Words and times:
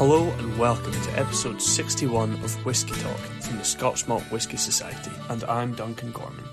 Hello 0.00 0.30
and 0.38 0.58
welcome 0.58 0.92
to 0.92 1.18
episode 1.18 1.60
61 1.60 2.32
of 2.32 2.64
Whisky 2.64 2.98
Talk 3.02 3.18
from 3.18 3.58
the 3.58 3.64
Scotch 3.64 4.08
Malt 4.08 4.22
Whisky 4.30 4.56
Society, 4.56 5.10
and 5.28 5.44
I'm 5.44 5.74
Duncan 5.74 6.10
Gorman. 6.10 6.46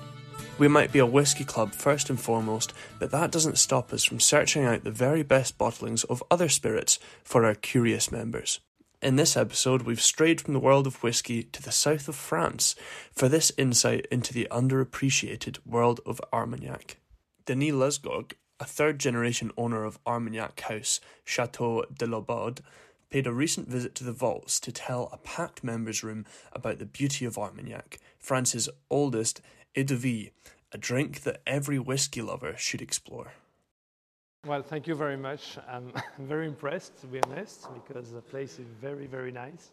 We 0.58 0.68
might 0.68 0.92
be 0.92 1.00
a 1.00 1.06
whisky 1.06 1.46
club 1.46 1.72
first 1.72 2.10
and 2.10 2.20
foremost, 2.20 2.74
but 3.00 3.10
that 3.12 3.32
doesn't 3.32 3.58
stop 3.58 3.94
us 3.94 4.04
from 4.04 4.20
searching 4.20 4.66
out 4.66 4.84
the 4.84 4.92
very 4.92 5.24
best 5.24 5.58
bottlings 5.58 6.04
of 6.10 6.22
other 6.30 6.50
spirits 6.50 7.00
for 7.24 7.46
our 7.46 7.56
curious 7.56 8.12
members. 8.12 8.60
In 9.02 9.16
this 9.16 9.38
episode, 9.38 9.84
we've 9.84 10.02
strayed 10.02 10.42
from 10.42 10.54
the 10.54 10.60
world 10.60 10.86
of 10.86 11.02
whisky 11.02 11.44
to 11.44 11.64
the 11.64 11.72
south 11.72 12.10
of 12.10 12.16
France 12.16 12.76
for 13.14 13.30
this 13.30 13.54
insight 13.58 14.08
into 14.12 14.34
the 14.34 14.50
underappreciated 14.52 15.60
world 15.66 16.02
of 16.06 16.20
Armagnac. 16.34 16.98
Denis 17.46 17.72
Lesgourgues, 17.72 18.34
a 18.60 18.66
third 18.66 19.00
generation 19.00 19.52
owner 19.56 19.86
of 19.86 20.00
Armagnac 20.06 20.60
House, 20.60 21.00
Chateau 21.24 21.86
de 21.98 22.08
Laubade, 22.08 22.60
paid 23.10 23.28
a 23.28 23.34
recent 23.34 23.68
visit 23.68 23.96
to 23.96 24.04
the 24.04 24.12
vaults 24.12 24.60
to 24.60 24.72
tell 24.72 25.10
a 25.12 25.18
packed 25.18 25.64
members' 25.64 26.04
room 26.04 26.26
about 26.54 26.80
the 26.80 26.86
beauty 26.86 27.26
of 27.26 27.38
Armagnac, 27.38 28.00
France's 28.20 28.70
oldest 28.90 29.42
eau 29.78 29.84
de 29.84 29.96
vie, 29.96 30.32
a 30.72 30.78
drink 30.78 31.22
that 31.22 31.42
every 31.46 31.80
whisky 31.80 32.22
lover 32.22 32.56
should 32.58 32.82
explore. 32.82 33.34
Well, 34.46 34.62
thank 34.62 34.88
you 34.88 34.96
very 34.96 35.18
much. 35.18 35.58
I'm 35.68 35.92
very 36.20 36.48
impressed, 36.48 37.00
to 37.02 37.08
be 37.08 37.22
honest, 37.24 37.68
because 37.74 38.12
the 38.12 38.22
place 38.22 38.60
is 38.60 38.68
very, 38.82 39.08
very 39.08 39.32
nice. 39.32 39.72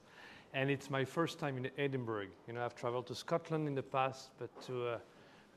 And 0.53 0.71
it's 0.71 0.89
my 0.89 1.05
first 1.05 1.39
time 1.39 1.57
in 1.57 1.71
Edinburgh. 1.79 2.29
You 2.47 2.55
know, 2.55 2.65
I've 2.65 2.77
traveled 2.77 3.07
to 3.09 3.15
Scotland 3.15 3.67
in 3.67 3.75
the 3.75 3.83
past, 3.83 4.31
but 4.39 4.51
to 4.67 4.89
uh, 4.89 4.99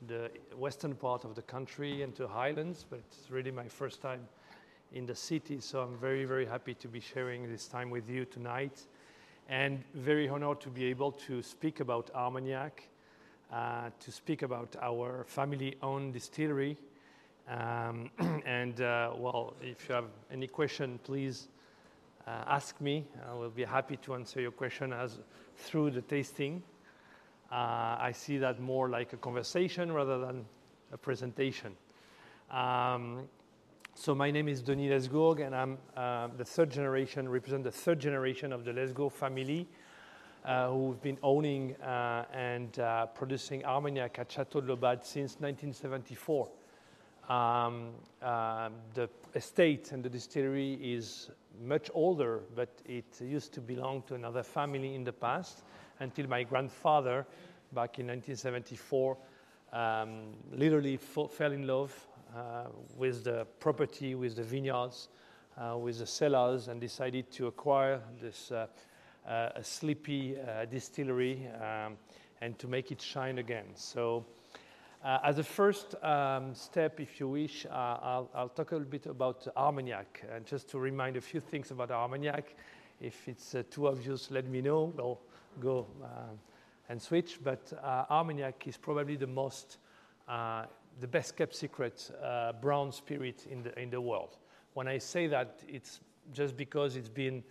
the 0.06 0.30
western 0.56 0.94
part 0.94 1.24
of 1.24 1.34
the 1.34 1.42
country 1.42 2.02
and 2.02 2.14
to 2.16 2.28
Highlands, 2.28 2.84
but 2.88 3.00
it's 3.00 3.30
really 3.30 3.50
my 3.50 3.66
first 3.66 4.00
time 4.00 4.20
in 4.92 5.06
the 5.06 5.14
city. 5.14 5.60
So 5.60 5.80
I'm 5.80 5.96
very, 5.96 6.24
very 6.24 6.46
happy 6.46 6.74
to 6.74 6.88
be 6.88 7.00
sharing 7.00 7.50
this 7.50 7.66
time 7.66 7.90
with 7.90 8.08
you 8.08 8.24
tonight 8.24 8.86
and 9.48 9.82
very 9.94 10.28
honored 10.28 10.60
to 10.60 10.68
be 10.68 10.84
able 10.84 11.12
to 11.12 11.42
speak 11.42 11.80
about 11.80 12.10
Armagnac, 12.14 12.88
uh, 13.52 13.90
to 13.98 14.12
speak 14.12 14.42
about 14.42 14.76
our 14.80 15.24
family 15.26 15.76
owned 15.82 16.12
distillery. 16.12 16.76
Um, 17.48 18.10
and 18.46 18.80
uh, 18.80 19.12
well, 19.16 19.54
if 19.62 19.88
you 19.88 19.94
have 19.94 20.04
any 20.30 20.46
question, 20.46 20.98
please 21.02 21.48
uh, 22.26 22.44
ask 22.46 22.78
me. 22.80 23.06
I 23.28 23.34
will 23.34 23.50
be 23.50 23.64
happy 23.64 23.96
to 23.98 24.14
answer 24.14 24.40
your 24.40 24.50
question 24.50 24.92
as 24.92 25.18
through 25.56 25.92
the 25.92 26.02
tasting. 26.02 26.62
Uh, 27.50 27.96
I 27.98 28.12
see 28.14 28.36
that 28.38 28.60
more 28.60 28.90
like 28.90 29.14
a 29.14 29.16
conversation 29.16 29.90
rather 29.90 30.18
than 30.18 30.44
a 30.92 30.98
presentation. 30.98 31.74
Um, 32.50 33.28
so 33.98 34.14
my 34.14 34.30
name 34.30 34.46
is 34.46 34.62
Denis 34.62 35.08
Lesgourgues, 35.08 35.44
and 35.44 35.56
I'm 35.56 35.76
uh, 35.96 36.28
the 36.36 36.44
third 36.44 36.70
generation, 36.70 37.28
represent 37.28 37.64
the 37.64 37.72
third 37.72 37.98
generation 37.98 38.52
of 38.52 38.64
the 38.64 38.70
Lesgourgues 38.70 39.10
family, 39.10 39.66
uh, 40.44 40.70
who've 40.70 41.02
been 41.02 41.18
owning 41.20 41.74
uh, 41.82 42.24
and 42.32 42.78
uh, 42.78 43.06
producing 43.06 43.64
Armagnac 43.64 44.20
at 44.20 44.30
Chateau 44.30 44.60
de 44.60 44.68
Laubade 44.68 45.04
since 45.04 45.40
1974. 45.40 46.48
Um, 47.28 47.88
uh, 48.22 48.68
the 48.94 49.10
estate 49.34 49.90
and 49.90 50.04
the 50.04 50.08
distillery 50.08 50.74
is 50.74 51.30
much 51.60 51.90
older, 51.92 52.42
but 52.54 52.68
it 52.86 53.20
used 53.20 53.52
to 53.54 53.60
belong 53.60 54.02
to 54.02 54.14
another 54.14 54.44
family 54.44 54.94
in 54.94 55.02
the 55.02 55.12
past 55.12 55.64
until 55.98 56.28
my 56.28 56.44
grandfather, 56.44 57.26
back 57.72 57.98
in 57.98 58.06
1974, 58.06 59.16
um, 59.72 60.34
literally 60.52 60.96
fell 60.96 61.50
in 61.50 61.66
love 61.66 61.92
with 62.96 63.24
the 63.24 63.46
property, 63.60 64.14
with 64.14 64.36
the 64.36 64.42
vineyards, 64.42 65.08
uh, 65.56 65.76
with 65.76 65.98
the 65.98 66.06
cellars, 66.06 66.68
and 66.68 66.80
decided 66.80 67.30
to 67.32 67.46
acquire 67.46 68.00
this 68.20 68.52
uh, 68.52 68.66
sleepy 69.62 70.36
distillery 70.70 71.48
um, 71.60 71.96
and 72.40 72.58
to 72.58 72.66
make 72.66 72.90
it 72.92 73.00
shine 73.00 73.38
again. 73.38 73.66
So. 73.74 74.24
Uh, 75.04 75.20
as 75.22 75.38
a 75.38 75.44
first 75.44 75.94
um, 76.02 76.52
step, 76.52 76.98
if 76.98 77.20
you 77.20 77.28
wish, 77.28 77.64
uh, 77.66 77.68
I'll, 77.70 78.28
I'll, 78.34 78.48
talk 78.48 78.72
a 78.72 78.74
little 78.74 78.90
bit 78.90 79.06
about 79.06 79.46
Armagnac. 79.56 80.24
And 80.34 80.44
just 80.44 80.68
to 80.70 80.78
remind 80.80 81.16
a 81.16 81.20
few 81.20 81.38
things 81.38 81.70
about 81.70 81.92
Armagnac, 81.92 82.56
if 83.00 83.28
it's 83.28 83.54
uh, 83.54 83.62
too 83.70 83.86
obvious, 83.86 84.28
let 84.32 84.48
me 84.48 84.60
know. 84.60 84.92
We'll 84.96 85.20
go 85.60 85.86
and 86.88 87.00
switch. 87.00 87.38
But 87.44 87.72
Armagnac 88.10 88.66
is 88.66 88.76
probably 88.76 89.14
the 89.14 89.28
most 89.28 89.76
the 91.00 91.06
best 91.06 91.36
kept 91.36 91.54
secret 91.54 92.10
uh, 92.22 92.52
brown 92.52 92.92
spirit 92.92 93.46
in 93.50 93.62
the, 93.62 93.78
in 93.78 93.90
the 93.90 94.00
world. 94.00 94.36
When 94.74 94.88
I 94.88 94.98
say 94.98 95.26
that, 95.28 95.60
it's 95.68 96.00
just 96.32 96.56
because 96.56 96.96
it's 96.96 97.08
been 97.08 97.42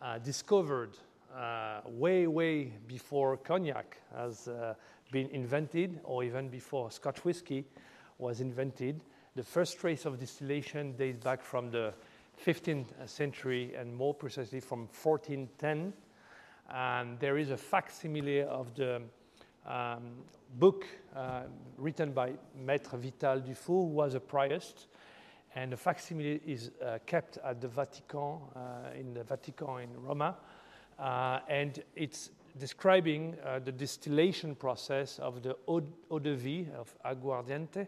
uh, 0.00 0.18
discovered 0.18 0.96
uh, 1.36 1.80
way, 1.86 2.26
way 2.26 2.72
before 2.86 3.36
cognac 3.36 3.98
has 4.16 4.48
uh, 4.48 4.74
been 5.10 5.28
invented, 5.30 6.00
or 6.04 6.24
even 6.24 6.48
before 6.48 6.90
Scotch 6.90 7.24
whiskey 7.24 7.64
was 8.18 8.40
invented. 8.40 9.00
The 9.34 9.42
first 9.42 9.78
trace 9.78 10.04
of 10.04 10.18
distillation 10.18 10.92
dates 10.96 11.24
back 11.24 11.42
from 11.42 11.70
the 11.70 11.94
15th 12.44 13.08
century 13.08 13.74
and 13.74 13.94
more 13.94 14.14
precisely 14.14 14.60
from 14.60 14.80
1410. 14.80 15.92
And 16.70 17.18
there 17.18 17.38
is 17.38 17.50
a 17.50 17.56
facsimile 17.56 18.42
of 18.42 18.74
the 18.74 19.02
um, 19.66 20.02
book 20.58 20.86
uh, 21.14 21.42
written 21.78 22.12
by 22.12 22.32
Maître 22.64 22.96
Vital 22.98 23.40
Dufour, 23.40 23.86
who 23.86 23.94
was 23.94 24.14
a 24.14 24.20
priest. 24.20 24.88
And 25.54 25.72
the 25.72 25.76
facsimile 25.76 26.40
is 26.46 26.70
uh, 26.82 26.98
kept 27.04 27.38
at 27.44 27.60
the 27.60 27.68
Vatican, 27.68 28.38
uh, 28.56 28.98
in 28.98 29.12
the 29.14 29.22
Vatican 29.22 29.80
in 29.80 30.02
Roma. 30.02 30.36
Uh, 30.98 31.40
and 31.48 31.82
it's 31.94 32.30
describing 32.58 33.36
uh, 33.44 33.58
the 33.58 33.72
distillation 33.72 34.54
process 34.54 35.18
of 35.18 35.42
the 35.42 35.56
eau, 35.68 36.18
de 36.18 36.34
vie, 36.34 36.66
of 36.78 36.94
aguardiente, 37.04 37.86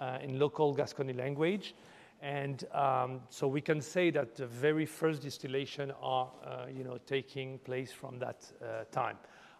uh, 0.00 0.18
in 0.22 0.38
local 0.38 0.72
Gascony 0.74 1.12
language. 1.12 1.74
And 2.20 2.64
um, 2.72 3.20
so 3.30 3.48
we 3.48 3.60
can 3.60 3.80
say 3.80 4.10
that 4.10 4.36
the 4.36 4.46
very 4.46 4.86
first 4.86 5.22
distillation 5.22 5.92
are, 6.00 6.30
you 6.72 6.84
know, 6.84 6.98
taking 7.04 7.58
place 7.58 7.90
from 7.90 8.20
that 8.20 8.44
time. 8.92 9.16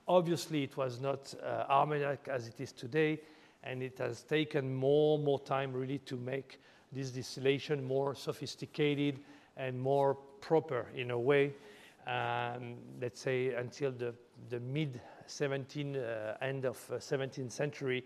Obviously, 0.08 0.64
it 0.64 0.76
was 0.76 1.00
not 1.00 1.32
uh, 1.42 1.64
Armagnac 1.68 2.28
as 2.28 2.48
it 2.48 2.60
is 2.60 2.72
today, 2.72 3.20
and 3.62 3.82
it 3.82 3.98
has 3.98 4.22
taken 4.22 4.74
more 4.74 5.16
and 5.16 5.24
more 5.24 5.38
time 5.38 5.72
really 5.72 5.98
to 5.98 6.16
make 6.16 6.60
this 6.90 7.10
distillation 7.10 7.82
more 7.84 8.14
sophisticated 8.14 9.20
and 9.56 9.80
more 9.80 10.14
proper 10.40 10.86
in 10.96 11.12
a 11.12 11.18
way. 11.18 11.52
Um, 12.06 12.74
let's 13.00 13.20
say 13.20 13.54
until 13.54 13.92
the, 13.92 14.12
the 14.48 14.58
mid 14.58 15.00
17 15.26 15.96
uh, 15.96 16.36
end 16.40 16.64
of 16.64 16.78
uh, 16.90 16.96
17th 16.96 17.52
century, 17.52 18.04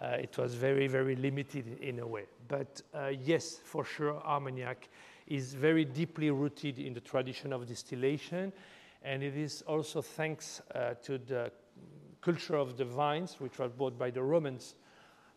uh, 0.00 0.16
it 0.18 0.36
was 0.38 0.54
very 0.54 0.88
very 0.88 1.16
limited 1.16 1.78
in 1.80 2.00
a 2.00 2.06
way. 2.06 2.24
But 2.48 2.80
uh, 2.94 3.08
yes, 3.08 3.60
for 3.62 3.84
sure, 3.84 4.22
Armagnac 4.24 4.88
is 5.26 5.52
very 5.52 5.84
deeply 5.84 6.30
rooted 6.30 6.78
in 6.78 6.94
the 6.94 7.00
tradition 7.00 7.52
of 7.52 7.66
distillation 7.66 8.52
and 9.02 9.22
it 9.22 9.36
is 9.36 9.62
also 9.62 10.02
thanks 10.02 10.60
uh, 10.74 10.94
to 11.02 11.18
the 11.18 11.50
culture 12.20 12.56
of 12.56 12.76
the 12.76 12.84
vines, 12.84 13.36
which 13.38 13.58
was 13.58 13.70
brought 13.72 13.98
by 13.98 14.10
the 14.10 14.22
Romans 14.22 14.74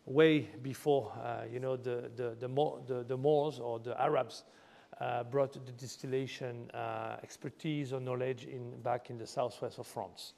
way 0.06 0.48
before, 0.62 1.12
uh, 1.22 1.44
you 1.50 1.60
know, 1.60 1.76
the, 1.76 2.10
the, 2.16 2.36
the, 2.40 2.48
the, 2.86 3.04
the, 3.04 3.16
Moors 3.16 3.60
or 3.60 3.78
the 3.78 4.00
Arabs 4.00 4.44
uh, 5.00 5.22
brought 5.24 5.52
the 5.52 5.72
distillation 5.72 6.70
uh, 6.72 7.16
expertise 7.22 7.92
or 7.92 8.00
knowledge 8.00 8.46
in, 8.46 8.80
back 8.82 9.10
in 9.10 9.18
the 9.18 9.26
southwest 9.26 9.78
of 9.78 9.86
France. 9.86 10.34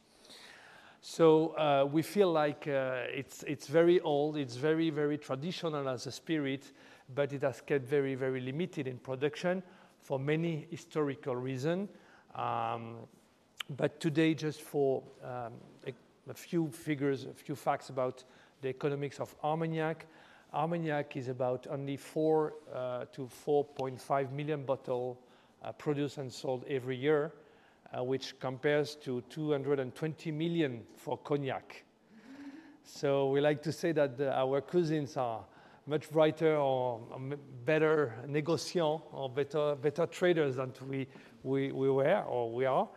So 1.00 1.48
uh, 1.56 1.88
we 1.90 2.02
feel 2.02 2.30
like 2.30 2.68
uh, 2.68 3.02
it's, 3.08 3.42
it's 3.44 3.66
very 3.66 3.98
old, 4.00 4.36
it's 4.36 4.56
very, 4.56 4.90
very 4.90 5.18
traditional 5.18 5.88
as 5.88 6.06
a 6.06 6.12
spirit, 6.12 6.70
but 7.12 7.32
it 7.32 7.42
has 7.42 7.60
kept 7.60 7.86
very, 7.86 8.14
very 8.14 8.40
limited 8.40 8.86
in 8.86 8.98
production 8.98 9.62
for 10.00 10.18
many 10.18 10.66
historical 10.70 11.34
reasons. 11.34 11.88
Um, 12.34 12.96
but 13.76 14.00
today, 14.00 14.34
just 14.34 14.62
for 14.62 15.02
um, 15.24 15.52
a, 15.86 15.92
a, 16.30 16.34
few 16.34 16.68
figures, 16.70 17.24
a 17.24 17.32
few 17.34 17.54
facts 17.54 17.90
about 17.90 18.24
the 18.60 18.68
economics 18.68 19.20
of 19.20 19.34
Armagnac. 19.42 20.06
Armagnac 20.52 21.16
is 21.16 21.28
about 21.28 21.66
only 21.70 21.96
4 21.96 22.52
uh, 22.74 23.04
to 23.12 23.28
4.5 23.46 24.32
million 24.32 24.64
bottles 24.64 25.16
uh, 25.64 25.72
produced 25.72 26.18
and 26.18 26.32
sold 26.32 26.64
every 26.68 26.96
year, 26.96 27.32
uh, 27.96 28.02
which 28.02 28.38
compares 28.40 28.94
to 28.96 29.22
220 29.30 30.30
million 30.32 30.82
for 30.96 31.16
cognac. 31.18 31.84
So 32.84 33.30
we 33.30 33.40
like 33.40 33.62
to 33.62 33.72
say 33.72 33.92
that 33.92 34.18
the, 34.18 34.36
our 34.36 34.60
cousins 34.60 35.16
are 35.16 35.44
much 35.86 36.10
brighter 36.10 36.56
or 36.56 37.00
better 37.64 38.14
negociants 38.26 39.02
or 39.12 39.28
better, 39.28 39.74
better 39.74 40.06
traders 40.06 40.56
than 40.56 40.72
we, 40.88 41.06
we, 41.42 41.72
we 41.72 41.90
were 41.90 42.22
or 42.22 42.52
we 42.52 42.64
are. 42.64 42.88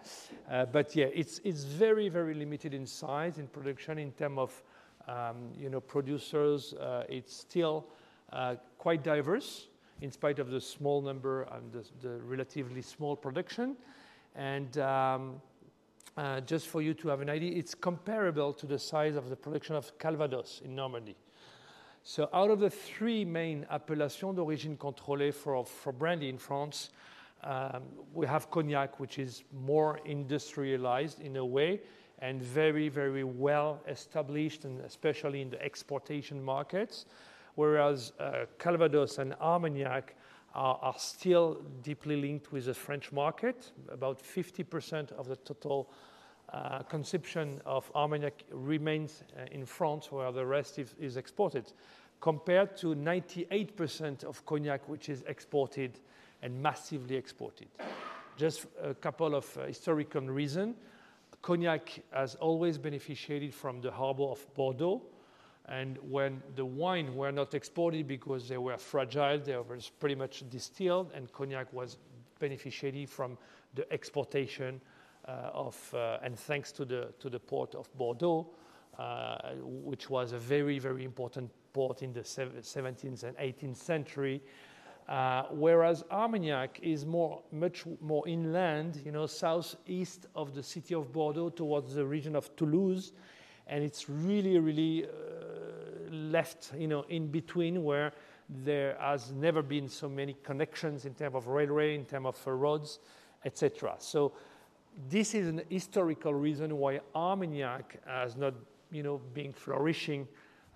Uh, 0.49 0.65
but 0.65 0.95
yeah, 0.95 1.07
it's, 1.13 1.41
it's 1.43 1.63
very, 1.63 2.09
very 2.09 2.33
limited 2.33 2.73
in 2.73 2.85
size, 2.85 3.37
in 3.37 3.47
production, 3.47 3.97
in 3.97 4.11
terms 4.11 4.37
of 4.37 4.63
um, 5.07 5.51
you 5.57 5.69
know, 5.69 5.79
producers. 5.79 6.73
Uh, 6.73 7.03
it's 7.09 7.35
still 7.35 7.87
uh, 8.31 8.55
quite 8.77 9.03
diverse 9.03 9.67
in 10.01 10.11
spite 10.11 10.39
of 10.39 10.49
the 10.49 10.61
small 10.61 11.01
number 11.01 11.43
and 11.53 11.71
the, 11.71 11.83
the 12.01 12.17
relatively 12.21 12.81
small 12.81 13.15
production. 13.15 13.75
And 14.35 14.77
um, 14.77 15.41
uh, 16.17 16.41
just 16.41 16.67
for 16.67 16.81
you 16.81 16.93
to 16.95 17.07
have 17.07 17.21
an 17.21 17.29
idea, 17.29 17.57
it's 17.57 17.73
comparable 17.73 18.53
to 18.53 18.65
the 18.65 18.77
size 18.77 19.15
of 19.15 19.29
the 19.29 19.35
production 19.35 19.75
of 19.75 19.97
Calvados 19.97 20.61
in 20.63 20.75
Normandy. 20.75 21.15
So 22.07 22.29
out 22.33 22.51
of 22.51 22.59
the 22.59 22.69
three 22.69 23.25
main 23.25 23.65
appellations 23.71 24.35
d'origine 24.35 24.77
contrôlée 24.77 25.33
for, 25.33 25.91
brandy 25.91 26.29
in 26.29 26.37
France, 26.37 26.91
um, 27.43 27.81
we 28.13 28.27
have 28.27 28.51
cognac, 28.51 28.99
which 28.99 29.17
is 29.17 29.43
more 29.51 29.99
industrialized 30.05 31.19
in 31.19 31.35
a 31.37 31.43
way 31.43 31.81
and 32.19 32.39
very, 32.39 32.89
very 32.89 33.23
well 33.23 33.81
established, 33.87 34.65
and 34.65 34.81
especially 34.81 35.41
in 35.41 35.49
the 35.49 35.59
exportation 35.59 36.43
markets, 36.43 37.07
whereas 37.55 38.13
uh, 38.19 38.45
Calvados 38.59 39.17
and 39.17 39.33
Armagnac 39.41 40.15
are, 40.53 40.93
still 40.99 41.63
deeply 41.81 42.17
linked 42.17 42.51
with 42.51 42.65
the 42.65 42.73
French 42.75 43.11
market. 43.11 43.71
About 43.89 44.21
50% 44.21 45.11
of 45.13 45.27
the 45.27 45.37
total 45.37 45.89
uh, 46.53 46.79
consumption 46.83 47.61
of 47.65 47.91
Armagnac 47.95 48.43
remains 48.51 49.23
uh, 49.37 49.45
in 49.51 49.65
France, 49.65 50.11
where 50.11 50.31
the 50.31 50.45
rest 50.45 50.79
is, 50.79 50.95
is 50.99 51.17
exported, 51.17 51.71
compared 52.21 52.77
to 52.77 52.95
98% 52.95 54.23
of 54.23 54.45
cognac, 54.45 54.87
which 54.87 55.09
is 55.09 55.23
exported 55.27 55.99
and 56.41 56.61
massively 56.61 57.15
exported. 57.15 57.67
Just 58.37 58.67
a 58.81 58.93
couple 58.93 59.35
of 59.35 59.57
uh, 59.57 59.65
historical 59.65 60.21
reasons. 60.21 60.75
Cognac 61.41 62.01
has 62.11 62.35
always 62.35 62.77
benefited 62.77 63.53
from 63.53 63.81
the 63.81 63.91
harbor 63.91 64.23
of 64.23 64.45
Bordeaux, 64.55 65.01
and 65.67 65.97
when 66.09 66.41
the 66.55 66.65
wine 66.65 67.15
were 67.15 67.31
not 67.31 67.53
exported 67.53 68.07
because 68.07 68.47
they 68.47 68.57
were 68.57 68.77
fragile, 68.77 69.39
they 69.39 69.55
were 69.55 69.77
pretty 69.99 70.15
much 70.15 70.43
distilled, 70.49 71.11
and 71.13 71.31
cognac 71.31 71.71
was 71.73 71.97
beneficiary 72.39 73.05
from 73.05 73.37
the 73.73 73.91
exportation 73.91 74.79
of, 75.31 75.93
uh, 75.93 76.17
and 76.21 76.37
thanks 76.37 76.71
to 76.71 76.85
the, 76.85 77.13
to 77.19 77.29
the 77.29 77.39
port 77.39 77.75
of 77.75 77.91
Bordeaux, 77.97 78.47
uh, 78.97 79.53
which 79.61 80.09
was 80.09 80.31
a 80.31 80.37
very, 80.37 80.79
very 80.79 81.03
important 81.03 81.51
port 81.73 82.01
in 82.01 82.13
the 82.13 82.21
17th 82.21 83.23
and 83.23 83.37
18th 83.37 83.75
century, 83.75 84.41
uh, 85.07 85.43
whereas 85.51 86.03
Armagnac 86.09 86.79
is 86.81 87.05
more, 87.05 87.43
much 87.51 87.85
more 88.01 88.27
inland, 88.27 89.01
you 89.05 89.11
know, 89.11 89.27
southeast 89.27 90.27
of 90.35 90.55
the 90.55 90.63
city 90.63 90.95
of 90.95 91.11
Bordeaux 91.11 91.49
towards 91.49 91.93
the 91.93 92.05
region 92.05 92.35
of 92.35 92.55
Toulouse, 92.55 93.11
and 93.67 93.83
it's 93.83 94.09
really, 94.09 94.57
really 94.59 95.05
uh, 95.05 95.09
left, 96.11 96.71
you 96.77 96.87
know, 96.87 97.03
in 97.09 97.27
between 97.27 97.83
where 97.83 98.13
there 98.49 98.95
has 98.99 99.31
never 99.31 99.61
been 99.61 99.89
so 99.89 100.07
many 100.07 100.35
connections 100.43 101.05
in 101.05 101.13
terms 101.13 101.35
of 101.35 101.47
railway, 101.47 101.95
in 101.95 102.05
terms 102.05 102.27
of 102.27 102.47
uh, 102.47 102.51
roads, 102.51 102.99
etc. 103.43 103.95
So 103.99 104.33
this 105.09 105.35
is 105.35 105.47
an 105.47 105.61
historical 105.69 106.33
reason 106.33 106.77
why 106.77 106.99
Armagnac 107.13 107.99
has 108.05 108.35
not, 108.35 108.53
you 108.91 109.03
know, 109.03 109.19
been 109.33 109.51
flourishing 109.51 110.27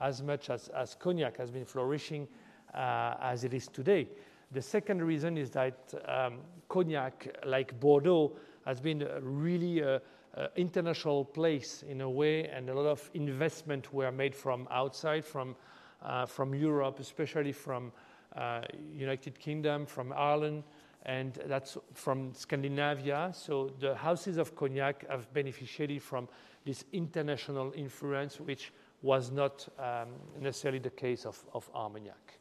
as 0.02 0.22
much 0.22 0.50
as, 0.50 0.68
as 0.70 0.96
cognac 0.96 1.38
has 1.38 1.52
been 1.52 1.66
flourishing 1.66 2.28
uh, 2.74 3.16
as 3.22 3.44
it 3.44 3.54
is 3.54 3.68
today. 3.68 4.08
The 4.52 4.62
second 4.62 5.04
reason 5.04 5.38
is 5.38 5.52
that 5.52 5.94
um, 6.08 6.40
cognac, 6.68 7.38
like 7.46 7.80
Bordeaux, 7.80 8.34
has 8.66 8.80
been 8.80 9.08
really 9.22 9.84
uh, 9.84 10.00
uh, 10.36 10.48
international 10.56 11.26
place 11.26 11.84
in 11.88 12.02
a 12.02 12.10
way, 12.10 12.48
and 12.48 12.70
a 12.70 12.74
lot 12.74 12.86
of 12.86 13.10
investment 13.14 13.94
were 13.94 14.12
made 14.12 14.36
from 14.36 14.68
outside, 14.72 15.26
from, 15.26 15.56
uh, 16.04 16.26
from 16.26 16.54
Europe, 16.54 17.00
especially 17.00 17.52
from 17.52 17.92
uh, 18.36 18.62
United 18.94 19.40
Kingdom, 19.40 19.86
from 19.86 20.14
Ireland, 20.14 20.64
and 21.06 21.34
that's 21.46 21.78
from 21.94 22.34
Scandinavia. 22.34 23.32
So 23.34 23.72
the 23.80 23.96
houses 23.96 24.38
of 24.38 24.56
cognac 24.56 25.10
have 25.10 25.34
benefited 25.34 26.02
from 26.02 26.28
this 26.66 26.84
international 26.92 27.72
influence, 27.76 28.40
which 28.40 28.72
was 29.02 29.32
not 29.32 29.68
um, 29.80 30.10
necessarily 30.40 30.80
the 30.80 30.90
case 30.90 31.26
of, 31.26 31.44
of 31.54 31.70
Armagnac. 31.74 32.40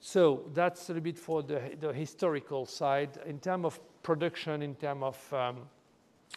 So 0.00 0.44
that's 0.54 0.88
a 0.88 0.92
little 0.94 1.04
bit 1.04 1.18
for 1.18 1.42
the, 1.42 1.60
the 1.78 1.92
historical 1.92 2.64
side. 2.64 3.18
In 3.26 3.38
terms 3.38 3.66
of 3.66 3.80
production, 4.02 4.62
in 4.62 4.74
terms 4.74 5.02
of 5.02 5.34
um, 5.34 5.56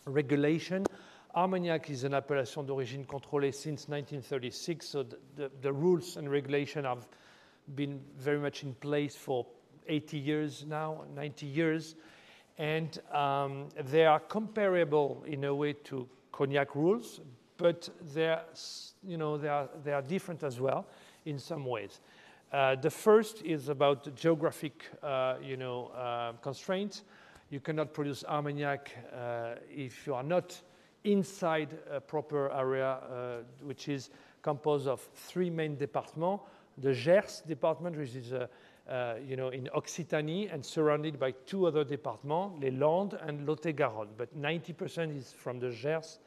regulation, 0.05 0.85
Armagnac 1.33 1.89
is 1.89 2.03
an 2.03 2.13
appellation 2.13 2.65
d'origine 2.65 3.05
contrôlée 3.05 3.53
since 3.53 3.87
1936, 3.87 4.85
so 4.85 5.03
the, 5.03 5.17
the, 5.35 5.51
the, 5.61 5.73
rules 5.73 6.17
and 6.17 6.29
regulation 6.29 6.85
have 6.85 7.07
been 7.73 7.99
very 8.19 8.37
much 8.37 8.61
in 8.61 8.75
place 8.75 9.15
for 9.15 9.45
80 9.87 10.17
years 10.17 10.65
now, 10.67 11.03
90 11.15 11.45
years, 11.45 11.95
and 12.57 12.99
um, 13.11 13.69
they 13.89 14.05
are 14.05 14.19
comparable 14.19 15.23
in 15.27 15.43
a 15.43 15.53
way 15.53 15.73
to 15.73 16.07
cognac 16.31 16.75
rules, 16.75 17.21
but 17.57 17.89
they're, 18.13 18.41
you 19.03 19.17
know, 19.17 19.37
they 19.37 19.47
are, 19.47 19.69
they 19.83 19.93
are 19.93 20.01
different 20.01 20.43
as 20.43 20.59
well 20.59 20.85
in 21.25 21.39
some 21.39 21.65
ways. 21.65 21.99
Uh, 22.51 22.75
the 22.75 22.89
first 22.89 23.41
is 23.41 23.69
about 23.69 24.15
geographic, 24.15 24.85
uh, 25.01 25.35
you 25.41 25.57
know, 25.57 25.87
uh, 25.87 26.33
constraints. 26.33 27.03
You 27.49 27.59
cannot 27.59 27.93
produce 27.93 28.23
Armagnac 28.23 28.91
uh, 29.11 29.55
if 29.69 30.05
you 30.05 30.13
are 30.13 30.23
not 30.23 30.61
inside 31.03 31.77
a 31.89 31.99
proper 31.99 32.51
area, 32.51 32.89
uh, 32.91 33.37
which 33.63 33.89
is 33.89 34.11
composed 34.41 34.87
of 34.87 35.01
three 35.15 35.49
main 35.49 35.75
departments. 35.75 36.43
The 36.77 36.93
Gers 36.93 37.41
department, 37.47 37.97
which 37.97 38.15
is, 38.15 38.33
uh, 38.89 39.15
you 39.25 39.35
know, 39.35 39.49
in 39.49 39.69
Occitanie 39.75 40.53
and 40.53 40.65
surrounded 40.65 41.19
by 41.19 41.31
two 41.45 41.67
other 41.67 41.83
departments, 41.83 42.61
Les 42.61 42.71
Landes 42.71 43.15
and 43.21 43.47
Lot-et-Garonne. 43.47 44.09
But 44.17 44.35
90% 44.39 45.17
is 45.17 45.31
from 45.31 45.59
the 45.59 45.69
Gers 45.71 46.19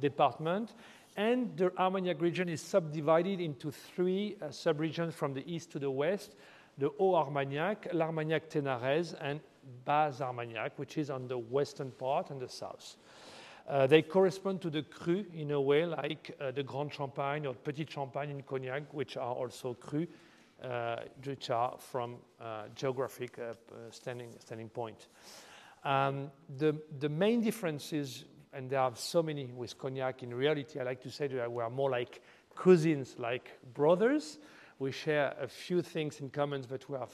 department. 0.00 0.74
And 1.16 1.56
the 1.56 1.72
Armagnac 1.78 2.20
region 2.20 2.48
is 2.48 2.60
subdivided 2.60 3.40
into 3.40 3.70
three 3.70 4.36
uh, 4.42 4.46
subregions 4.46 5.12
from 5.12 5.32
the 5.32 5.44
east 5.52 5.70
to 5.72 5.78
the 5.78 5.90
west 5.90 6.36
the 6.78 6.88
Haut-Armagnac, 6.98 7.88
l'Armagnac 7.92 8.50
Ténarèze, 8.50 9.14
and 9.20 9.40
Bas-Armagnac, 9.84 10.78
which 10.78 10.98
is 10.98 11.10
on 11.10 11.28
the 11.28 11.38
western 11.38 11.90
part 11.92 12.30
and 12.30 12.40
the 12.40 12.48
south. 12.48 12.96
Uh, 13.68 13.86
they 13.86 14.02
correspond 14.02 14.60
to 14.60 14.68
the 14.68 14.82
cru 14.82 15.24
in 15.34 15.52
a 15.52 15.60
way, 15.60 15.86
like 15.86 16.36
uh, 16.40 16.50
the 16.50 16.62
Grand 16.62 16.92
Champagne 16.92 17.46
or 17.46 17.54
Petit 17.54 17.86
Champagne 17.88 18.30
in 18.30 18.42
Cognac, 18.42 18.92
which 18.92 19.16
are 19.16 19.34
also 19.34 19.74
cru, 19.74 20.06
uh, 20.62 20.96
which 21.24 21.50
are 21.50 21.76
from 21.78 22.16
uh, 22.40 22.64
geographic 22.74 23.38
uh, 23.38 23.54
standing, 23.90 24.68
point. 24.68 25.08
Um, 25.84 26.30
the, 26.58 26.74
the 26.98 27.08
main 27.08 27.42
difference 27.42 27.92
is 27.92 28.24
and 28.54 28.70
there 28.70 28.80
are 28.80 28.92
so 28.94 29.22
many 29.22 29.46
with 29.46 29.76
cognac. 29.76 30.22
In 30.22 30.32
reality, 30.32 30.78
I 30.78 30.84
like 30.84 31.02
to 31.02 31.10
say 31.10 31.26
that 31.26 31.52
we 31.52 31.62
are 31.62 31.70
more 31.70 31.90
like 31.90 32.22
cousins, 32.54 33.16
like 33.18 33.50
brothers. 33.74 34.38
We 34.78 34.92
share 34.92 35.34
a 35.40 35.48
few 35.48 35.82
things 35.82 36.20
in 36.20 36.30
common, 36.30 36.64
but 36.68 36.88
we 36.88 36.96
are 36.96 37.08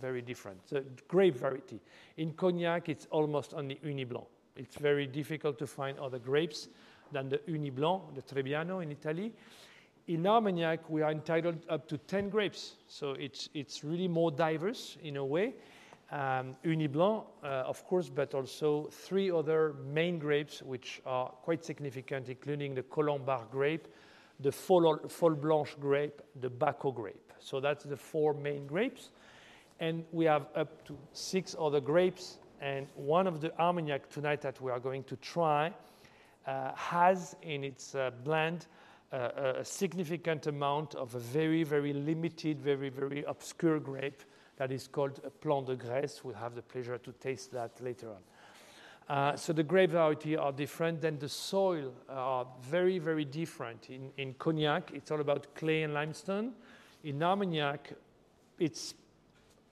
very 0.00 0.22
different. 0.22 0.66
The 0.68 0.84
grape 1.08 1.36
variety. 1.36 1.80
In 2.18 2.32
cognac, 2.32 2.88
it's 2.88 3.06
almost 3.10 3.54
only 3.54 3.76
Ugni 3.76 4.06
Blanc. 4.08 4.26
It's 4.56 4.76
very 4.76 5.06
difficult 5.06 5.58
to 5.58 5.66
find 5.66 5.98
other 5.98 6.18
grapes 6.18 6.68
than 7.12 7.28
the 7.28 7.38
Ugni 7.38 7.74
Blanc, 7.74 8.14
the 8.14 8.22
Trebbiano 8.22 8.82
in 8.82 8.92
Italy. 8.92 9.32
In 10.06 10.26
Armagnac, 10.26 10.88
we 10.90 11.02
are 11.02 11.10
entitled 11.10 11.64
up 11.68 11.88
to 11.88 11.96
10 11.96 12.28
grapes, 12.28 12.74
so 12.88 13.12
it's, 13.12 13.48
it's 13.54 13.84
really 13.84 14.08
more 14.08 14.30
diverse 14.30 14.98
in 15.02 15.16
a 15.16 15.24
way 15.24 15.54
um, 16.14 16.54
Ugni 16.64 17.24
uh, 17.42 17.46
of 17.46 17.84
course, 17.86 18.08
but 18.08 18.34
also 18.34 18.88
three 18.92 19.30
other 19.30 19.74
main 19.84 20.18
grapes 20.18 20.62
which 20.62 21.00
are 21.04 21.28
quite 21.28 21.64
significant, 21.64 22.28
including 22.28 22.74
the 22.74 22.82
Colombard 22.84 23.50
grape, 23.50 23.88
the 24.40 24.52
Folle 24.52 25.34
Blanche 25.34 25.76
grape, 25.80 26.22
the 26.40 26.48
Baco 26.48 26.94
grape. 26.94 27.32
So 27.40 27.60
that's 27.60 27.84
the 27.84 27.96
four 27.96 28.32
main 28.32 28.66
grapes. 28.66 29.10
And 29.80 30.04
we 30.12 30.24
have 30.26 30.46
up 30.54 30.84
to 30.86 30.96
six 31.12 31.56
other 31.58 31.80
grapes. 31.80 32.38
And 32.60 32.86
one 32.94 33.26
of 33.26 33.40
the 33.40 33.56
Armagnac 33.58 34.08
tonight 34.08 34.40
that 34.42 34.60
we 34.60 34.70
are 34.70 34.80
going 34.80 35.04
to 35.04 35.16
try 35.16 35.74
uh, 36.46 36.72
has 36.74 37.34
in 37.42 37.64
its 37.64 37.94
uh, 37.94 38.10
blend 38.22 38.66
uh, 39.14 39.54
a 39.58 39.64
significant 39.64 40.46
amount 40.46 40.94
of 40.96 41.14
a 41.14 41.18
very, 41.18 41.62
very 41.62 41.92
limited, 41.92 42.60
very, 42.60 42.88
very 42.88 43.22
obscure 43.24 43.78
grape 43.78 44.22
that 44.56 44.72
is 44.72 44.88
called 44.88 45.20
a 45.24 45.30
Plant 45.30 45.66
de 45.66 45.76
Graisse. 45.76 46.24
We'll 46.24 46.34
have 46.34 46.54
the 46.54 46.62
pleasure 46.62 46.98
to 46.98 47.12
taste 47.12 47.52
that 47.52 47.80
later 47.80 48.10
on. 48.10 48.22
Uh, 49.08 49.36
so 49.36 49.52
the 49.52 49.62
grape 49.62 49.90
variety 49.90 50.36
are 50.36 50.50
different. 50.50 51.00
Then 51.00 51.18
the 51.18 51.28
soil 51.28 51.92
are 52.08 52.46
very, 52.62 52.98
very 52.98 53.24
different. 53.24 53.90
In, 53.90 54.10
in 54.16 54.34
Cognac, 54.34 54.90
it's 54.94 55.10
all 55.10 55.20
about 55.20 55.54
clay 55.54 55.82
and 55.82 55.94
limestone. 55.94 56.52
In 57.04 57.22
Armagnac, 57.22 57.92
it's 58.58 58.94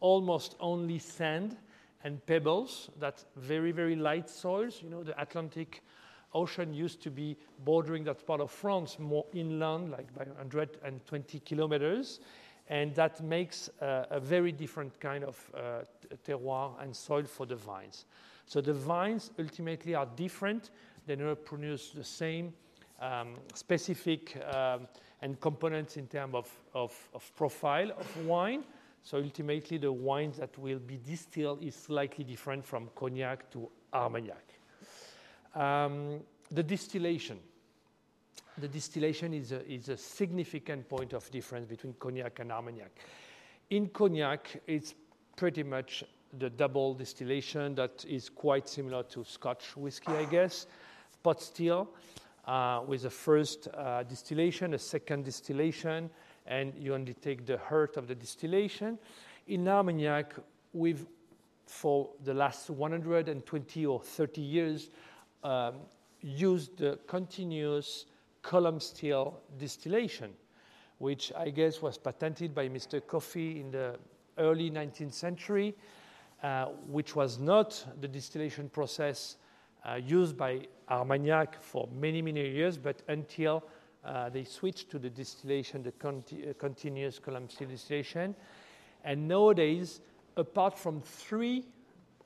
almost 0.01 0.57
only 0.61 0.99
sand 0.99 1.57
and 2.05 2.25
pebbles. 2.27 2.91
That's 3.01 3.25
very, 3.37 3.73
very 3.73 3.97
light 3.97 4.29
soils. 4.29 4.81
You 4.83 4.91
know, 4.91 5.03
the 5.03 5.21
Atlantic 5.21 5.83
Ocean 6.35 6.73
used 6.73 7.03
to 7.03 7.11
be 7.11 7.37
bordering 7.65 8.05
that 8.05 8.27
part 8.27 8.41
of 8.41 8.51
France, 8.51 8.99
more 8.99 9.27
inland, 9.35 9.91
like 9.91 10.15
by 10.15 10.25
120 10.25 11.41
kilometers 11.41 12.21
and 12.69 12.95
that 12.95 13.23
makes 13.23 13.69
uh, 13.81 14.07
a 14.11 14.21
very 14.21 14.53
different 14.53 14.99
kind 15.01 15.25
of 15.25 15.51
uh, 15.55 15.83
terroir 16.27 16.81
and 16.83 16.95
soil 16.95 17.25
for 17.25 17.45
the 17.47 17.57
vines. 17.57 18.07
So 18.47 18.61
the 18.61 18.73
vines 18.73 19.31
ultimately 19.39 19.95
are 19.95 20.07
different. 20.17 20.71
They 21.07 21.17
don't 21.17 21.45
produce 21.45 21.91
the 21.91 22.05
same 22.05 22.53
um, 23.01 23.35
specific 23.55 24.37
um, 24.55 24.87
and 25.21 25.41
components 25.41 25.97
in 25.97 26.07
terms 26.07 26.35
of, 26.35 26.51
of, 26.75 27.09
of 27.15 27.35
profile 27.37 27.91
of 27.91 28.27
wine. 28.27 28.65
So 29.03 29.19
ultimately, 29.19 29.79
the 29.79 29.93
wines 29.93 30.39
that 30.39 30.57
will 30.57 30.79
be 30.79 30.97
distilled 30.97 31.63
is 31.63 31.75
slightly 31.75 32.25
different 32.25 32.65
from 32.65 32.89
cognac 32.95 33.51
to 33.51 33.69
Armagnac. 33.93 34.62
Um, 35.55 36.21
the 36.51 36.63
distillation. 36.63 37.39
The 38.59 38.69
distillation 38.69 39.33
is 39.33 39.53
a, 39.53 39.67
is 39.71 39.89
a 39.89 39.97
significant 39.97 40.89
point 40.89 41.15
of 41.15 41.31
difference 41.31 41.67
between 41.67 41.95
cognac 41.95 42.39
and 42.41 42.53
Armagnac. 42.53 42.91
In 43.71 43.89
cognac, 43.89 44.61
it's 44.67 44.95
pretty 45.37 45.63
much 45.63 46.05
the 46.39 46.51
double 46.51 46.95
distillation 46.95 47.75
that 47.75 48.05
is 48.07 48.29
quite 48.29 48.69
similar 48.69 49.03
to 49.05 49.25
Scotch 49.25 49.77
whiskey, 49.77 50.13
I 50.13 50.25
guess, 50.25 50.67
pot 51.23 51.41
still, 51.41 51.89
uh, 52.47 52.83
with 52.87 53.05
a 53.05 53.11
first 53.11 53.69
uh, 53.69 54.03
distillation, 54.03 54.75
a 54.75 54.79
second 54.79 55.25
distillation, 55.25 56.11
and 56.47 56.75
you 56.75 56.95
only 56.95 57.15
take 57.15 57.47
the 57.47 57.59
heart 57.59 57.97
of 57.97 58.09
the 58.09 58.15
distillation. 58.15 58.99
In 59.49 59.69
Armagnac, 59.69 60.35
we've, 60.73 61.07
for 61.67 62.11
the 62.25 62.35
last 62.35 62.71
120 62.71 63.87
or 63.87 64.01
30 64.01 64.41
years, 64.41 64.91
um, 65.43 65.75
used 66.21 66.79
the 66.79 66.99
continuous 67.07 68.07
column 68.43 68.81
still 68.81 69.41
distillation, 69.59 70.33
which 70.99 71.33
I 71.37 71.51
guess 71.51 71.83
was 71.83 71.99
patented 71.99 72.55
by 72.55 72.69
Mr. 72.69 73.05
Coffey 73.05 73.61
in 73.61 73.71
the 73.71 73.97
early 74.39 74.71
19th 74.71 75.15
century, 75.15 75.75
uh, 76.43 76.67
which 76.87 77.15
was 77.15 77.39
not 77.39 77.85
the 78.01 78.09
distillation 78.09 78.69
process 78.69 79.37
uh, 79.85 79.95
used 79.95 80.37
by 80.37 80.67
Armagnac 80.89 81.61
for 81.63 81.89
many, 81.93 82.23
many 82.23 82.49
years, 82.51 82.77
but 82.79 83.03
until 83.09 83.65
uh, 84.05 84.29
they 84.29 84.45
switched 84.45 84.91
to 84.91 84.99
the 84.99 85.11
distillation, 85.11 85.83
the 85.83 85.93
conti 85.93 86.49
uh, 86.49 86.53
continuous 86.59 87.19
column 87.19 87.49
still 87.49 87.69
distillation. 87.69 88.35
And 89.05 89.29
nowadays, 89.29 90.01
apart 90.37 90.79
from 90.79 91.01
three 91.01 91.65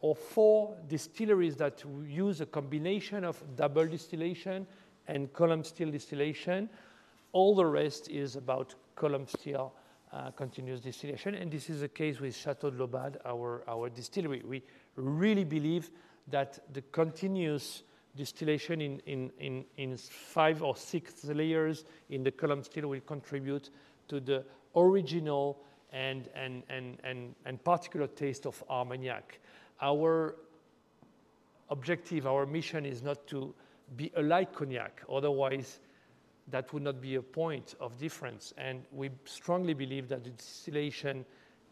or 0.00 0.14
four 0.14 0.76
distilleries 0.88 1.56
that 1.56 1.82
use 2.06 2.40
a 2.40 2.46
combination 2.46 3.24
of 3.24 3.42
double 3.56 3.86
distillation 3.86 4.66
and 5.08 5.32
column 5.32 5.64
still 5.64 5.90
distillation, 5.90 6.68
all 7.32 7.54
the 7.54 7.64
rest 7.64 8.10
is 8.10 8.36
about 8.36 8.74
column 8.94 9.26
still 9.26 9.72
uh, 10.12 10.30
continuous 10.30 10.80
distillation. 10.80 11.34
And 11.34 11.50
this 11.50 11.68
is 11.70 11.80
the 11.80 11.88
case 11.88 12.20
with 12.20 12.34
Chateau 12.34 12.70
de 12.70 12.78
Laubade, 12.78 13.16
our, 13.24 13.62
our 13.68 13.88
distillery. 13.88 14.42
We 14.44 14.62
really 14.96 15.44
believe 15.44 15.90
that 16.28 16.58
the 16.72 16.82
continuous 16.82 17.82
distillation 18.16 18.80
in, 18.80 19.00
in, 19.06 19.30
in, 19.38 19.64
in 19.76 19.96
five 19.96 20.62
or 20.62 20.76
six 20.76 21.24
layers 21.24 21.84
in 22.08 22.22
the 22.22 22.30
column 22.30 22.62
still 22.62 22.88
will 22.88 23.00
contribute 23.00 23.70
to 24.08 24.20
the 24.20 24.44
original 24.74 25.62
and, 25.92 26.28
and, 26.34 26.62
and, 26.68 26.98
and, 27.04 27.34
and 27.44 27.62
particular 27.62 28.06
taste 28.06 28.46
of 28.46 28.62
Armagnac. 28.68 29.38
Our 29.80 30.36
objective, 31.70 32.26
our 32.26 32.46
mission 32.46 32.86
is 32.86 33.02
not 33.02 33.26
to 33.28 33.54
be 33.96 34.10
a 34.14 34.46
cognac, 34.46 35.02
otherwise 35.12 35.80
that 36.48 36.72
would 36.72 36.82
not 36.82 37.00
be 37.00 37.16
a 37.16 37.22
point 37.22 37.74
of 37.80 37.98
difference. 37.98 38.54
And 38.56 38.82
we 38.92 39.10
strongly 39.24 39.74
believe 39.74 40.08
that 40.08 40.24
the 40.24 40.30
distillation 40.30 41.24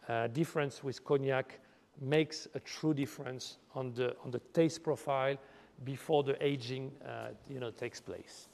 uh, 0.08 0.26
difference 0.28 0.82
with 0.82 1.04
cognac 1.04 1.58
makes 2.00 2.48
a 2.54 2.60
true 2.60 2.92
difference 2.92 3.58
on 3.74 3.92
the, 3.94 4.16
on 4.24 4.30
the 4.30 4.40
taste 4.52 4.82
profile 4.82 5.36
before 5.84 6.22
the 6.22 6.44
aging 6.44 6.90
uh, 7.06 7.28
you 7.48 7.60
know, 7.60 7.70
takes 7.70 8.00
place. 8.00 8.48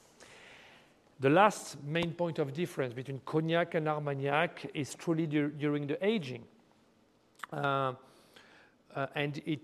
The 1.19 1.29
last 1.29 1.77
main 1.83 2.13
point 2.13 2.39
of 2.39 2.53
difference 2.53 2.93
between 2.93 3.21
cognac 3.25 3.75
and 3.75 3.87
Armagnac 3.87 4.71
is 4.73 4.95
truly 4.95 5.27
dur 5.27 5.49
during 5.49 5.85
the 5.85 6.03
aging. 6.03 6.43
Uh, 7.51 7.93
uh, 8.95 9.07
and 9.15 9.41
it, 9.45 9.59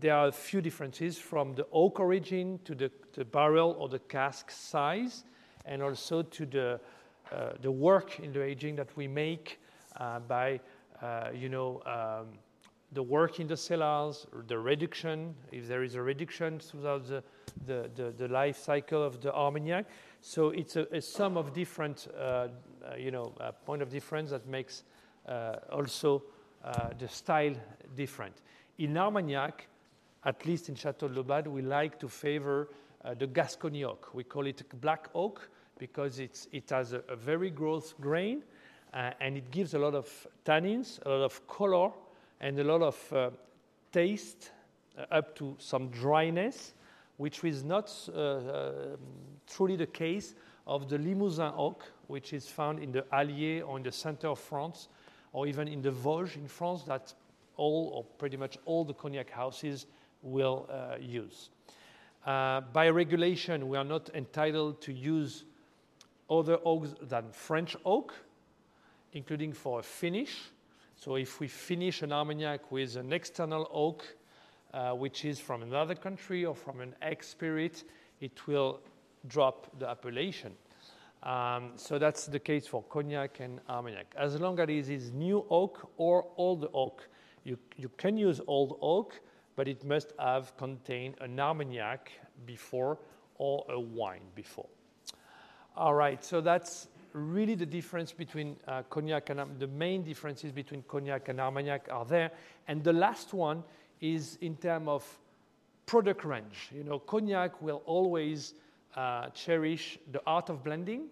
there 0.00 0.14
are 0.14 0.28
a 0.28 0.32
few 0.32 0.60
differences 0.60 1.18
from 1.18 1.54
the 1.54 1.66
oak 1.72 2.00
origin 2.00 2.58
to 2.64 2.74
the, 2.74 2.90
the 3.14 3.24
barrel 3.24 3.76
or 3.78 3.88
the 3.88 3.98
cask 3.98 4.50
size 4.50 5.24
and 5.64 5.82
also 5.82 6.22
to 6.22 6.46
the, 6.46 6.80
uh, 7.32 7.52
the 7.60 7.70
work 7.70 8.20
in 8.20 8.32
the 8.32 8.42
aging 8.42 8.76
that 8.76 8.94
we 8.96 9.06
make 9.06 9.60
uh, 9.96 10.18
by, 10.20 10.60
uh, 11.00 11.28
you 11.34 11.48
know, 11.48 11.82
um, 11.86 12.38
the 12.92 13.02
work 13.02 13.40
in 13.40 13.46
the 13.46 13.56
cellars, 13.56 14.26
the 14.48 14.58
reduction, 14.58 15.34
if 15.50 15.66
there 15.66 15.82
is 15.82 15.94
a 15.94 16.02
reduction 16.02 16.58
throughout 16.58 17.06
the, 17.06 17.22
the, 17.66 17.90
the, 17.94 18.10
the 18.10 18.28
life 18.28 18.58
cycle 18.58 19.02
of 19.02 19.20
the 19.22 19.32
Armagnac. 19.32 19.86
So 20.20 20.50
it's 20.50 20.76
a, 20.76 20.86
a 20.92 21.00
sum 21.00 21.38
of 21.38 21.54
different, 21.54 22.08
uh, 22.14 22.20
uh, 22.20 22.48
you 22.98 23.10
know, 23.10 23.32
point 23.64 23.80
of 23.80 23.88
difference 23.88 24.30
that 24.30 24.46
makes 24.46 24.84
also 25.70 26.22
the 26.98 27.08
style 27.08 27.54
different. 27.96 28.42
In 28.82 28.96
Armagnac, 28.98 29.68
at 30.24 30.44
least 30.44 30.68
in 30.68 30.74
Chateau 30.74 31.06
de 31.06 31.14
Laubade, 31.14 31.46
we 31.46 31.62
like 31.62 32.00
to 32.00 32.08
favor 32.08 32.70
uh, 33.04 33.14
the 33.14 33.28
Gascony 33.28 33.84
oak. 33.84 34.12
We 34.12 34.24
call 34.24 34.44
it 34.48 34.64
black 34.80 35.08
oak 35.14 35.48
because 35.78 36.18
it 36.18 36.64
has 36.68 36.92
a, 36.92 37.00
a 37.08 37.14
very 37.14 37.48
gross 37.48 37.94
grain 38.00 38.42
uh, 38.92 39.12
and 39.20 39.36
it 39.36 39.52
gives 39.52 39.74
a 39.74 39.78
lot 39.78 39.94
of 39.94 40.26
tannins, 40.44 40.98
a 41.06 41.10
lot 41.10 41.22
of 41.22 41.46
color, 41.46 41.92
and 42.40 42.58
a 42.58 42.64
lot 42.64 42.82
of 42.82 43.12
uh, 43.12 43.30
taste 43.92 44.50
uh, 44.98 45.14
up 45.14 45.36
to 45.36 45.54
some 45.60 45.86
dryness, 45.90 46.74
which 47.18 47.44
is 47.44 47.62
not 47.62 47.88
uh, 48.08 48.18
uh, 48.18 48.72
truly 49.46 49.76
the 49.76 49.86
case 49.86 50.34
of 50.66 50.88
the 50.88 50.98
Limousin 50.98 51.52
oak, 51.56 51.84
which 52.08 52.32
is 52.32 52.48
found 52.48 52.80
in 52.80 52.90
the 52.90 53.04
Allier 53.14 53.62
or 53.62 53.76
in 53.76 53.84
the 53.84 53.92
center 53.92 54.26
of 54.26 54.40
France, 54.40 54.88
or 55.32 55.46
even 55.46 55.68
in 55.68 55.82
the 55.82 55.92
Vosges 55.92 56.34
in 56.34 56.48
France, 56.48 56.82
that 56.82 57.14
all 57.62 57.92
or 57.94 58.04
pretty 58.18 58.36
much 58.36 58.58
all 58.64 58.84
the 58.84 58.94
cognac 58.94 59.30
houses 59.30 59.86
will 60.22 60.68
uh, 60.68 60.96
use. 61.00 61.50
Uh, 62.26 62.60
by 62.72 62.88
regulation, 62.88 63.68
we 63.68 63.76
are 63.76 63.84
not 63.84 64.10
entitled 64.14 64.80
to 64.80 64.92
use 64.92 65.44
other 66.28 66.58
oaks 66.64 66.94
than 67.02 67.24
French 67.30 67.76
oak, 67.84 68.14
including 69.12 69.52
for 69.52 69.80
a 69.80 69.82
finish. 69.82 70.34
So 70.96 71.16
if 71.16 71.40
we 71.40 71.48
finish 71.48 72.02
an 72.02 72.12
Armagnac 72.12 72.72
with 72.72 72.96
an 72.96 73.12
external 73.12 73.68
oak, 73.72 74.04
uh, 74.74 74.92
which 74.92 75.24
is 75.24 75.38
from 75.38 75.62
another 75.62 75.94
country 75.94 76.44
or 76.44 76.54
from 76.54 76.80
an 76.80 76.94
ex 77.00 77.28
spirit, 77.28 77.84
it 78.20 78.46
will 78.46 78.80
drop 79.28 79.66
the 79.78 79.88
appellation. 79.88 80.52
Um, 81.22 81.72
so 81.76 81.98
that's 81.98 82.26
the 82.26 82.40
case 82.40 82.66
for 82.66 82.82
cognac 82.82 83.40
and 83.40 83.60
Armagnac. 83.68 84.14
As 84.16 84.40
long 84.40 84.58
as 84.58 84.68
it 84.68 84.88
is 84.88 85.12
new 85.12 85.44
oak 85.50 85.88
or 85.96 86.26
old 86.36 86.68
oak, 86.74 87.08
you, 87.44 87.58
you 87.76 87.90
can 87.96 88.16
use 88.16 88.40
old 88.46 88.78
oak, 88.80 89.20
but 89.56 89.68
it 89.68 89.84
must 89.84 90.12
have 90.18 90.56
contained 90.56 91.16
an 91.20 91.38
Armagnac 91.38 92.12
before 92.46 92.98
or 93.36 93.64
a 93.68 93.78
wine 93.78 94.22
before. 94.34 94.68
All 95.76 95.94
right, 95.94 96.24
so 96.24 96.40
that's 96.40 96.88
really 97.12 97.54
the 97.54 97.66
difference 97.66 98.12
between 98.12 98.56
uh, 98.66 98.82
cognac 98.88 99.30
and 99.30 99.58
the 99.58 99.66
main 99.66 100.02
differences 100.02 100.52
between 100.52 100.82
cognac 100.88 101.28
and 101.28 101.40
Armagnac 101.40 101.88
are 101.90 102.04
there. 102.04 102.30
And 102.68 102.82
the 102.82 102.92
last 102.92 103.34
one 103.34 103.64
is 104.00 104.38
in 104.40 104.56
terms 104.56 104.88
of 104.88 105.18
product 105.86 106.24
range. 106.24 106.70
You 106.74 106.84
know, 106.84 106.98
cognac 106.98 107.60
will 107.60 107.82
always 107.86 108.54
uh, 108.96 109.28
cherish 109.30 109.98
the 110.10 110.22
art 110.26 110.48
of 110.48 110.62
blending, 110.62 111.08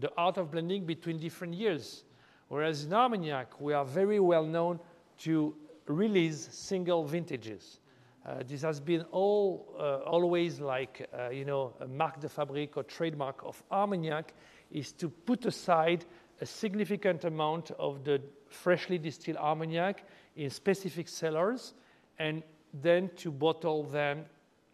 the 0.00 0.10
art 0.16 0.38
of 0.38 0.50
blending 0.50 0.84
between 0.84 1.18
different 1.18 1.54
years. 1.54 2.04
Whereas 2.48 2.84
in 2.84 2.92
Armagnac, 2.92 3.60
we 3.60 3.72
are 3.72 3.84
very 3.84 4.20
well 4.20 4.44
known 4.44 4.80
to 5.18 5.54
release 5.86 6.48
single 6.52 7.04
vintages. 7.04 7.80
Uh, 8.24 8.42
this 8.46 8.62
has 8.62 8.80
been 8.80 9.02
all, 9.10 9.74
uh, 9.78 9.98
always 9.98 10.60
like, 10.60 11.08
uh, 11.18 11.28
you 11.30 11.44
know, 11.44 11.74
a 11.80 11.88
marque 11.88 12.20
de 12.20 12.28
fabrique 12.28 12.76
or 12.76 12.84
trademark 12.84 13.42
of 13.44 13.60
Armagnac 13.70 14.32
is 14.70 14.92
to 14.92 15.08
put 15.08 15.44
aside 15.44 16.04
a 16.40 16.46
significant 16.46 17.24
amount 17.24 17.72
of 17.78 18.04
the 18.04 18.20
freshly 18.48 18.98
distilled 18.98 19.38
Armagnac 19.38 20.04
in 20.36 20.50
specific 20.50 21.08
cellars 21.08 21.74
and 22.18 22.42
then 22.72 23.10
to 23.16 23.30
bottle 23.30 23.82
them 23.84 24.24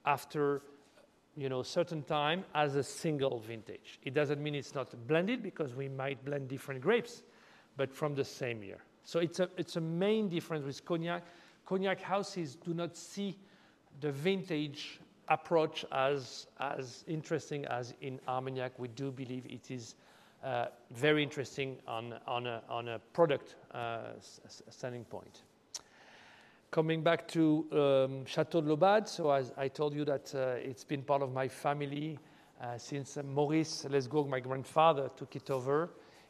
after 0.04 0.62
you 1.36 1.48
know 1.48 1.62
certain 1.62 2.02
time 2.02 2.44
as 2.54 2.74
a 2.74 2.82
single 2.82 3.38
vintage. 3.38 4.00
It 4.02 4.12
doesn't 4.12 4.42
mean 4.42 4.54
it's 4.54 4.74
not 4.74 4.94
blended 5.06 5.42
because 5.42 5.74
we 5.74 5.88
might 5.88 6.24
blend 6.24 6.48
different 6.48 6.80
grapes, 6.80 7.22
but 7.76 7.92
from 7.94 8.14
the 8.14 8.24
same 8.24 8.62
year. 8.62 8.82
So 9.08 9.20
it's 9.20 9.40
a, 9.40 9.48
it's 9.56 9.76
a 9.76 9.80
main 9.80 10.28
difference 10.28 10.66
with 10.66 10.84
cognac. 10.84 11.24
Cognac 11.64 11.98
houses 11.98 12.56
do 12.56 12.74
not 12.74 12.94
see 12.94 13.38
the 14.02 14.12
vintage 14.12 15.00
approach 15.28 15.86
as, 15.90 16.46
as 16.60 17.04
interesting 17.08 17.64
as 17.64 17.94
in 18.02 18.20
Armagnac. 18.28 18.72
We 18.78 18.88
do 18.88 19.10
believe 19.10 19.46
it 19.46 19.70
is 19.70 19.94
uh, 20.44 20.66
very 20.90 21.22
interesting 21.22 21.78
on, 21.86 22.16
on, 22.26 22.46
a, 22.46 22.60
on 22.68 22.88
a 22.88 22.98
product 23.14 23.56
uh, 23.72 24.00
standing 24.68 25.04
point. 25.04 25.40
coming 26.70 27.02
back 27.02 27.26
to 27.28 27.64
um, 27.72 28.26
Chateau 28.26 28.60
de 28.60 28.68
Laubade, 28.68 29.08
so 29.08 29.30
as 29.30 29.54
I 29.56 29.68
told 29.68 29.94
you 29.94 30.04
that 30.04 30.34
uh, 30.34 30.60
it's 30.62 30.84
been 30.84 31.00
part 31.00 31.22
of 31.22 31.32
my 31.32 31.48
family 31.48 32.18
uh, 32.60 32.76
since 32.76 33.16
Maurice 33.24 33.86
Lesgourgues, 33.88 34.28
my 34.28 34.40
grandfather, 34.40 35.08
took 35.16 35.34
it 35.34 35.48
over. 35.48 35.88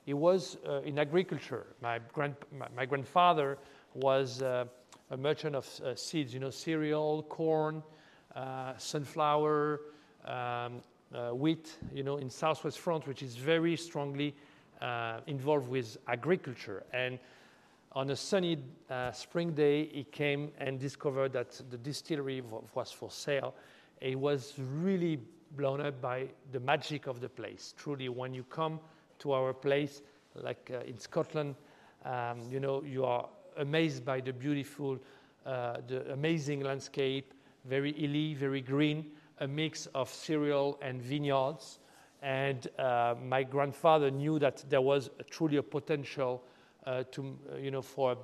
He 0.08 0.14
was 0.14 0.56
uh, 0.66 0.80
in 0.86 0.98
agriculture. 0.98 1.66
My, 1.82 1.98
grand, 2.14 2.34
my, 2.50 2.66
my 2.74 2.86
grandfather 2.86 3.58
was 3.92 4.40
uh, 4.40 4.64
a 5.10 5.18
merchant 5.18 5.54
of 5.54 5.80
uh, 5.84 5.94
seeds, 5.96 6.32
you 6.32 6.40
know, 6.40 6.48
cereal, 6.48 7.24
corn, 7.24 7.82
sunflower, 8.78 9.82
um, 10.24 10.80
wheat, 11.38 11.76
you 11.92 12.04
know, 12.04 12.16
in 12.16 12.30
Southwest 12.30 12.78
France, 12.78 13.06
which 13.06 13.22
is 13.22 13.36
very 13.36 13.76
strongly 13.76 14.34
involved 15.26 15.68
with 15.68 15.98
agriculture. 16.08 16.84
And 16.94 17.18
on 17.92 18.08
a 18.08 18.16
sunny 18.16 18.56
uh, 18.88 19.12
spring 19.12 19.52
day, 19.52 19.88
he 19.92 20.04
came 20.04 20.52
and 20.56 20.80
discovered 20.80 21.34
that 21.34 21.60
the 21.68 21.76
distillery 21.76 22.42
was 22.74 22.90
for 22.90 23.10
sale. 23.10 23.54
He 24.00 24.16
was 24.16 24.54
really 24.56 25.20
blown 25.54 25.82
up 25.82 26.00
by 26.00 26.28
the 26.50 26.60
magic 26.60 27.08
of 27.08 27.20
the 27.20 27.28
place. 27.28 27.74
Truly, 27.76 28.08
when 28.08 28.32
you 28.32 28.44
come 28.44 28.80
to 29.18 29.32
our 29.32 29.52
place, 29.52 30.02
like 30.34 30.70
uh, 30.72 30.80
in 30.80 30.98
Scotland, 30.98 31.54
um, 32.04 32.40
you 32.50 32.60
know, 32.60 32.82
you 32.82 33.04
are 33.04 33.28
amazed 33.56 34.04
by 34.04 34.20
the 34.20 34.32
beautiful, 34.32 34.98
uh, 35.44 35.78
the 35.86 36.12
amazing 36.12 36.60
landscape, 36.60 37.34
very 37.64 37.92
hilly, 37.92 38.34
very 38.34 38.60
green, 38.60 39.10
a 39.40 39.48
mix 39.48 39.86
of 39.94 40.08
cereal 40.08 40.78
and 40.82 41.02
vineyards. 41.02 41.78
And 42.22 42.66
uh, 42.78 43.14
my 43.22 43.44
grandfather 43.44 44.10
knew 44.10 44.38
that 44.38 44.64
there 44.68 44.80
was 44.80 45.10
a, 45.18 45.22
truly 45.24 45.56
a 45.56 45.62
potential 45.62 46.42
uh, 46.86 47.04
to, 47.12 47.38
uh, 47.52 47.56
you 47.56 47.70
know, 47.70 47.82
for 47.82 48.16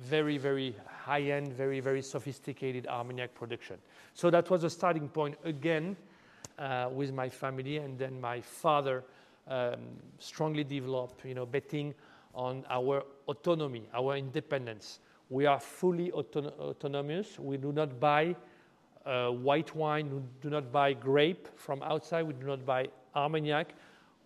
very, 0.00 0.38
very 0.38 0.74
high-end, 0.86 1.52
very, 1.52 1.80
very 1.80 2.02
sophisticated 2.02 2.86
Armagnac 2.86 3.34
production. 3.34 3.78
So 4.14 4.30
that 4.30 4.50
was 4.50 4.64
a 4.64 4.70
starting 4.70 5.08
point 5.08 5.36
again 5.44 5.96
uh, 6.58 6.88
with 6.92 7.12
my 7.12 7.28
family, 7.28 7.78
and 7.78 7.98
then 7.98 8.20
my 8.20 8.40
father 8.40 9.04
um, 9.48 9.80
strongly 10.18 10.64
develop, 10.64 11.20
you 11.24 11.34
know, 11.34 11.46
betting 11.46 11.94
on 12.34 12.64
our 12.70 13.04
autonomy, 13.26 13.88
our 13.94 14.16
independence. 14.16 15.00
We 15.30 15.46
are 15.46 15.60
fully 15.60 16.10
auton- 16.12 16.52
autonomous. 16.60 17.38
We 17.38 17.56
do 17.56 17.72
not 17.72 17.98
buy 17.98 18.36
uh, 19.04 19.30
white 19.30 19.74
wine, 19.74 20.14
we 20.14 20.22
do 20.40 20.50
not 20.50 20.70
buy 20.70 20.92
grape 20.92 21.48
from 21.56 21.82
outside, 21.82 22.24
we 22.24 22.34
do 22.34 22.46
not 22.46 22.66
buy 22.66 22.88
Armagnac 23.14 23.74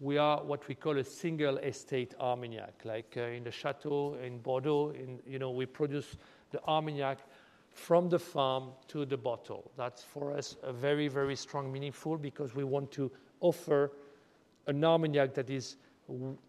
we 0.02 0.18
are 0.18 0.42
what 0.42 0.66
we 0.66 0.74
call 0.74 0.98
a 0.98 1.04
single 1.04 1.58
estate 1.58 2.12
Armagnac. 2.18 2.82
Like 2.84 3.14
uh, 3.16 3.20
in 3.20 3.44
the 3.44 3.52
chateau 3.52 4.16
in 4.22 4.38
Bordeaux, 4.38 4.90
in, 4.90 5.20
you 5.24 5.38
know, 5.38 5.52
we 5.52 5.64
produce 5.64 6.16
the 6.50 6.60
Armagnac 6.66 7.18
from 7.70 8.08
the 8.08 8.18
farm 8.18 8.70
to 8.88 9.06
the 9.06 9.16
bottle. 9.16 9.70
That's 9.76 10.02
for 10.02 10.32
us 10.36 10.56
a 10.64 10.72
very, 10.72 11.06
very 11.06 11.36
strong 11.36 11.72
meaningful 11.72 12.18
because 12.18 12.52
we 12.52 12.64
want 12.64 12.90
to 12.92 13.12
offer 13.40 13.92
an 14.66 14.84
Armagnac 14.84 15.34
that 15.34 15.50
is, 15.50 15.76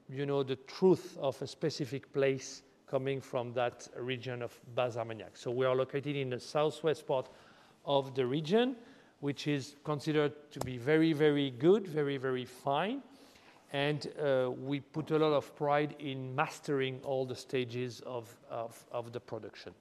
you 0.10 0.26
know, 0.26 0.44
the 0.44 0.56
truth 0.56 1.18
of 1.20 1.42
a 1.42 1.48
specific 1.48 2.12
place 2.14 2.62
coming 2.88 3.20
from 3.22 3.54
that 3.54 3.88
region 3.98 4.42
of 4.42 4.60
Bas 4.76 4.98
Armagnac. 4.98 5.36
So 5.36 5.52
we 5.52 5.66
are 5.66 5.76
located 5.76 6.16
in 6.16 6.30
the 6.30 6.40
southwest 6.40 7.08
part 7.08 7.30
of 7.86 8.14
the 8.16 8.26
region, 8.26 8.76
which 9.20 9.48
is 9.48 9.76
considered 9.84 10.34
to 10.52 10.60
be 10.60 10.78
very, 10.78 11.14
very 11.14 11.52
good, 11.52 11.88
very, 11.88 12.18
very 12.18 12.46
fine 12.46 13.02
and 13.74 14.08
uh, 14.24 14.52
we 14.52 14.80
put 14.80 15.10
a 15.10 15.18
lot 15.18 15.34
of 15.34 15.56
pride 15.56 15.96
in 16.00 16.34
mastering 16.36 17.00
all 17.04 17.26
the 17.26 17.36
stages 17.36 18.02
of, 18.06 18.34
of, 18.50 18.86
of, 18.92 19.12
the 19.12 19.20
production. 19.20 19.74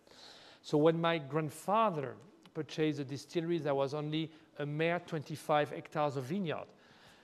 So 0.62 0.79
when 0.79 0.99
my 0.99 1.18
grandfather 1.18 2.14
purchased 2.55 2.99
the 2.99 3.05
distillery, 3.05 3.59
there 3.59 3.75
was 3.75 3.92
only 3.92 4.31
a 4.59 4.66
mere 4.66 4.99
25 4.99 5.71
hectares 5.71 6.16
of 6.16 6.25
vineyard. 6.25 6.66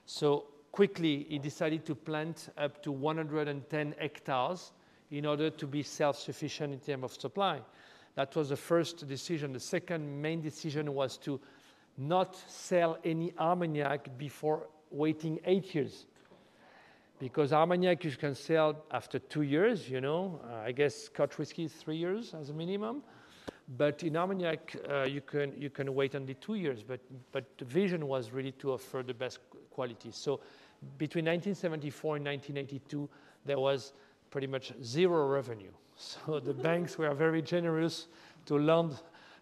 So 0.05 0.45
quickly, 0.73 1.27
he 1.29 1.39
decided 1.39 1.85
to 1.87 1.95
plant 1.95 2.51
up 2.57 2.83
to 2.83 2.93
110 2.93 3.95
hectares 3.99 4.73
in 5.11 5.27
order 5.27 5.51
to 5.51 5.67
be 5.67 5.83
self-sufficient 5.83 6.73
in 6.73 6.81
terms 6.81 7.05
of 7.05 7.13
supply. 7.13 7.61
That 8.15 8.35
was 8.35 8.49
the 8.49 8.57
first 8.57 9.07
decision. 9.09 9.53
The 9.53 9.61
second 9.61 10.21
main 10.21 10.41
decision 10.41 10.95
was 10.95 11.17
to 11.19 11.41
not 11.97 12.37
sell 12.49 12.99
any 13.05 13.33
Armagnac 13.39 14.17
before 14.19 14.69
waiting 14.91 15.41
eight 15.45 15.75
years 15.75 16.07
because 17.19 17.53
Armagnac 17.53 18.05
you 18.05 18.13
can 18.13 18.35
sell 18.35 18.85
after 18.91 19.19
two 19.19 19.43
years, 19.43 19.89
you 19.89 20.01
know. 20.01 20.41
Uh, 20.45 20.67
I 20.67 20.73
guess 20.73 20.95
Scotch 20.95 21.39
whiskey 21.39 21.65
is 21.65 21.73
three 21.73 21.97
years 21.97 22.35
as 22.35 22.51
a 22.51 22.53
minimum. 22.53 23.03
But 23.77 24.03
in 24.03 24.17
Armagnac, 24.17 24.77
uh, 24.89 25.03
you, 25.03 25.21
can, 25.21 25.53
you 25.57 25.69
can 25.69 25.95
wait 25.95 26.15
only 26.15 26.35
two 26.35 26.55
years. 26.55 26.83
But, 26.83 27.01
but 27.33 27.45
the 27.59 27.65
vision 27.65 28.07
was 28.07 28.31
really 28.31 28.53
to 28.53 28.73
offer 28.73 29.03
the 29.03 29.13
best 29.13 29.41
quality. 29.79 30.11
So 30.11 30.41
between 30.99 31.27
1974 31.27 32.17
and 32.17 32.27
1982, 32.27 33.09
there 33.45 33.61
was 33.61 33.93
pretty 34.29 34.49
much 34.49 34.73
zero 34.83 35.29
revenue. 35.29 35.73
So 36.01 36.41
the 36.41 36.55
banks 36.55 36.97
were 36.99 37.13
very 37.15 37.43
generous 37.43 38.07
to 38.47 38.57
lend, 38.57 38.93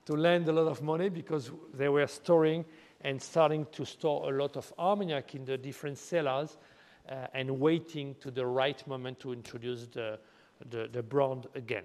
to 0.06 0.14
lend 0.14 0.48
a 0.48 0.52
lot 0.52 0.68
of 0.68 0.82
money 0.82 1.10
because 1.10 1.50
they 1.74 1.90
were 1.90 2.06
storing 2.06 2.64
and 3.02 3.20
starting 3.20 3.66
to 3.72 3.84
store 3.84 4.32
a 4.32 4.36
lot 4.36 4.56
of 4.56 4.72
Armagnac 4.78 5.34
in 5.34 5.44
the 5.44 5.58
different 5.58 5.98
cellars 5.98 6.56
uh, 7.08 7.26
and 7.34 7.60
waiting 7.60 8.14
to 8.20 8.30
the 8.30 8.46
right 8.46 8.86
moment 8.86 9.20
to 9.20 9.32
introduce 9.32 9.86
the, 9.88 10.18
the, 10.70 10.88
the 10.92 11.02
brand 11.02 11.46
again. 11.54 11.84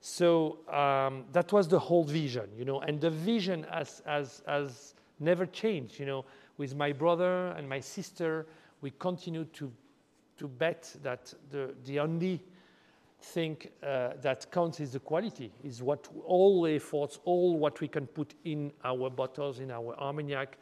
So 0.00 0.58
um, 0.68 1.24
that 1.32 1.52
was 1.52 1.68
the 1.68 1.78
whole 1.78 2.04
vision, 2.04 2.48
you 2.56 2.64
know, 2.64 2.80
and 2.80 3.00
the 3.00 3.10
vision 3.10 3.66
has, 3.70 4.02
has, 4.06 4.42
has 4.46 4.94
never 5.20 5.46
changed, 5.46 5.98
you 5.98 6.06
know. 6.06 6.24
With 6.56 6.74
my 6.74 6.92
brother 6.92 7.48
and 7.48 7.68
my 7.68 7.80
sister, 7.80 8.46
we 8.80 8.92
continue 8.98 9.44
to, 9.44 9.72
to 10.38 10.48
bet 10.48 10.94
that 11.02 11.34
the, 11.50 11.74
the 11.84 12.00
only 12.00 12.42
thing 13.20 13.56
uh, 13.82 14.10
that 14.20 14.50
counts 14.52 14.80
is 14.80 14.92
the 14.92 15.00
quality, 15.00 15.52
is 15.62 15.82
what 15.82 16.08
all 16.26 16.62
the 16.62 16.76
efforts, 16.76 17.18
all 17.24 17.58
what 17.58 17.80
we 17.80 17.88
can 17.88 18.06
put 18.06 18.34
in 18.44 18.72
our 18.84 19.10
bottles, 19.10 19.60
in 19.60 19.70
our 19.70 19.98
Armagnac, 19.98 20.58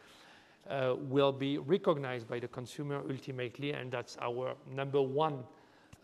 uh, 0.71 0.95
will 0.97 1.33
be 1.33 1.59
recognized 1.59 2.29
by 2.29 2.39
the 2.39 2.49
consumer 2.49 3.03
ultimately, 3.11 3.73
and 3.73 3.91
that's 3.91 4.17
our 4.21 4.55
number 4.71 5.03
one 5.03 5.43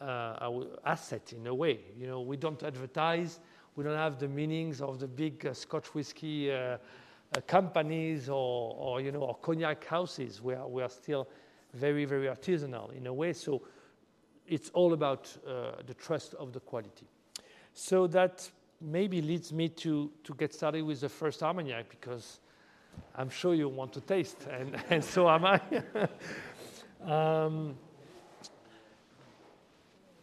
uh, 0.00 0.36
our 0.40 0.66
asset 0.84 1.32
in 1.32 1.46
a 1.46 1.54
way. 1.54 1.80
You 1.98 2.06
know, 2.06 2.20
we 2.20 2.36
don't 2.36 2.62
advertise, 2.62 3.40
we 3.76 3.84
don't 3.84 3.96
have 3.96 4.18
the 4.18 4.28
meanings 4.28 4.80
of 4.80 4.98
the 4.98 5.06
big 5.06 5.46
uh, 5.46 5.54
Scotch 5.54 5.94
whiskey 5.94 6.52
uh, 6.52 6.78
companies 7.46 8.28
or, 8.28 8.74
or, 8.78 9.00
you 9.00 9.12
know, 9.12 9.20
or 9.20 9.34
cognac 9.36 9.84
houses. 9.84 10.42
We 10.42 10.54
are, 10.54 10.66
we 10.66 10.82
are 10.82 10.88
still 10.88 11.28
very, 11.74 12.04
very 12.04 12.26
artisanal 12.26 12.96
in 12.96 13.06
a 13.06 13.12
way. 13.12 13.32
So 13.32 13.62
it's 14.46 14.70
all 14.70 14.92
about 14.92 15.34
uh, 15.46 15.82
the 15.86 15.94
trust 15.94 16.34
of 16.34 16.52
the 16.52 16.60
quality. 16.60 17.06
So 17.74 18.06
that 18.08 18.48
maybe 18.80 19.20
leads 19.20 19.52
me 19.52 19.68
to, 19.68 20.10
to 20.24 20.34
get 20.34 20.54
started 20.54 20.82
with 20.84 21.00
the 21.00 21.08
first 21.08 21.42
Armagnac 21.42 21.90
because 21.90 22.40
I'm 23.14 23.30
sure 23.30 23.54
you 23.54 23.68
want 23.68 23.92
to 23.92 24.00
taste, 24.00 24.46
and, 24.50 24.76
and 24.90 25.04
so 25.04 25.28
am 25.28 25.44
I. 25.44 25.60
um, 27.04 27.76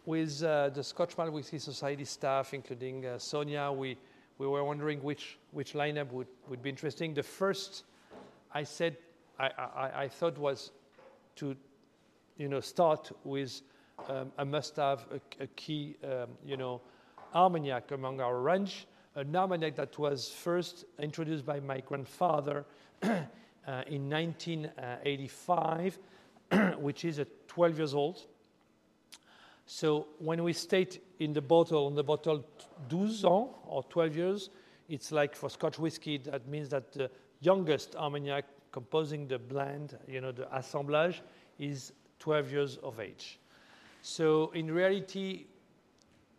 with 0.04 0.42
uh, 0.42 0.68
the 0.70 0.84
Scotch 0.84 1.16
Malt 1.18 1.32
Whisky 1.32 1.58
Society 1.58 2.04
staff, 2.04 2.54
including 2.54 3.04
uh, 3.04 3.18
Sonia, 3.18 3.72
we, 3.72 3.96
we 4.38 4.46
were 4.46 4.64
wondering 4.64 5.02
which, 5.02 5.38
which 5.52 5.72
lineup 5.72 6.10
would, 6.12 6.28
would 6.48 6.62
be 6.62 6.70
interesting. 6.70 7.14
The 7.14 7.22
first 7.22 7.84
I 8.52 8.62
said, 8.62 8.96
I, 9.38 9.46
I, 9.46 10.02
I 10.02 10.08
thought 10.08 10.38
was 10.38 10.72
to 11.36 11.56
you 12.36 12.48
know, 12.48 12.60
start 12.60 13.10
with 13.24 13.62
um, 14.08 14.32
a 14.38 14.44
must-have, 14.44 15.06
a, 15.10 15.44
a, 15.44 15.46
key, 15.48 15.96
um, 16.04 16.28
you 16.44 16.56
know, 16.56 16.80
Armagnac 17.34 17.90
among 17.90 18.20
our 18.20 18.40
range 18.40 18.86
an 19.16 19.34
Armagnac 19.34 19.74
that 19.76 19.98
was 19.98 20.28
first 20.28 20.84
introduced 20.98 21.46
by 21.46 21.58
my 21.58 21.80
grandfather 21.80 22.66
uh, 23.02 23.16
in 23.86 24.10
1985, 24.10 25.98
which 26.78 27.04
is 27.06 27.18
a 27.18 27.26
12 27.48 27.78
years 27.78 27.94
old. 27.94 28.26
So 29.66 30.06
when 30.18 30.42
we 30.44 30.52
state 30.52 31.02
in 31.18 31.32
the 31.32 31.42
bottle, 31.42 31.86
on 31.86 31.94
the 31.94 32.04
bottle, 32.04 32.44
12 32.88 33.02
ans 33.02 33.24
or 33.24 33.82
12 33.88 34.16
years, 34.16 34.50
it's 34.88 35.10
like 35.10 35.34
for 35.34 35.50
Scotch 35.50 35.78
whiskey, 35.78 36.18
that 36.18 36.46
means 36.46 36.68
that 36.68 36.92
the 36.92 37.10
youngest 37.40 37.96
Armagnac 37.96 38.44
composing 38.70 39.26
the 39.26 39.38
blend, 39.38 39.98
you 40.06 40.20
know, 40.20 40.32
the 40.32 40.46
assemblage, 40.56 41.22
is 41.58 41.92
12 42.20 42.52
years 42.52 42.76
of 42.78 43.00
age. 43.00 43.38
So 44.02 44.50
in 44.54 44.70
reality, 44.70 45.46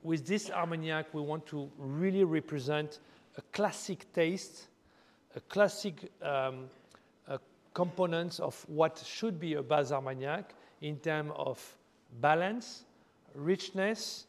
with 0.04 0.26
this 0.26 0.50
Armagnac, 0.50 1.14
we 1.14 1.22
want 1.22 1.46
to 1.48 1.70
really 1.78 2.24
represent 2.24 3.00
a 3.38 3.42
classic 3.52 4.12
taste, 4.14 4.68
a 5.36 5.42
classic 5.42 6.12
um, 6.22 6.70
components 7.78 8.40
of 8.40 8.66
what 8.68 8.98
should 9.06 9.40
be 9.40 9.54
a 9.54 9.62
Bas 9.62 9.92
Armagnac 9.92 10.56
in 10.82 10.98
terms 10.98 11.32
of 11.36 11.78
balance, 12.20 12.86
richness, 13.38 14.26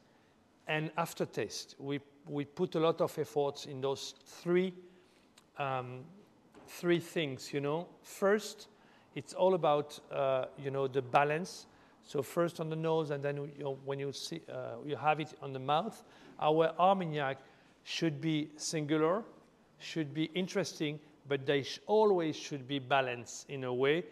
and 0.69 0.91
aftertaste. 0.97 1.75
We, 1.79 2.01
we 2.29 2.45
put 2.45 2.75
a 2.75 2.81
lot 2.81 3.01
of 3.01 3.19
efforts 3.19 3.67
in 3.67 3.81
those 3.81 4.15
three, 4.25 4.75
um, 5.59 6.01
three 6.67 7.01
things, 7.01 7.53
you 7.53 7.61
know. 7.61 7.87
First, 8.03 8.69
it's 9.15 9.33
all 9.33 9.55
about, 9.55 9.99
uh, 10.13 10.45
you 10.63 10.71
know, 10.71 10.87
the 10.87 11.03
balance. 11.03 11.67
So 12.05 12.23
first 12.23 12.61
on 12.61 12.71
the 12.71 12.77
nose, 12.77 13.11
and 13.11 13.23
then 13.23 13.37
you 13.37 13.65
know, 13.65 13.79
when 13.85 13.99
you, 13.99 14.13
see, 14.13 14.43
uh, 14.53 14.77
you 14.87 14.97
have 14.97 15.21
it 15.21 15.35
on 15.43 15.53
the 15.53 15.59
mouth. 15.59 16.05
Our 16.41 16.73
Armagnac 16.79 17.39
should 17.85 18.21
be 18.21 18.51
singular, 18.57 19.25
should 19.79 20.15
be 20.15 20.25
interesting, 20.35 21.01
but 21.29 21.47
they 21.47 21.63
sh 21.63 21.81
always 21.87 22.37
should 22.37 22.67
be 22.67 22.79
balanced 22.79 23.49
in 23.51 23.65
a 23.65 23.73
way 23.73 24.05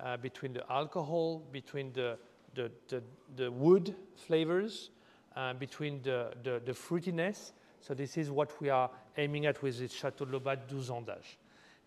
uh, 0.00 0.16
between 0.16 0.52
the 0.52 0.64
alcohol, 0.70 1.42
between 1.52 1.92
the, 1.92 2.16
the, 2.54 2.70
the, 2.88 3.02
the 3.36 3.50
wood 3.50 3.94
flavors, 4.16 4.90
uh, 5.36 5.52
between 5.54 6.00
the, 6.02 6.32
the, 6.42 6.62
the, 6.64 6.72
fruitiness. 6.72 7.52
So 7.80 7.94
this 7.94 8.16
is 8.16 8.30
what 8.30 8.60
we 8.60 8.70
are 8.70 8.90
aiming 9.16 9.46
at 9.46 9.62
with 9.62 9.78
this 9.78 9.92
Chateau 9.92 10.24
de 10.24 10.38
Laubade 10.38 10.68
12 10.68 10.90
ans 10.92 11.02
d'âge. 11.02 11.36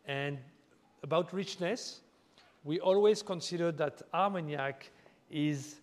And 0.05 0.37
about 1.03 1.33
richness, 1.33 2.01
we 2.63 2.79
always 2.79 3.23
consider 3.23 3.71
that 3.73 4.01
Armagnac 4.13 4.91
is, 5.31 5.75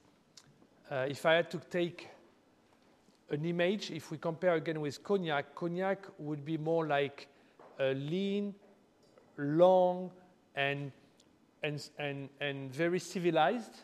uh, 0.90 1.07
if 1.09 1.25
I 1.25 1.35
had 1.35 1.51
to 1.51 1.59
take 1.70 2.09
an 3.31 3.44
image, 3.44 3.90
if 3.90 4.11
we 4.11 4.18
compare 4.18 4.55
again 4.55 4.81
with 4.81 5.03
Cognac, 5.03 5.55
Cognac 5.55 6.07
would 6.18 6.44
be 6.44 6.59
more 6.59 6.87
like 6.87 7.29
a 7.81 7.94
lean, 7.94 8.55
long, 9.38 10.11
and, 10.55 10.92
and, 11.62 11.88
and, 11.99 12.29
and 12.40 12.73
very 12.73 13.01
civilized. 13.01 13.81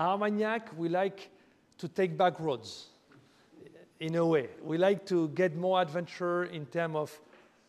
Armagnac, 0.00 0.70
we 0.78 0.88
like 0.88 1.28
to 1.76 1.86
take 1.86 2.16
back 2.16 2.40
roads 2.40 2.86
in 4.00 4.14
a 4.14 4.24
way. 4.24 4.48
We 4.62 4.78
like 4.78 5.04
to 5.06 5.28
get 5.28 5.56
more 5.56 5.82
adventure 5.82 6.44
in 6.44 6.64
terms 6.66 6.96
of 6.96 7.20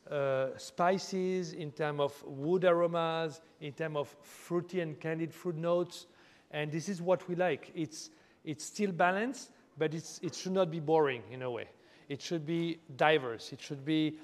uh, 0.10 0.58
spices, 0.58 1.52
in 1.52 1.72
terms 1.72 2.00
of 2.00 2.24
wood 2.26 2.64
aromas, 2.64 3.42
in 3.60 3.74
terms 3.74 3.98
of 3.98 4.16
fruity 4.22 4.80
and 4.80 4.98
candied 4.98 5.34
fruit 5.34 5.58
notes. 5.58 6.08
And 6.52 6.72
this 6.72 6.88
is 6.88 7.02
what 7.02 7.28
we 7.28 7.36
like. 7.36 7.72
It's, 7.76 8.10
it's 8.46 8.64
still 8.64 8.94
balanced, 8.94 9.52
but 9.78 9.94
it's, 9.94 10.20
it 10.24 10.34
should 10.34 10.54
not 10.54 10.72
be 10.72 10.80
boring 10.80 11.24
in 11.32 11.42
a 11.42 11.52
way. 11.52 11.68
It 12.08 12.22
should 12.22 12.46
be 12.46 12.80
diverse. 12.96 13.52
It 13.52 13.62
should 13.62 13.84
be 13.84 14.16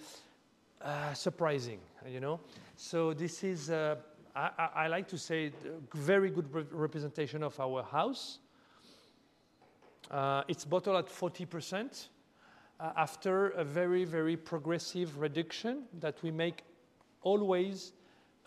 uh, 0.82 1.13
surprising, 1.13 1.80
you 2.10 2.22
know? 2.22 2.39
So 2.78 3.13
this 3.13 3.43
is, 3.43 3.70
uh, 3.70 3.96
I, 4.38 4.69
I, 4.76 4.88
like 4.88 5.08
to 5.08 5.17
say, 5.17 5.52
very 5.95 6.30
good 6.30 6.54
re 6.54 6.63
representation 6.71 7.41
of 7.41 7.60
our 7.60 7.82
house. 7.82 8.38
Uh, 10.12 10.43
it's 10.47 10.63
bottled 10.63 10.95
at 10.95 11.08
40% 11.08 12.08
uh, 12.80 12.91
after 12.95 13.50
a 13.50 13.63
very, 13.63 14.06
very 14.06 14.38
progressive 14.38 15.17
reduction 15.17 15.86
that 16.00 16.21
we 16.21 16.30
make 16.30 16.63
always 17.23 17.93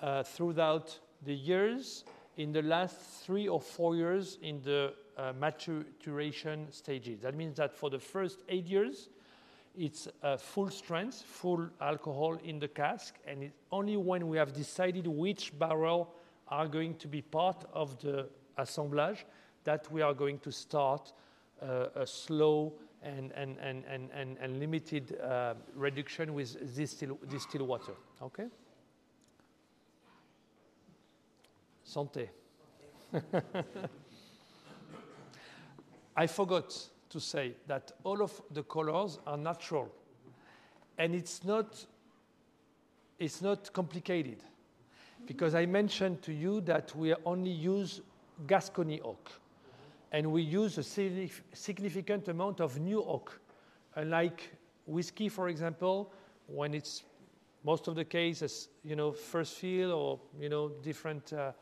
uh, 0.01 0.23
throughout 0.23 0.97
the 1.25 1.35
years 1.35 2.05
in 2.37 2.53
the 2.53 2.63
last 2.63 2.97
three 3.25 3.49
or 3.49 3.61
four 3.61 3.97
years 3.97 4.39
in 4.43 4.63
the 4.63 4.95
uh, 5.19 5.33
maturation 5.39 6.69
stages. 6.71 7.21
That 7.21 7.35
means 7.35 7.57
that 7.57 7.77
for 7.77 7.91
the 7.91 7.99
first 7.99 8.45
eight 8.49 8.67
years, 8.67 9.09
it's 9.77 10.09
uh, 10.23 10.37
full 10.37 10.71
strength, 10.71 11.23
full 11.23 11.69
alcohol 11.81 12.39
in 12.45 12.59
the 12.59 12.69
cask, 12.69 13.15
and 13.27 13.43
it's 13.45 13.55
only 13.71 13.97
when 13.97 14.29
we 14.29 14.37
have 14.37 14.53
decided 14.53 15.07
which 15.07 15.59
barrel 15.59 16.13
are 16.49 16.67
going 16.67 16.95
to 16.97 17.09
be 17.09 17.23
part 17.23 17.65
of 17.73 17.99
the 18.01 18.29
assemblage 18.59 19.25
that 19.65 19.91
we 19.93 20.03
are 20.03 20.15
going 20.15 20.39
to 20.41 20.51
start 20.51 21.13
uh, 21.63 21.87
a 21.95 22.07
slow 22.07 22.73
and, 23.03 23.33
and, 23.33 23.57
and, 23.59 23.85
and, 23.87 24.11
and, 24.13 24.37
and 24.39 24.59
limited 24.59 25.19
uh, 25.21 25.55
reduction 25.75 26.35
with 26.35 26.75
distilled, 26.77 27.19
distilled 27.29 27.69
water. 27.69 27.93
Okay? 28.23 28.47
Santé. 31.87 32.29
I 36.17 36.27
forgot 36.27 36.91
to 37.11 37.21
say 37.21 37.55
that 37.67 37.93
all 38.05 38.23
of 38.23 38.41
the 38.53 38.63
colors 38.63 39.19
are 39.27 39.37
natural. 39.37 39.89
And 40.99 41.15
it's 41.15 41.45
not, 41.45 41.85
it's 43.19 43.43
not 43.43 43.73
complicated. 43.73 44.39
Because 45.27 45.55
I 45.55 45.67
mentioned 45.67 46.23
to 46.23 46.33
you 46.33 46.61
that 46.63 46.95
we 46.97 47.15
only 47.27 47.51
use 47.51 48.01
Gascony 48.47 49.01
oak. 49.03 49.31
And 50.13 50.33
we 50.33 50.43
use 50.43 50.79
a 50.79 51.29
significant 51.53 52.29
amount 52.29 52.61
of 52.61 52.79
new 52.79 53.03
oak. 53.05 53.41
Unlike 53.95 54.51
whiskey, 54.87 55.29
for 55.29 55.49
example, 55.49 56.13
when 56.47 56.75
it's 56.75 57.05
most 57.65 57.87
of 57.89 57.95
the 57.95 58.05
cases, 58.05 58.69
you 58.83 58.97
know, 58.97 59.13
first 59.13 59.55
fill 59.55 59.93
or, 59.93 60.21
you 60.41 60.49
know, 60.49 60.71
different 60.83 61.33
uh, 61.33 61.53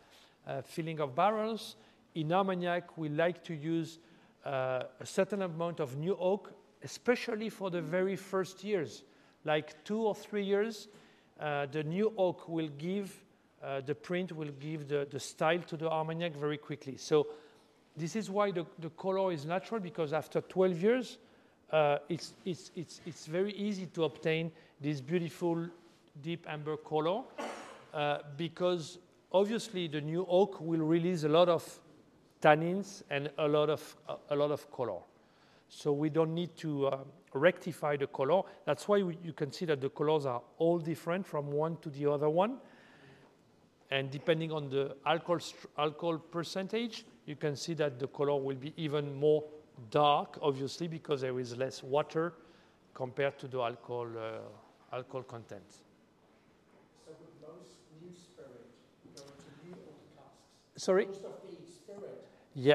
uh, 0.47 0.63
filling 0.63 1.01
of 1.01 1.15
barrels, 1.15 1.77
in 2.15 2.33
Armagnac, 2.33 2.97
we 2.97 3.09
like 3.09 3.45
to 3.45 3.55
use 3.55 3.99
uh, 4.49 4.85
a 5.01 5.07
certain 5.07 5.43
amount 5.43 5.79
of 5.79 5.97
new 5.97 6.17
oak, 6.19 6.53
especially 6.83 7.51
for 7.51 7.71
the 7.71 7.83
very 7.83 8.17
first 8.17 8.65
years. 8.65 9.03
Like 9.45 9.85
two 9.85 10.01
or 10.01 10.15
three 10.15 10.43
years, 10.45 10.89
uh, 11.39 11.67
the 11.67 11.85
new 11.85 12.15
oak 12.17 12.49
will 12.49 12.69
give, 12.79 13.15
uh, 13.63 13.83
the 13.83 13.95
print 13.95 14.33
will 14.33 14.51
give 14.59 14.89
the, 14.89 15.07
the 15.11 15.21
style 15.21 15.61
to 15.67 15.77
the 15.77 15.91
Armagnac 15.91 16.35
very 16.35 16.57
quickly. 16.57 16.97
So 16.97 17.27
this 17.95 18.17
is 18.17 18.31
why 18.31 18.51
the, 18.51 18.65
the 18.79 18.89
color 18.91 19.33
is 19.33 19.45
natural, 19.45 19.81
because 19.81 20.15
after 20.15 20.41
12 20.41 20.83
years, 20.83 21.19
uh, 21.71 21.99
it's, 22.09 22.33
it's, 22.47 22.71
it's, 22.75 23.01
it's 23.05 23.27
very 23.27 23.53
easy 23.53 23.85
to 23.87 24.05
obtain 24.05 24.51
this 24.81 25.03
beautiful 25.03 25.67
deep 26.23 26.47
amber 26.49 26.79
color 26.79 27.23
uh, 27.93 28.19
because 28.39 28.99
obviously 29.31 29.89
the 29.89 30.01
new 30.01 30.25
oak 30.27 30.59
will 30.61 30.81
release 30.81 31.25
a 31.25 31.29
lot 31.29 31.51
of 31.51 31.81
tannins 32.41 33.03
and 33.11 33.31
a 33.39 33.49
lot 33.49 33.71
of, 33.71 33.97
a 34.31 34.37
lot 34.37 34.51
of 34.51 34.71
color. 34.71 35.01
So 35.69 35.93
we 35.93 36.09
don't 36.09 36.35
need 36.35 36.57
to 36.59 36.87
uh, 36.87 36.99
rectify 37.35 37.97
the 37.97 38.07
color. 38.07 38.43
That's 38.65 38.89
why 38.89 39.03
we, 39.03 39.19
you 39.23 39.33
can 39.33 39.53
see 39.53 39.67
that 39.67 39.81
the 39.81 39.91
colors 39.91 40.27
are 40.27 40.43
all 40.59 40.79
different 40.79 41.27
from 41.27 41.53
one 41.53 41.77
to 41.79 41.91
the 41.91 42.11
other 42.11 42.29
one. 42.29 42.59
And 43.91 44.11
depending 44.11 44.53
on 44.53 44.69
the 44.69 44.97
alcohol, 45.07 45.41
alcohol 45.79 46.19
percentage, 46.19 47.05
you 47.27 47.37
can 47.37 47.57
see 47.57 47.75
that 47.75 47.99
the 47.99 48.09
color 48.09 48.37
will 48.37 48.57
be 48.57 48.73
even 48.77 49.15
more 49.19 49.45
dark, 49.91 50.39
obviously, 50.43 50.89
because 50.89 51.21
there 51.23 51.39
is 51.39 51.57
less 51.57 51.83
water 51.83 52.35
compared 52.95 53.39
to 53.39 53.49
the 53.49 53.61
alcohol, 53.61 54.09
uh, 54.19 54.95
alcohol 54.97 55.23
content. 55.23 55.63
So 57.07 57.13
most 57.41 57.77
new 58.03 58.15
spirit 58.15 58.67
go 59.15 59.23
into 59.23 59.67
new 59.67 59.77
casks? 60.17 60.85
Sorry? 60.85 61.07
Most 61.07 61.25
of 61.25 61.41
the 61.49 61.73
spirit 61.73 62.25
yeah. 62.59 62.75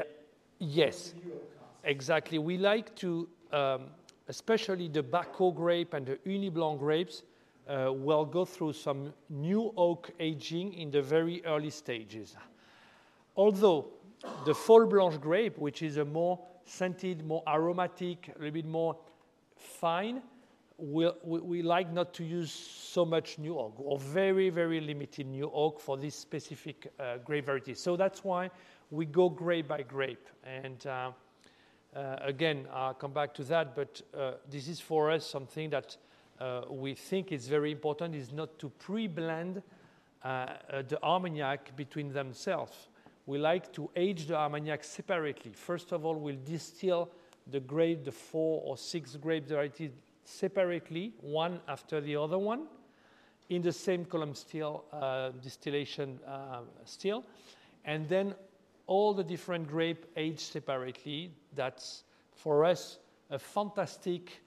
Yes. 0.58 1.14
Exactly. 1.84 2.38
We 2.38 2.56
like 2.56 2.94
to, 2.96 3.28
um, 3.52 3.82
especially 4.28 4.88
the 4.88 5.02
Baco 5.02 5.54
grape 5.54 5.92
and 5.92 6.06
the 6.06 6.16
Ugni 6.26 6.52
Blanc 6.52 6.78
grapes, 6.78 7.22
uh, 7.68 7.92
will 7.92 8.24
go 8.24 8.44
through 8.44 8.72
some 8.72 9.12
new 9.28 9.72
oak 9.76 10.10
aging 10.20 10.72
in 10.74 10.90
the 10.90 11.02
very 11.02 11.44
early 11.44 11.70
stages. 11.70 12.34
Although 13.36 13.86
the 14.46 14.54
Folle 14.54 14.86
Blanche 14.86 15.20
grape, 15.20 15.58
which 15.58 15.82
is 15.82 15.98
a 15.98 16.04
more 16.04 16.38
scented, 16.64 17.26
more 17.26 17.42
aromatic, 17.46 18.28
a 18.34 18.38
little 18.38 18.52
bit 18.52 18.66
more 18.66 18.96
fine, 19.56 20.22
we'll, 20.78 21.16
we, 21.22 21.40
we, 21.40 21.62
like 21.62 21.92
not 21.92 22.14
to 22.14 22.24
use 22.24 22.50
so 22.50 23.04
much 23.04 23.38
new 23.38 23.58
oak 23.58 23.74
or 23.78 23.98
very, 23.98 24.48
very 24.50 24.80
limited 24.80 25.26
new 25.26 25.50
oak 25.52 25.80
for 25.80 25.96
this 25.98 26.14
specific 26.14 26.90
uh, 26.98 27.18
grape 27.24 27.46
variety. 27.46 27.74
So 27.74 27.96
that's 27.96 28.24
why 28.24 28.50
we 28.94 29.06
go 29.06 29.28
grape 29.28 29.68
by 29.68 29.82
grape. 29.82 30.28
And 30.44 30.86
uh, 30.86 31.10
uh, 31.94 32.16
again, 32.20 32.66
I'll 32.72 32.94
come 32.94 33.12
back 33.12 33.34
to 33.34 33.44
that, 33.44 33.74
but 33.74 34.00
uh, 34.16 34.32
this 34.48 34.68
is 34.68 34.80
for 34.80 35.10
us 35.10 35.26
something 35.26 35.70
that 35.70 35.96
uh, 36.40 36.62
we 36.70 36.94
think 36.94 37.32
is 37.32 37.48
very 37.48 37.72
important 37.72 38.14
is 38.14 38.32
not 38.32 38.58
to 38.58 38.68
pre-blend 38.68 39.62
uh, 40.24 40.26
uh, 40.26 40.82
the 40.88 41.02
Armagnac 41.02 41.76
between 41.76 42.12
themselves. 42.12 42.88
We 43.26 43.38
like 43.38 43.72
to 43.74 43.90
age 43.96 44.26
the 44.26 44.36
Armagnac 44.36 44.84
separately. 44.84 45.52
First 45.54 45.92
of 45.92 46.04
all, 46.04 46.14
we'll 46.14 46.44
distill 46.44 47.10
the 47.50 47.60
grape, 47.60 48.04
the 48.04 48.12
four 48.12 48.62
or 48.64 48.76
six 48.76 49.16
grape 49.16 49.48
varieties 49.48 49.90
separately, 50.24 51.12
one 51.20 51.60
after 51.68 52.00
the 52.00 52.16
other 52.16 52.38
one, 52.38 52.66
in 53.48 53.60
the 53.62 53.72
same 53.72 54.04
column 54.04 54.34
still, 54.34 54.84
distillation 55.42 56.18
still. 56.84 57.24
And 57.84 58.08
then 58.08 58.34
all 58.86 59.14
the 59.14 59.24
different 59.24 59.68
grape 59.68 60.06
aged 60.16 60.40
separately. 60.40 61.30
That's 61.54 62.04
for 62.32 62.64
us 62.64 62.98
a 63.30 63.38
fantastic 63.38 64.40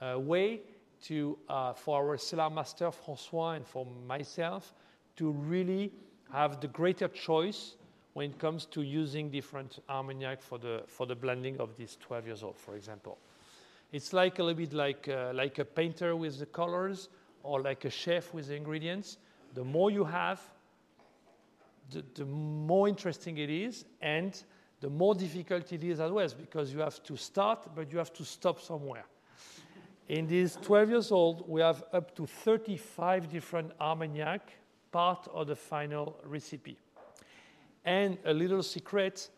uh, 0.00 0.18
way 0.18 0.60
to, 1.04 1.38
uh, 1.48 1.72
for 1.72 1.96
our 2.02 2.18
cellar 2.18 2.50
master 2.50 2.90
Francois 2.90 3.52
and 3.52 3.66
for 3.66 3.86
myself 4.06 4.74
to 5.16 5.30
really 5.30 5.92
have 6.32 6.60
the 6.60 6.68
greater 6.68 7.08
choice 7.08 7.76
when 8.14 8.30
it 8.30 8.38
comes 8.38 8.66
to 8.66 8.82
using 8.82 9.30
different 9.30 9.78
Armagnac 9.88 10.42
for 10.42 10.58
the, 10.58 10.82
for 10.86 11.06
the 11.06 11.14
blending 11.14 11.60
of 11.60 11.76
these 11.76 11.96
12 12.00 12.26
years 12.26 12.42
old, 12.42 12.58
for 12.58 12.74
example. 12.74 13.18
It's 13.92 14.12
like 14.12 14.38
a 14.38 14.42
little 14.42 14.58
bit 14.58 14.72
like, 14.72 15.08
uh, 15.08 15.32
like 15.34 15.58
a 15.58 15.64
painter 15.64 16.16
with 16.16 16.38
the 16.38 16.46
colors 16.46 17.08
or 17.42 17.62
like 17.62 17.84
a 17.84 17.90
chef 17.90 18.34
with 18.34 18.48
the 18.48 18.56
ingredients. 18.56 19.18
The 19.54 19.64
more 19.64 19.90
you 19.90 20.04
have, 20.04 20.40
the, 21.90 22.04
the 22.14 22.24
more 22.24 22.88
interesting 22.88 23.38
it 23.38 23.50
is, 23.50 23.84
and 24.00 24.42
the 24.80 24.90
more 24.90 25.14
difficult 25.14 25.72
it 25.72 25.82
is 25.82 26.00
as 26.00 26.10
well, 26.10 26.28
because 26.40 26.72
you 26.72 26.80
have 26.80 27.02
to 27.02 27.16
start, 27.16 27.68
but 27.74 27.90
you 27.90 27.98
have 27.98 28.12
to 28.12 28.24
stop 28.24 28.60
somewhere. 28.60 29.04
In 30.08 30.26
these 30.26 30.56
12 30.62 30.90
years 30.90 31.12
old, 31.12 31.48
we 31.48 31.60
have 31.60 31.84
up 31.92 32.14
to 32.16 32.26
35 32.26 33.28
different 33.28 33.72
Armagnac, 33.80 34.52
part 34.90 35.28
of 35.34 35.48
the 35.48 35.56
final 35.56 36.18
recipe. 36.24 36.78
And 37.84 38.16
a 38.24 38.32
little 38.32 38.62
secret, 38.62 39.28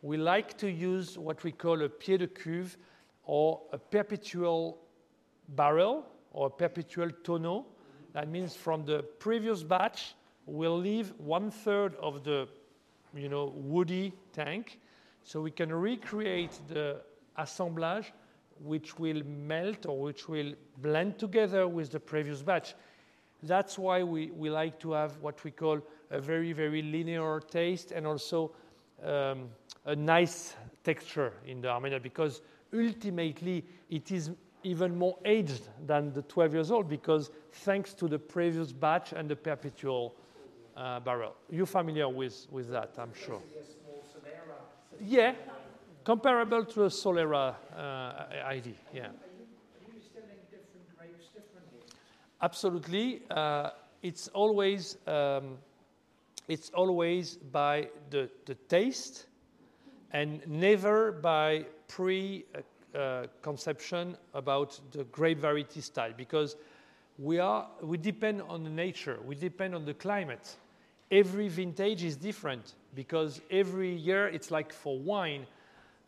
we 0.00 0.16
like 0.16 0.56
to 0.58 0.70
use 0.70 1.18
what 1.18 1.42
we 1.44 1.52
call 1.52 1.82
a 1.82 1.88
pied 1.88 2.20
de 2.20 2.26
cuve 2.26 2.76
or 3.24 3.60
a 3.72 3.78
perpetual 3.78 4.78
barrel 5.48 6.06
or 6.30 6.46
a 6.46 6.50
perpetual 6.50 7.10
tonneau. 7.22 7.64
That 8.12 8.28
means 8.28 8.54
from 8.54 8.84
the 8.84 9.02
previous 9.18 9.62
batch, 9.62 10.14
we'll 10.46 10.78
leave 10.78 11.12
one 11.18 11.50
third 11.50 11.94
of 11.96 12.24
the 12.24 12.48
you 13.14 13.28
know, 13.28 13.52
woody 13.54 14.12
tank 14.32 14.78
so 15.22 15.40
we 15.40 15.50
can 15.50 15.72
recreate 15.72 16.58
the 16.68 17.00
assemblage 17.36 18.12
which 18.62 18.98
will 18.98 19.22
melt 19.24 19.86
or 19.86 20.00
which 20.00 20.28
will 20.28 20.52
blend 20.78 21.18
together 21.18 21.66
with 21.66 21.90
the 21.90 22.00
previous 22.00 22.42
batch. 22.42 22.74
That's 23.42 23.78
why 23.78 24.02
we, 24.02 24.30
we 24.30 24.48
like 24.50 24.78
to 24.80 24.92
have 24.92 25.18
what 25.20 25.42
we 25.44 25.50
call 25.50 25.80
a 26.10 26.20
very, 26.20 26.52
very 26.52 26.82
linear 26.82 27.40
taste 27.40 27.92
and 27.92 28.06
also 28.06 28.52
um, 29.04 29.48
a 29.86 29.96
nice 29.96 30.54
texture 30.82 31.32
in 31.46 31.60
the 31.60 31.68
Armagnac 31.68 32.02
because 32.02 32.42
ultimately 32.72 33.64
it 33.90 34.12
is 34.12 34.30
even 34.62 34.96
more 34.96 35.18
aged 35.24 35.68
than 35.86 36.12
the 36.12 36.22
12 36.22 36.54
years 36.54 36.70
old 36.70 36.88
because 36.88 37.30
thanks 37.52 37.92
to 37.94 38.08
the 38.08 38.18
previous 38.18 38.72
batch 38.72 39.12
and 39.12 39.28
the 39.28 39.36
perpetual 39.36 40.14
uh, 40.76 41.00
barrel. 41.00 41.34
You're 41.50 41.66
familiar 41.66 42.08
with, 42.08 42.46
with 42.50 42.70
that, 42.70 42.94
I'm 42.98 43.12
sure. 43.14 43.40
Yeah, 45.00 45.34
comparable 46.04 46.64
to 46.64 46.84
a 46.84 46.88
Solera 46.88 47.54
uh, 47.76 48.46
ID. 48.46 48.74
Yeah. 48.92 49.06
Are 49.06 49.10
you, 49.36 50.00
distilling 50.00 50.38
different 50.50 50.96
grapes 50.96 51.28
differently? 51.34 51.80
Absolutely. 52.40 53.22
Uh, 53.30 53.70
it's 54.02 54.28
always 54.28 54.98
um, 55.06 55.58
it's 56.48 56.70
always 56.70 57.36
by 57.36 57.88
the, 58.10 58.28
the 58.44 58.54
taste 58.68 59.26
and 60.12 60.46
never 60.46 61.12
by 61.12 61.64
pre 61.88 62.44
uh, 62.54 62.98
uh, 62.98 63.26
conception 63.42 64.16
about 64.34 64.78
the 64.92 65.04
grape 65.04 65.40
variety 65.40 65.80
style 65.80 66.12
because 66.16 66.56
we 67.18 67.38
are 67.38 67.68
we 67.82 67.96
depend 67.96 68.42
on 68.42 68.62
the 68.62 68.70
nature 68.70 69.18
we 69.24 69.34
depend 69.34 69.74
on 69.74 69.84
the 69.84 69.94
climate 69.94 70.56
every 71.14 71.48
vintage 71.48 72.02
is 72.02 72.16
different 72.16 72.74
because 72.94 73.40
every 73.50 73.94
year 73.94 74.26
it's 74.26 74.50
like 74.50 74.72
for 74.72 74.98
wine 74.98 75.46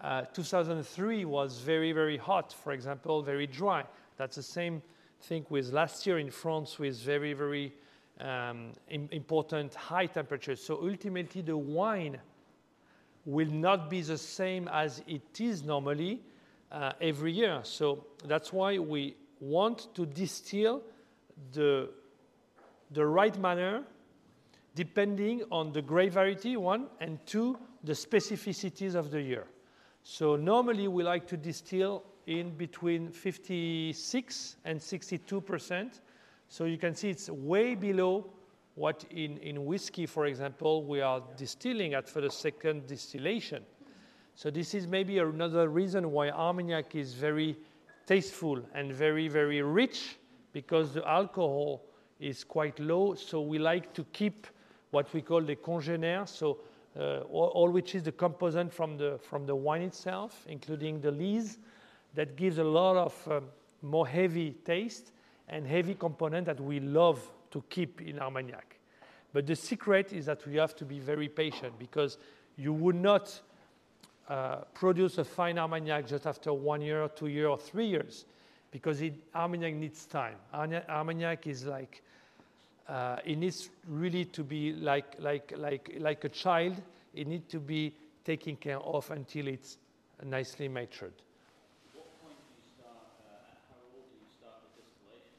uh, 0.01 0.23
2003 0.35 1.25
was 1.25 1.61
very, 1.61 1.93
very 1.93 2.19
hot, 2.19 2.53
for 2.53 2.73
example, 2.73 3.23
very 3.23 3.47
dry. 3.47 3.85
That's 4.19 4.37
the 4.37 4.43
same 4.43 4.83
thing 5.23 5.47
with 5.49 5.73
last 5.73 6.07
year 6.07 6.19
in 6.19 6.31
France 6.31 6.79
with 6.79 6.99
very, 6.99 7.33
very 7.33 7.73
um, 8.21 8.73
important 8.91 9.75
high 9.75 10.07
temperatures. 10.07 10.63
So 10.63 10.79
ultimately, 10.83 11.41
the 11.41 11.57
wine 11.57 12.19
will 13.25 13.51
not 13.51 13.89
be 13.89 14.03
the 14.03 14.19
same 14.19 14.69
as 14.69 15.03
it 15.07 15.41
is 15.41 15.63
normally 15.63 16.21
uh, 16.71 16.93
every 17.01 17.33
year. 17.33 17.61
So 17.63 18.05
that's 18.25 18.53
why 18.53 18.79
we 18.79 19.17
want 19.41 19.95
to 19.95 20.05
distill 20.05 20.83
the, 21.53 21.89
the 22.91 23.07
right 23.07 23.37
manner 23.39 23.85
depending 24.77 25.43
on 25.51 25.73
the 25.73 25.83
grape 25.83 26.13
variety, 26.13 26.57
one, 26.57 26.87
and 27.01 27.19
two, 27.27 27.59
the 27.83 27.95
specificities 27.95 28.95
of 28.95 29.11
the 29.11 29.21
year. 29.21 29.47
So 30.03 30.37
normally 30.37 30.87
we 30.87 31.03
like 31.03 31.27
to 31.29 31.37
distill 31.37 32.05
in 32.27 32.51
between 32.57 33.09
56 33.09 34.57
and 34.65 34.81
62 34.81 35.41
percent. 35.41 36.03
So 36.49 36.67
you 36.67 36.77
can 36.77 36.95
see 36.95 37.09
it's 37.09 37.31
way 37.31 37.75
below 37.75 38.31
what 38.75 39.07
in, 39.11 39.39
in 39.39 39.65
whiskey, 39.65 40.05
for 40.05 40.27
example, 40.27 40.85
we 40.85 41.01
are 41.01 41.23
distilling 41.39 41.95
at 41.95 42.09
for 42.09 42.21
the 42.21 42.31
second 42.31 42.87
distillation. 42.87 43.65
So 44.35 44.51
this 44.51 44.75
is 44.75 44.87
maybe 44.87 45.19
another 45.19 45.69
reason 45.71 46.13
why 46.13 46.29
Armagnac 46.29 46.95
is 46.95 47.15
very 47.15 47.57
tasteful 48.07 48.61
and 48.75 48.93
very, 48.93 49.29
very 49.29 49.63
rich 49.63 50.19
because 50.53 50.93
the 50.93 51.09
alcohol 51.09 51.87
is 52.21 52.45
quite 52.45 52.79
low. 52.79 53.15
So 53.15 53.41
we 53.41 53.59
like 53.59 53.95
to 53.95 54.05
keep 54.13 54.47
what 54.91 55.13
we 55.13 55.23
call 55.23 55.41
the 55.43 55.57
congénère. 55.57 56.29
So 56.29 56.59
uh, 56.99 57.21
all, 57.31 57.49
all, 57.49 57.71
which 57.71 57.95
is 57.95 58.03
the 58.03 58.13
component 58.13 58.73
from 58.73 58.97
the, 58.97 59.19
from 59.19 59.47
the 59.47 59.55
wine 59.55 59.83
itself, 59.83 60.45
including 60.49 61.01
the 61.01 61.11
lees, 61.11 61.59
that 62.15 62.37
gives 62.37 62.59
a 62.59 62.65
lot 62.65 62.97
of 62.97 63.29
um, 63.31 63.45
more 63.83 64.07
heavy 64.07 64.53
taste 64.65 65.13
and 65.49 65.67
heavy 65.67 65.95
component 65.95 66.47
that 66.47 66.61
we 66.61 66.81
love 66.81 67.21
to 67.51 67.63
keep 67.69 68.01
in 68.01 68.19
Armagnac. 68.19 68.79
But 69.33 69.47
the 69.47 69.57
secret 69.57 70.13
is 70.13 70.27
that 70.27 70.47
we 70.47 70.57
have 70.57 70.75
to 70.77 70.85
be 70.85 70.99
very 70.99 71.29
patient 71.29 71.79
because 71.79 72.17
you 72.57 72.73
would 72.73 72.97
not 72.97 73.39
uh, 74.29 74.57
produce 74.73 75.19
a 75.19 75.25
fine 75.25 75.59
Armagnac 75.59 76.07
just 76.07 76.27
after 76.27 76.53
one 76.53 76.81
year, 76.81 77.09
two 77.15 77.27
years, 77.27 77.49
or 77.49 77.59
three 77.59 77.87
years 77.87 78.25
because 78.71 79.01
it, 79.01 79.15
Armagnac 79.35 79.75
needs 79.75 80.07
time. 80.07 80.37
Armagnac 80.53 81.47
is 81.47 81.67
like 81.67 82.03
uh, 82.89 83.17
it 83.25 83.37
needs 83.37 83.71
really 83.89 84.25
to 84.27 84.45
be 84.45 84.73
like, 84.73 85.17
like, 85.19 85.53
like, 85.57 85.97
like 85.99 86.25
a 86.25 86.29
child. 86.29 86.81
It 87.15 87.27
needs 87.27 87.51
to 87.53 87.61
be 87.61 87.95
taken 88.25 88.57
care 88.57 88.79
of 88.79 89.11
until 89.11 89.49
it's 89.49 89.79
nicely 90.25 90.69
matured. 90.69 91.13
What 91.95 92.23
point 92.23 92.37
do 92.37 92.55
you 92.55 92.69
start, 92.79 92.97
uh, 93.21 93.33
how 93.71 93.83
old 93.95 94.05
do 94.11 94.17
you 94.17 94.31
start 94.39 94.55
the 94.63 94.83
distillation? 94.83 95.35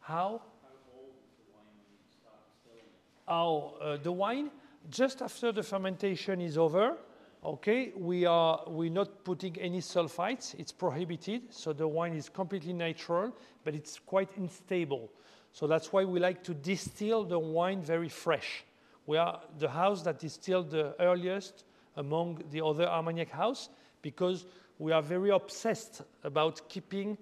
How? 0.00 0.14
How 0.14 0.70
old 0.96 1.12
is 1.16 1.32
the 1.38 1.52
wine 1.54 1.80
start 2.10 2.40
distilling? 2.52 2.90
Oh, 3.28 3.74
uh, 3.80 3.96
the 4.02 4.12
wine, 4.12 4.50
just 4.90 5.22
after 5.22 5.52
the 5.52 5.62
fermentation 5.62 6.40
is 6.40 6.58
over, 6.58 6.96
okay, 7.44 7.92
we 7.96 8.26
are 8.26 8.62
we're 8.66 8.90
not 8.90 9.24
putting 9.24 9.56
any 9.58 9.80
sulfites. 9.80 10.54
It's 10.58 10.72
prohibited, 10.72 11.52
so 11.54 11.72
the 11.72 11.88
wine 11.88 12.14
is 12.14 12.28
completely 12.28 12.72
natural, 12.72 13.34
but 13.64 13.74
it's 13.74 13.98
quite 13.98 14.36
unstable. 14.36 15.10
So 15.52 15.66
that's 15.66 15.92
why 15.92 16.04
we 16.04 16.20
like 16.20 16.42
to 16.44 16.54
distill 16.54 17.24
the 17.24 17.38
wine 17.38 17.82
very 17.82 18.08
fresh. 18.08 18.64
We 19.06 19.16
are 19.16 19.40
the 19.58 19.68
house 19.68 20.02
that 20.02 20.18
distilled 20.18 20.70
the 20.70 20.94
earliest 21.00 21.64
among 21.96 22.42
the 22.50 22.64
other 22.64 22.86
Armagnac 22.86 23.30
house 23.30 23.68
because 24.02 24.46
we 24.78 24.92
are 24.92 25.02
very 25.02 25.30
obsessed 25.30 26.02
about 26.24 26.68
keeping 26.68 27.18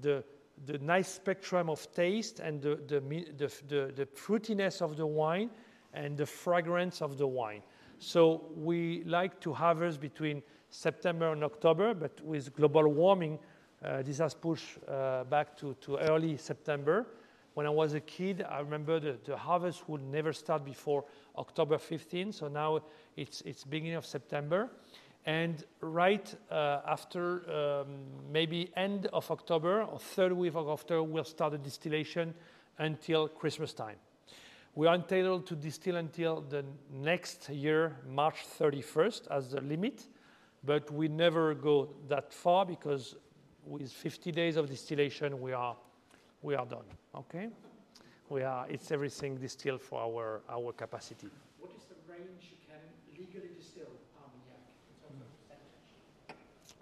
the, 0.00 0.24
the 0.64 0.78
nice 0.78 1.08
spectrum 1.08 1.68
of 1.68 1.90
taste 1.92 2.40
and 2.40 2.60
the, 2.60 2.76
the, 2.88 3.00
the, 3.36 3.52
the, 3.68 3.92
the 3.94 4.06
fruitiness 4.06 4.82
of 4.82 4.96
the 4.96 5.06
wine 5.06 5.50
and 5.94 6.16
the 6.16 6.26
fragrance 6.26 7.02
of 7.02 7.18
the 7.18 7.26
wine. 7.26 7.62
So 7.98 8.46
we 8.56 9.04
like 9.04 9.40
to 9.40 9.52
harvest 9.52 10.00
between 10.00 10.42
September 10.68 11.32
and 11.32 11.44
October, 11.44 11.94
but 11.94 12.20
with 12.22 12.54
global 12.54 12.88
warming, 12.88 13.38
uh, 13.84 14.02
this 14.02 14.18
has 14.18 14.34
pushed 14.34 14.78
uh, 14.88 15.24
back 15.24 15.56
to, 15.58 15.74
to 15.82 15.98
early 15.98 16.36
September. 16.36 17.06
When 17.56 17.64
I 17.64 17.70
was 17.70 17.94
a 17.94 18.00
kid, 18.00 18.44
I 18.46 18.60
remember 18.60 19.00
the, 19.00 19.16
the 19.24 19.34
harvest 19.34 19.88
would 19.88 20.02
never 20.02 20.34
start 20.34 20.62
before 20.62 21.06
October 21.38 21.78
15, 21.78 22.30
so 22.32 22.48
now 22.48 22.82
it's, 23.16 23.40
it's 23.46 23.64
beginning 23.64 23.94
of 23.94 24.04
September. 24.04 24.68
And 25.24 25.64
right 25.80 26.34
uh, 26.50 26.82
after 26.86 27.50
um, 27.50 27.86
maybe 28.30 28.70
end 28.76 29.06
of 29.06 29.30
October 29.30 29.84
or 29.84 29.98
third 29.98 30.34
week 30.34 30.54
of 30.54 30.68
October, 30.68 31.02
we'll 31.02 31.24
start 31.24 31.52
the 31.52 31.58
distillation 31.58 32.34
until 32.76 33.26
Christmas 33.26 33.72
time. 33.72 33.96
We 34.74 34.86
are 34.86 34.94
entitled 34.94 35.46
to 35.46 35.56
distill 35.56 35.96
until 35.96 36.42
the 36.42 36.62
next 36.92 37.48
year, 37.48 37.96
March 38.06 38.36
31st, 38.60 39.28
as 39.30 39.52
the 39.52 39.62
limit, 39.62 40.08
but 40.62 40.90
we 40.90 41.08
never 41.08 41.54
go 41.54 41.88
that 42.08 42.34
far 42.34 42.66
because 42.66 43.16
with 43.64 43.90
50 43.90 44.30
days 44.30 44.56
of 44.56 44.68
distillation, 44.68 45.40
we 45.40 45.54
are 45.54 45.74
we 46.46 46.54
are 46.54 46.64
done. 46.64 46.88
Okay? 47.12 47.48
We 48.28 48.42
are, 48.44 48.66
it's 48.68 48.92
everything 48.92 49.36
distilled 49.36 49.82
for 49.82 50.00
our, 50.00 50.40
our 50.48 50.72
capacity. 50.72 51.28
What 51.58 51.72
is 51.76 51.84
the 51.90 51.96
range 52.12 52.42
you 52.52 52.56
can 52.68 52.82
legally 53.18 53.50
distill 53.58 53.90
Armagnac 54.22 54.62
in 54.88 54.94
terms 55.02 55.22
of 55.24 55.28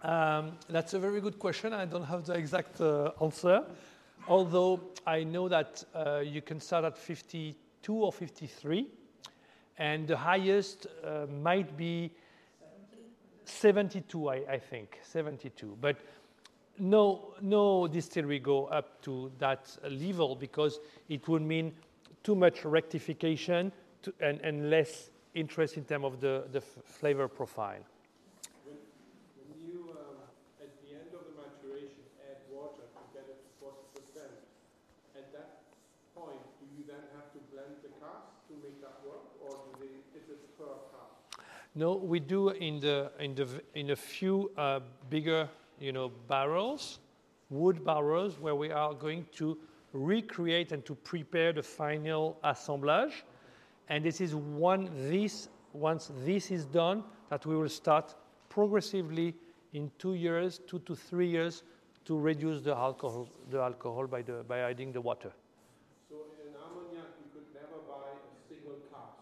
percentage? 0.02 0.52
Um, 0.52 0.58
that's 0.68 0.92
a 0.92 0.98
very 0.98 1.22
good 1.22 1.38
question. 1.38 1.72
I 1.72 1.86
don't 1.86 2.04
have 2.04 2.26
the 2.26 2.34
exact 2.34 2.78
uh, 2.80 3.12
answer. 3.22 3.64
Although 4.28 4.80
I 5.06 5.24
know 5.24 5.48
that 5.48 5.82
uh, 5.94 6.18
you 6.18 6.42
can 6.42 6.60
start 6.60 6.84
at 6.84 6.98
52 6.98 7.94
or 7.94 8.12
53, 8.12 8.86
and 9.78 10.06
the 10.06 10.16
highest 10.16 10.86
uh, 11.02 11.26
might 11.42 11.74
be 11.74 12.12
72, 13.46 14.28
I, 14.28 14.34
I 14.48 14.58
think, 14.58 14.98
72. 15.02 15.78
But 15.80 15.96
no, 16.78 17.34
no 17.40 17.86
distillery 17.86 18.38
go 18.38 18.66
up 18.66 19.00
to 19.02 19.30
that 19.38 19.76
level 19.90 20.34
because 20.34 20.80
it 21.08 21.26
would 21.28 21.42
mean 21.42 21.72
too 22.22 22.34
much 22.34 22.64
rectification 22.64 23.70
to, 24.02 24.12
and, 24.20 24.40
and 24.40 24.70
less 24.70 25.10
interest 25.34 25.76
in 25.76 25.84
terms 25.84 26.04
of 26.04 26.20
the, 26.20 26.62
flavor 26.84 27.28
profile. 27.28 27.82
When, 28.64 28.76
when 29.48 29.60
you, 29.60 29.90
um, 29.92 30.16
at 30.60 30.70
the 30.82 30.94
end 30.94 31.10
of 31.12 31.26
the 31.26 31.34
maturation, 31.36 32.00
add 32.30 32.38
water 32.50 32.82
to 32.82 33.02
get 33.12 33.26
it 33.28 33.42
to 33.42 33.50
40%, 33.60 34.24
at 35.16 35.32
that 35.32 35.62
point, 36.14 36.40
do 36.60 36.66
you 36.76 36.84
then 36.86 37.02
have 37.14 37.30
to 37.34 37.40
blend 37.52 37.82
the 37.82 37.92
cask 38.00 38.30
to 38.48 38.54
make 38.62 38.80
that 38.80 39.02
work, 39.06 39.26
or 39.42 39.58
they, 39.80 39.90
is 40.18 40.28
it 40.30 40.58
per 40.58 40.64
cask? 40.94 41.44
No, 41.74 41.94
we 41.96 42.20
do 42.20 42.50
in 42.50 42.80
the 42.80 43.10
in 43.18 43.34
the 43.34 43.48
in 43.74 43.90
a 43.90 43.96
few 43.96 44.50
uh, 44.56 44.80
bigger, 45.10 45.48
you 45.80 45.92
know, 45.92 46.10
barrels, 46.28 47.00
wood 47.50 47.84
barrels, 47.84 48.38
where 48.38 48.54
we 48.54 48.70
are 48.70 48.94
going 48.94 49.26
to 49.36 49.58
recreate 49.92 50.72
and 50.72 50.84
to 50.84 50.94
prepare 50.94 51.52
the 51.52 51.62
final 51.62 52.38
assemblage. 52.42 53.24
And 53.88 54.04
this 54.04 54.20
is 54.20 54.34
one 54.34 54.90
this 55.08 55.48
once 55.72 56.10
this 56.24 56.50
is 56.50 56.64
done 56.64 57.04
that 57.30 57.44
we 57.46 57.56
will 57.56 57.68
start 57.68 58.14
progressively 58.48 59.34
in 59.72 59.90
two 59.98 60.14
years, 60.14 60.60
two 60.66 60.78
to 60.80 60.94
three 60.94 61.28
years, 61.28 61.64
to 62.04 62.18
reduce 62.18 62.62
the 62.62 62.74
alcohol 62.74 63.28
the 63.50 63.60
alcohol 63.60 64.06
by 64.06 64.22
the 64.22 64.44
by 64.48 64.60
adding 64.60 64.92
the 64.92 65.00
water. 65.00 65.32
So 66.08 66.16
in 66.46 66.54
Armagnac, 66.54 67.10
you 67.18 67.28
could 67.32 67.48
never 67.54 67.82
buy 67.88 68.14
a 68.14 68.48
single 68.48 68.78
cask. 68.90 69.18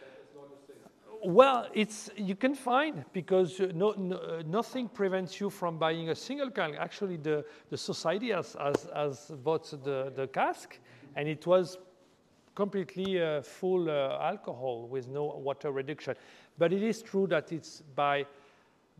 That 0.00 0.16
is 0.22 0.30
not 0.34 0.48
a 0.48 0.58
thing. 0.66 0.80
Well, 1.22 1.68
it's 1.74 2.08
you 2.16 2.34
can 2.34 2.54
find 2.54 3.04
because 3.12 3.60
uh, 3.60 3.72
no, 3.74 3.92
no, 3.92 4.16
uh, 4.16 4.42
nothing 4.46 4.88
prevents 4.88 5.38
you 5.38 5.50
from 5.50 5.76
buying 5.76 6.08
a 6.08 6.14
single 6.14 6.50
can. 6.50 6.74
Actually, 6.76 7.18
the, 7.18 7.44
the 7.68 7.76
society 7.76 8.30
has, 8.30 8.56
has, 8.58 8.88
has 8.94 9.30
bought 9.44 9.70
the, 9.84 10.10
the 10.16 10.28
cask, 10.28 10.78
and 11.16 11.28
it 11.28 11.46
was 11.46 11.76
completely 12.54 13.20
uh, 13.20 13.42
full 13.42 13.90
uh, 13.90 14.18
alcohol 14.22 14.88
with 14.88 15.08
no 15.08 15.24
water 15.24 15.72
reduction. 15.72 16.14
But 16.56 16.72
it 16.72 16.82
is 16.82 17.02
true 17.02 17.26
that 17.26 17.52
it's 17.52 17.82
by 17.94 18.26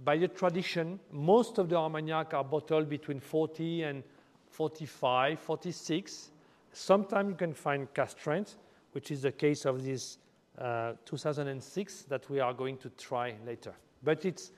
by 0.04 0.16
the 0.16 0.28
tradition, 0.28 0.98
most 1.12 1.58
of 1.58 1.68
the 1.68 1.76
Armagnac 1.76 2.32
are 2.32 2.44
bottled 2.44 2.88
between 2.88 3.20
40 3.20 3.82
and 3.82 4.02
45, 4.48 5.38
46. 5.38 6.30
Sometimes 6.72 7.28
you 7.30 7.34
can 7.34 7.52
find 7.52 7.92
cask 7.92 8.18
strength, 8.18 8.56
which 8.92 9.10
is 9.10 9.22
the 9.22 9.32
case 9.32 9.66
of 9.66 9.84
this 9.84 10.18
2006 10.60 12.02
that 12.02 12.28
we 12.28 12.38
are 12.38 12.52
going 12.52 12.76
to 12.76 12.90
try 12.90 13.34
later. 13.46 13.74
But 14.02 14.24
it's, 14.24 14.52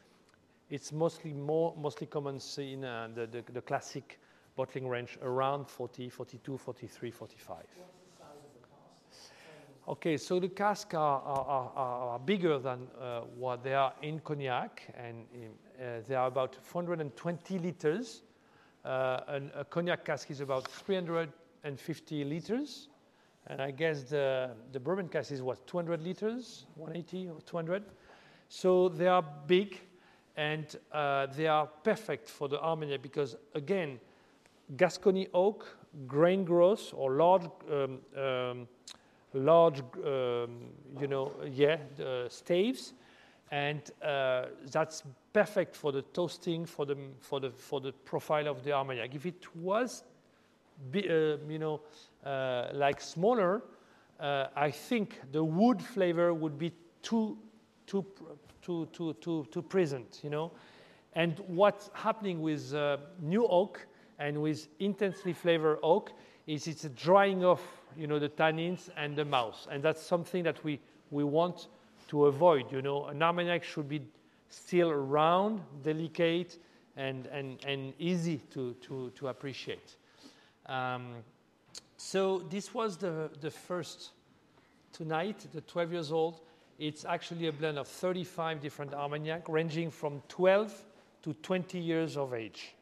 it's 0.69 0.93
mostly 0.93 1.33
more 1.33 1.75
mostly 1.77 2.07
common 2.07 2.41
in 2.59 2.85
uh, 2.85 3.09
the, 3.15 3.27
the, 3.27 3.53
the 3.53 3.61
classic 3.61 4.19
bottling 4.57 4.89
range 4.89 5.19
around 5.23 5.69
40, 5.69 6.09
42, 6.09 6.59
43, 6.59 7.11
45. 7.11 7.57
Okay, 9.89 10.17
so 10.17 10.39
the 10.39 10.49
casks 10.49 10.95
are, 10.95 11.21
are, 11.23 11.73
are, 11.75 12.09
are 12.11 12.19
bigger 12.21 12.59
than 12.61 12.87
uh, 13.01 13.23
what 13.37 13.65
they 13.65 13.75
are 13.75 13.93
in 14.01 14.21
cognac, 14.21 14.83
and 14.97 15.25
in, 15.35 15.51
uh, 15.85 16.01
they 16.07 16.15
are 16.15 16.29
about 16.29 16.55
420 16.63 17.59
liters. 17.59 18.23
Uh, 18.85 19.21
and 19.27 19.51
a 19.57 19.65
cognac 19.65 20.05
cask 20.05 20.31
is 20.31 20.41
about 20.41 20.69
350 20.69 22.25
liters. 22.25 22.89
And 23.49 23.61
I 23.61 23.71
guess 23.71 24.05
the, 24.05 24.51
the 24.73 24.81
bourbon 24.81 25.09
cask 25.09 25.33
is 25.33 25.43
what, 25.43 25.67
200 25.67 26.03
liters, 26.03 26.67
180 26.77 27.29
or 27.29 27.41
200? 27.41 27.83
So 28.49 28.89
they 28.89 29.09
are 29.09 29.25
big 29.47 29.81
and 30.37 30.77
uh, 30.93 31.27
they 31.27 31.47
are 31.47 31.67
perfect 31.67 32.29
for 32.29 32.49
the 32.49 32.61
Armagnac 32.61 33.03
because, 33.03 33.37
again, 33.55 33.99
Gascony 34.77 35.29
oak, 35.35 35.77
grain 36.07 36.45
growth 36.45 36.93
or 36.95 37.13
large, 37.13 37.45
um, 37.71 37.99
um, 38.17 38.69
large, 39.35 39.83
um, 40.05 40.71
you 41.01 41.07
know, 41.07 41.33
yeah, 41.51 41.77
staves, 42.29 42.95
and 43.51 43.91
uh, 44.03 44.47
that's 44.71 45.03
perfect 45.33 45.77
for 45.77 45.93
the 45.93 46.03
toasting, 46.03 46.65
for 46.65 46.87
the 46.87 46.97
for 47.21 47.41
the 47.41 47.51
for 47.51 47.81
the 47.81 47.93
profile 47.93 48.49
of 48.49 48.63
the 48.63 48.73
Armagnac. 48.73 49.15
If 49.15 49.27
it 49.27 49.55
was, 49.57 50.05
uh, 50.95 50.99
you 50.99 51.59
know, 51.59 51.81
like 52.25 53.01
smaller, 53.01 53.63
uh, 54.21 54.47
I 54.55 54.71
think 54.71 55.21
the 55.33 55.43
wood 55.43 55.83
flavor 55.83 56.33
would 56.33 56.59
be 56.59 56.73
too 57.03 57.37
too 57.87 58.05
too 58.63 58.89
too 58.93 59.15
too 59.15 59.47
too 59.51 59.63
present, 59.63 60.21
you 60.23 60.31
know. 60.31 60.53
And 61.15 61.39
what's 61.47 61.91
happening 61.93 62.41
with 62.41 62.73
uh, 62.75 62.97
new 63.21 63.47
oak 63.47 63.87
and 64.19 64.41
with 64.41 64.69
intensely 64.79 65.33
flavored 65.33 65.79
oak 65.83 66.13
is 66.47 66.67
it's 66.67 66.85
drying 66.97 67.45
off, 67.45 67.63
you 67.97 68.07
know, 68.07 68.19
the 68.19 68.29
tannins 68.29 68.89
and 68.97 69.17
the 69.17 69.25
mouth, 69.25 69.67
and 69.71 69.83
that's 69.83 70.03
something 70.03 70.43
that 70.45 70.63
we 70.65 70.81
we 71.11 71.25
want 71.25 71.69
to 72.09 72.27
avoid. 72.27 72.71
You 72.73 72.83
know, 72.83 73.07
an 73.07 73.23
Armagnac 73.23 73.65
should 73.65 73.89
be 73.89 74.03
still 74.49 74.93
round, 74.93 75.61
delicate, 75.83 76.59
and 76.97 77.27
and 77.27 77.59
and 77.65 77.93
easy 77.99 78.39
to 78.51 78.75
to 78.75 79.11
to 79.11 79.29
appreciate. 79.29 79.97
Um, 80.67 81.17
so 82.03 82.41
this 82.51 82.75
was 82.75 82.97
the 82.97 83.31
the 83.41 83.51
first 83.51 84.11
tonight, 84.93 85.47
the 85.53 85.61
12 85.61 85.93
years 85.93 86.13
old. 86.13 86.41
It's 86.79 87.05
actually 87.05 87.47
a 87.47 87.53
blend 87.53 87.79
of 87.79 87.87
35 87.87 88.61
different 88.61 88.93
Armagnac, 88.93 89.49
ranging 89.49 89.91
from 89.91 90.21
12 90.29 90.85
to 91.23 91.33
20 91.35 91.79
years 91.79 92.17
of 92.17 92.35
age. 92.35 92.75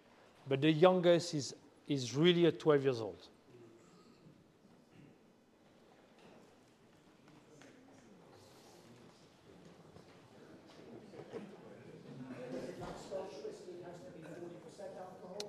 But 0.48 0.62
the 0.62 0.72
youngest 0.72 1.34
is, 1.34 1.54
is 1.86 2.16
really 2.16 2.46
at 2.46 2.58
12 2.58 2.82
years 2.84 3.00
old. 3.00 3.28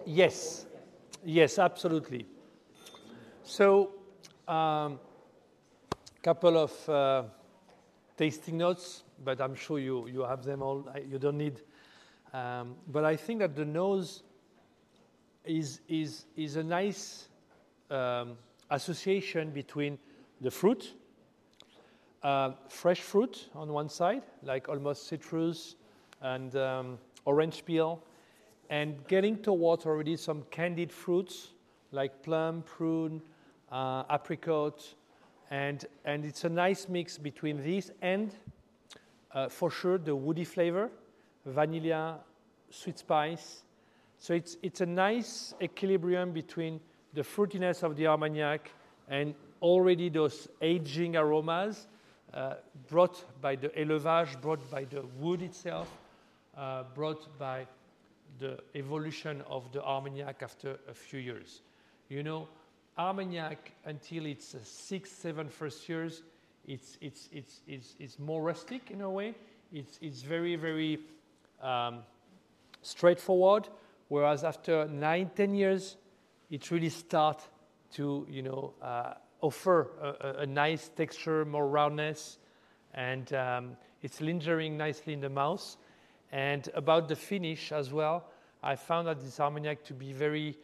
Yes, 0.06 0.66
yes, 1.24 1.58
absolutely. 1.58 2.26
So, 3.52 3.90
um, 4.48 4.98
couple 6.24 6.58
of 6.58 6.90
uh, 6.90 7.24
tasting 8.16 8.58
notes, 8.58 9.04
but 9.26 9.42
I'm 9.42 9.56
sure 9.56 9.78
you, 9.78 10.08
you 10.08 10.22
have 10.22 10.46
them 10.46 10.62
all. 10.62 10.88
You 11.06 11.20
don't 11.20 11.38
need. 11.38 11.60
Um, 12.32 12.76
but 12.88 13.04
I 13.04 13.18
think 13.18 13.40
that 13.40 13.54
the 13.54 13.66
nose 13.66 14.24
is, 15.44 15.82
is, 15.90 16.28
is 16.38 16.56
a 16.56 16.64
nice 16.64 17.28
um, 17.90 18.38
association 18.70 19.50
between 19.50 20.00
the 20.40 20.50
fruit, 20.50 20.94
uh, 22.24 22.52
fresh 22.70 23.02
fruit 23.02 23.50
on 23.54 23.68
one 23.74 23.90
side, 23.90 24.24
like 24.44 24.70
almost 24.70 25.10
citrus 25.10 25.76
and 26.22 26.56
um, 26.56 26.98
orange 27.26 27.66
peel, 27.66 28.02
and 28.70 29.06
getting 29.10 29.36
towards 29.36 29.86
already 29.86 30.16
some 30.16 30.44
candied 30.52 30.94
fruits 30.94 31.50
like 31.92 32.24
plum, 32.24 32.64
prune, 32.66 33.22
uh, 33.72 34.04
apricot, 34.10 34.96
and, 35.50 35.86
and 36.06 36.26
it's 36.26 36.44
a 36.44 36.50
nice 36.50 36.88
mix 36.90 37.18
between 37.18 37.64
these 37.64 37.92
and, 38.02 38.34
uh, 39.34 39.50
for 39.50 39.72
sure, 39.72 39.98
the 39.98 40.16
woody 40.16 40.44
flavor, 40.44 40.90
vanilla, 41.46 42.20
sweet 42.70 43.00
spice. 43.00 43.64
So 44.18 44.34
it's, 44.34 44.58
it's 44.62 44.82
a 44.82 44.86
nice 44.86 45.54
equilibrium 45.62 46.32
between 46.32 46.80
the 47.14 47.22
fruitiness 47.22 47.84
of 47.84 47.96
the 47.96 48.08
Armagnac 48.08 48.72
and 49.10 49.34
already 49.62 50.10
those 50.10 50.48
aging 50.62 51.16
aromas 51.16 51.88
uh, 52.34 52.56
brought 52.88 53.26
by 53.41 53.56
the 53.56 53.70
élevage, 53.70 54.39
brought 54.41 54.70
by 54.72 54.86
the 54.86 55.04
wood 55.20 55.41
itself, 55.41 55.89
uh, 56.58 56.84
brought 56.95 57.38
by 57.38 57.66
the 58.39 58.58
evolution 58.76 59.43
of 59.50 59.72
the 59.72 59.84
Armagnac 59.84 60.41
after 60.41 60.80
a 60.89 60.93
few 60.93 61.20
years. 61.20 61.62
You 62.10 62.24
know, 62.24 62.48
Armagnac 62.98 63.72
until 63.86 64.26
its 64.26 64.56
uh, 64.56 64.60
six, 64.64 65.12
seven 65.12 65.50
first 65.50 65.88
years, 65.88 66.24
it's, 66.68 66.98
it's, 67.02 67.30
it's, 67.32 67.62
it's, 67.68 67.96
it's 68.00 68.20
more 68.20 68.42
rustic 68.42 68.92
in 68.92 69.02
a 69.02 69.10
way. 69.10 69.34
It's, 69.74 69.98
it's 70.02 70.22
very, 70.22 70.56
very 70.56 71.00
um, 71.62 72.00
straightforward. 72.82 73.68
Whereas 74.10 74.44
after 74.44 74.88
nine, 74.88 75.32
ten 75.36 75.56
years, 75.56 75.96
it 76.50 76.70
really 76.70 76.89
starts 76.89 77.48
to, 77.94 78.28
you 78.30 78.42
know, 78.42 78.74
uh, 78.82 79.14
offer 79.39 79.92
a, 80.02 80.28
a, 80.28 80.34
a 80.42 80.46
nice 80.46 80.89
texture, 80.89 81.46
more 81.46 81.68
roundness, 81.68 82.38
and 82.94 83.34
um, 83.34 83.78
it's 84.02 84.22
lingering 84.22 84.78
nicely 84.78 85.14
in 85.14 85.22
the 85.22 85.30
mouth. 85.30 85.78
And 86.32 86.70
about 86.74 87.08
the 87.08 87.16
finish 87.16 87.72
as 87.72 87.92
well, 87.92 88.26
I 88.62 88.76
found 88.76 89.08
that 89.08 89.22
this 89.22 89.39
Armagnac 89.39 89.84
to 89.86 89.94
be 89.94 90.14
very, 90.14 90.58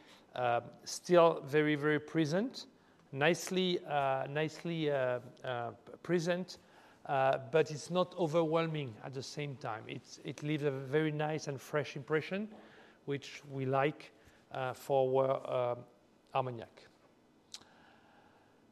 still 0.83 1.41
very, 1.45 1.75
very 1.75 1.99
present, 1.99 2.65
nicely, 3.11 3.79
uh, 3.89 4.25
nicely 4.29 4.91
uh, 4.91 5.19
uh, 5.43 5.71
present, 6.03 6.57
but 7.05 7.71
it's 7.71 7.89
not 7.89 8.13
overwhelming 8.17 8.93
at 9.03 9.13
the 9.13 9.23
same 9.23 9.55
time. 9.55 9.83
It 9.87 10.43
leaves 10.43 10.63
a 10.63 10.71
very 10.71 11.11
nice 11.11 11.47
and 11.47 11.59
fresh 11.59 11.95
impression, 11.95 12.47
which 13.05 13.41
we 13.51 13.65
like 13.65 14.11
for 14.73 15.41
uh, 15.45 15.75
Armagnac. 16.35 16.87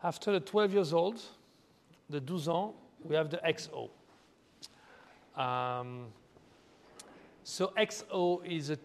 After 0.03 0.33
the 0.33 0.39
12 0.39 0.73
years 0.73 0.93
old, 0.93 1.21
the 2.09 2.19
12 2.19 2.49
ans, 2.49 2.73
we 3.03 3.15
have 3.15 3.29
the 3.29 3.37
XO. 3.37 3.89
Um, 5.35 6.07
so 7.43 7.73
XO 7.77 8.45
is 8.45 8.69
a, 8.69 8.77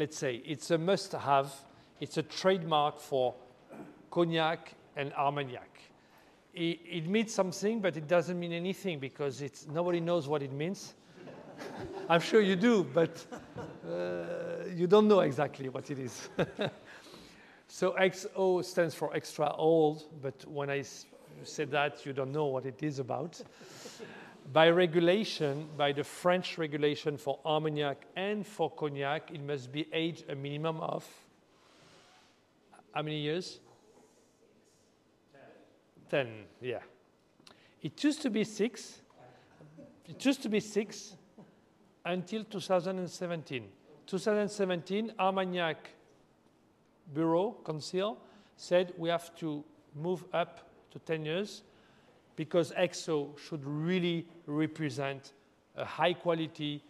let's 0.00 0.16
say, 0.16 0.42
it's 0.46 0.70
a 0.70 0.78
must-have. 0.78 1.52
It's 2.00 2.16
a 2.16 2.22
trademark 2.22 2.98
for 2.98 3.34
cognac 4.10 4.72
and 4.96 5.12
Armagnac. 5.12 5.78
It, 6.54 6.80
it, 6.90 7.06
means 7.06 7.34
something, 7.34 7.80
but 7.80 7.98
it 7.98 8.08
doesn't 8.08 8.40
mean 8.40 8.52
anything 8.52 8.98
because 8.98 9.42
it's, 9.42 9.66
nobody 9.66 10.00
knows 10.00 10.26
what 10.26 10.42
it 10.42 10.52
means. 10.52 10.94
I'm 12.08 12.22
sure 12.22 12.40
you 12.40 12.56
do, 12.56 12.82
but 12.82 13.24
uh, 13.86 14.64
you 14.74 14.86
don't 14.86 15.06
know 15.06 15.20
exactly 15.20 15.68
what 15.68 15.90
it 15.90 15.98
is. 15.98 16.30
so 17.68 17.92
XO 18.00 18.64
stands 18.64 18.94
for 18.94 19.14
extra 19.14 19.54
old, 19.54 20.04
but 20.22 20.46
when 20.46 20.70
I 20.70 20.82
said 21.44 21.70
that, 21.72 22.06
you 22.06 22.14
don't 22.14 22.32
know 22.32 22.46
what 22.46 22.64
it 22.64 22.82
is 22.82 23.00
about. 23.00 23.40
By 24.52 24.68
regulation, 24.68 25.68
by 25.76 25.92
the 25.92 26.02
French 26.02 26.58
regulation 26.58 27.16
for 27.16 27.38
Armagnac 27.44 28.06
and 28.16 28.46
for 28.46 28.70
Cognac, 28.70 29.30
it 29.32 29.42
must 29.42 29.70
be 29.70 29.86
aged 29.92 30.28
a 30.28 30.34
minimum 30.34 30.80
of 30.80 31.06
how 32.92 33.02
many 33.02 33.20
years? 33.20 33.60
Ten. 36.10 36.26
Ten, 36.26 36.44
yeah. 36.60 36.80
It 37.82 38.02
used 38.02 38.22
to 38.22 38.30
be 38.30 38.42
six. 38.42 39.00
It 40.08 40.24
used 40.24 40.42
to 40.42 40.48
be 40.48 40.58
six 40.58 41.14
until 42.04 42.42
2017. 42.44 43.68
2017, 44.06 45.12
Armagnac 45.20 45.90
Bureau, 47.14 47.56
Council, 47.64 48.18
said 48.56 48.92
we 48.98 49.08
have 49.08 49.32
to 49.36 49.64
move 49.94 50.24
up 50.32 50.68
to 50.90 50.98
10 50.98 51.24
years 51.24 51.62
because 52.40 52.72
XO 52.72 53.38
should 53.38 53.62
really 53.66 54.26
represent 54.46 55.32
a 55.76 55.84
high 55.84 56.14
quality, 56.14 56.82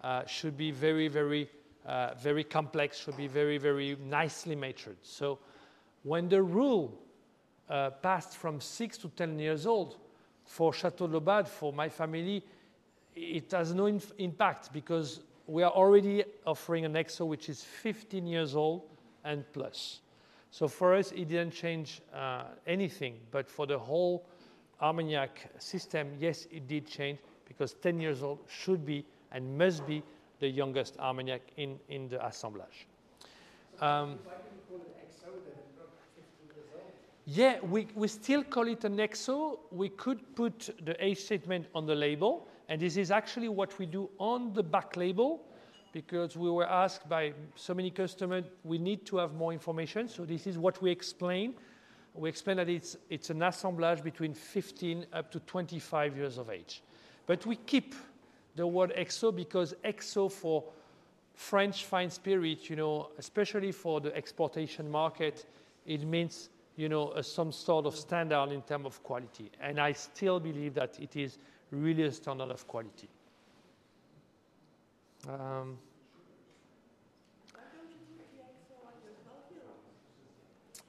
uh, 0.00 0.24
should 0.26 0.56
be 0.56 0.70
very, 0.70 1.08
very, 1.08 1.50
uh, 1.84 2.14
very 2.14 2.44
complex, 2.44 2.98
should 2.98 3.16
be 3.16 3.26
very, 3.26 3.58
very 3.58 3.96
nicely 4.04 4.54
matured. 4.54 4.96
So 5.02 5.40
when 6.04 6.28
the 6.28 6.40
rule 6.40 7.02
uh, 7.68 7.90
passed 7.90 8.36
from 8.36 8.60
six 8.60 8.96
to 8.98 9.08
10 9.08 9.40
years 9.40 9.66
old 9.66 9.96
for 10.44 10.72
Chateau 10.72 11.08
Laubade, 11.08 11.48
for 11.48 11.72
my 11.72 11.88
family, 11.88 12.44
it 13.16 13.50
has 13.50 13.74
no 13.74 13.86
impact 14.18 14.72
because 14.72 15.22
we 15.48 15.64
are 15.64 15.72
already 15.72 16.22
offering 16.46 16.84
an 16.84 16.92
XO 16.92 17.26
which 17.26 17.48
is 17.48 17.64
15 17.64 18.24
years 18.24 18.54
old 18.54 18.82
and 19.24 19.44
plus. 19.52 19.98
So 20.52 20.68
for 20.68 20.94
us, 20.94 21.10
it 21.10 21.26
didn't 21.26 21.54
change 21.54 22.02
uh, 22.14 22.44
anything, 22.68 23.18
but 23.32 23.48
for 23.48 23.66
the 23.66 23.80
whole 23.80 24.28
Armagnac 24.82 25.48
system, 25.58 26.10
yes, 26.18 26.46
it 26.50 26.66
did 26.66 26.86
change 26.86 27.18
because 27.46 27.74
10 27.74 28.00
years 28.00 28.22
old 28.22 28.40
should 28.48 28.84
be 28.84 29.04
and 29.30 29.56
must 29.56 29.86
be 29.86 30.02
the 30.40 30.48
youngest 30.48 30.98
Armagnac 30.98 31.42
in, 31.56 31.78
in 31.88 32.08
the 32.08 32.24
assemblage. 32.26 32.86
Um, 33.80 34.18
yeah, 37.24 37.60
we, 37.62 37.86
we 37.94 38.08
still 38.08 38.42
call 38.42 38.66
it 38.66 38.84
an 38.84 38.96
XO. 38.96 39.60
We 39.70 39.88
could 39.90 40.34
put 40.34 40.70
the 40.84 41.02
age 41.02 41.18
statement 41.18 41.66
on 41.74 41.86
the 41.86 41.94
label, 41.94 42.48
and 42.68 42.80
this 42.80 42.96
is 42.96 43.10
actually 43.10 43.48
what 43.48 43.78
we 43.78 43.86
do 43.86 44.10
on 44.18 44.52
the 44.52 44.62
back 44.62 44.96
label 44.96 45.42
because 45.92 46.36
we 46.36 46.50
were 46.50 46.68
asked 46.68 47.08
by 47.08 47.32
so 47.54 47.74
many 47.74 47.90
customers, 47.90 48.44
we 48.64 48.78
need 48.78 49.04
to 49.06 49.18
have 49.18 49.34
more 49.34 49.52
information. 49.52 50.08
So 50.08 50.24
this 50.24 50.46
is 50.46 50.58
what 50.58 50.80
we 50.82 50.90
explain. 50.90 51.54
We 52.14 52.28
explain 52.28 52.58
that 52.58 52.68
it's, 52.68 52.96
it's 53.08 53.30
an 53.30 53.42
assemblage 53.42 54.02
between 54.02 54.34
15 54.34 55.06
up 55.12 55.30
to 55.32 55.40
25 55.40 56.16
years 56.16 56.38
of 56.38 56.50
age. 56.50 56.82
But 57.26 57.46
we 57.46 57.56
keep 57.56 57.94
the 58.54 58.66
word 58.66 58.92
exo 58.96 59.34
because 59.34 59.74
exo 59.84 60.30
for 60.30 60.64
French 61.34 61.86
fine 61.86 62.10
spirit, 62.10 62.68
you 62.68 62.76
know, 62.76 63.08
especially 63.18 63.72
for 63.72 64.00
the 64.00 64.14
exportation 64.14 64.90
market, 64.90 65.46
it 65.86 66.04
means, 66.06 66.50
you 66.76 66.88
know, 66.88 67.20
some 67.22 67.50
sort 67.50 67.86
of 67.86 67.96
standard 67.96 68.52
in 68.52 68.62
terms 68.62 68.86
of 68.86 69.02
quality. 69.02 69.50
And 69.60 69.80
I 69.80 69.92
still 69.92 70.38
believe 70.38 70.74
that 70.74 70.98
it 71.00 71.16
is 71.16 71.38
really 71.70 72.02
a 72.02 72.12
standard 72.12 72.50
of 72.50 72.66
quality. 72.68 73.08
Um, 75.28 75.78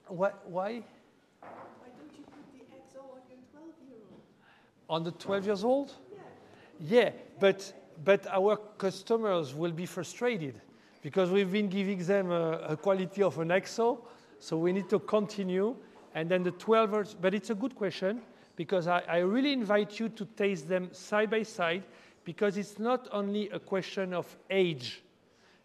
what? 0.08 0.44
Why 0.50 0.84
don't 1.98 2.12
you 2.18 2.24
put 2.26 2.46
the 2.52 2.60
XO 2.60 3.02
on 3.02 3.22
your 3.30 3.40
12 3.52 3.68
year 3.88 3.98
old? 4.12 4.22
On 4.94 5.04
the 5.04 5.10
12 5.10 5.48
years 5.48 5.64
old? 5.64 5.92
Yeah. 6.80 7.10
But, 7.40 7.74
but 8.06 8.28
our 8.28 8.58
customers 8.78 9.56
will 9.56 9.72
be 9.72 9.88
frustrated 9.88 10.62
because 11.02 11.32
we've 11.32 11.52
been 11.52 11.68
giving 11.68 11.98
them 11.98 12.30
a, 12.30 12.60
a 12.60 12.78
quality 12.78 13.24
of 13.24 13.40
an 13.40 13.48
XO, 13.48 14.02
so 14.38 14.56
we 14.56 14.72
need 14.72 14.92
to 14.92 15.00
continue. 15.00 15.76
And 16.14 16.30
then 16.30 16.44
the 16.44 16.52
12 16.52 16.92
years, 16.92 17.16
but 17.20 17.34
it's 17.34 17.50
a 17.50 17.56
good 17.56 17.74
question 17.74 18.22
because 18.56 18.86
I, 18.86 19.00
I 19.10 19.18
really 19.18 19.52
invite 19.52 20.00
you 20.00 20.10
to 20.10 20.26
taste 20.26 20.70
them 20.70 20.90
side 20.94 21.32
by 21.32 21.42
side 21.42 21.82
because 22.24 22.58
it's 22.58 22.78
not 22.78 23.08
only 23.12 23.50
a 23.50 23.58
question 23.58 24.14
of 24.14 24.38
age. 24.52 25.02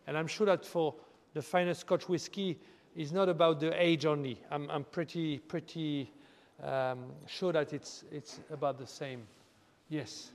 And 0.07 0.17
I'm 0.17 0.27
sure 0.27 0.47
that 0.47 0.65
for 0.65 0.95
the 1.35 1.43
finest 1.43 1.81
Scotch 1.81 2.09
whiskey, 2.09 2.59
it's 2.97 3.13
not 3.13 3.29
about 3.29 3.61
the 3.61 3.79
age 3.79 4.07
only. 4.07 4.41
I'm, 4.51 4.71
I'm 4.71 4.85
pretty, 4.85 5.37
pretty 5.37 6.15
um, 6.63 7.13
sure 7.27 7.53
that 7.53 7.73
it's, 7.73 8.05
it's 8.11 8.41
about 8.51 8.79
the 8.79 8.87
same. 8.87 9.23
Yes? 9.89 10.31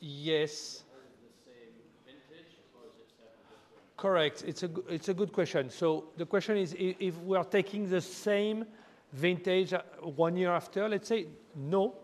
Yes. 0.00 0.82
Correct. 3.96 4.44
It's 4.46 4.62
a, 4.62 4.70
it's 4.88 5.08
a 5.08 5.14
good 5.14 5.32
question. 5.32 5.70
So 5.70 6.04
the 6.16 6.26
question 6.26 6.56
is 6.58 6.74
if 6.78 7.18
we 7.22 7.36
are 7.36 7.44
taking 7.44 7.88
the 7.88 8.00
same 8.00 8.66
vintage 9.12 9.72
uh, 9.72 9.82
one 10.02 10.36
year 10.36 10.50
after, 10.52 10.88
let's 10.88 11.08
say, 11.08 11.26
no. 11.54 11.94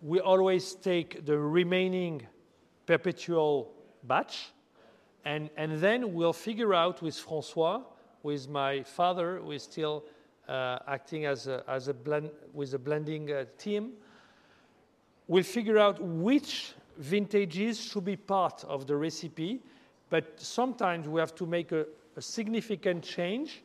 We 0.00 0.20
always 0.20 0.74
take 0.74 1.26
the 1.26 1.36
remaining 1.36 2.26
perpetual 2.86 3.72
batch, 4.04 4.52
and, 5.28 5.50
and 5.58 5.78
then 5.78 6.14
we'll 6.14 6.32
figure 6.32 6.72
out 6.72 7.02
with 7.02 7.14
Francois, 7.14 7.82
with 8.22 8.48
my 8.48 8.82
father, 8.82 9.40
who 9.40 9.50
is 9.50 9.62
still 9.62 10.04
uh, 10.48 10.78
acting 10.88 11.26
as 11.26 11.46
a, 11.46 11.62
as 11.68 11.88
a 11.88 11.92
blend, 11.92 12.30
with 12.54 12.72
a 12.72 12.78
blending 12.78 13.30
uh, 13.30 13.44
team, 13.58 13.90
we'll 15.26 15.42
figure 15.42 15.76
out 15.76 16.02
which 16.02 16.72
vintages 16.96 17.78
should 17.78 18.06
be 18.06 18.16
part 18.16 18.64
of 18.64 18.86
the 18.86 18.96
recipe, 18.96 19.60
but 20.08 20.40
sometimes 20.40 21.06
we 21.06 21.20
have 21.20 21.34
to 21.34 21.44
make 21.44 21.72
a, 21.72 21.84
a 22.16 22.22
significant 22.22 23.04
change 23.04 23.62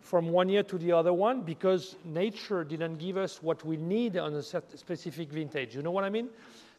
from 0.00 0.30
one 0.30 0.48
year 0.48 0.64
to 0.64 0.76
the 0.76 0.90
other 0.90 1.12
one 1.12 1.42
because 1.42 1.94
nature 2.04 2.64
didn't 2.64 2.96
give 2.96 3.16
us 3.16 3.40
what 3.44 3.64
we 3.64 3.76
need 3.76 4.16
on 4.16 4.34
a 4.34 4.42
specific 4.42 5.30
vintage. 5.30 5.76
You 5.76 5.82
know 5.82 5.92
what 5.92 6.02
I 6.02 6.10
mean? 6.10 6.30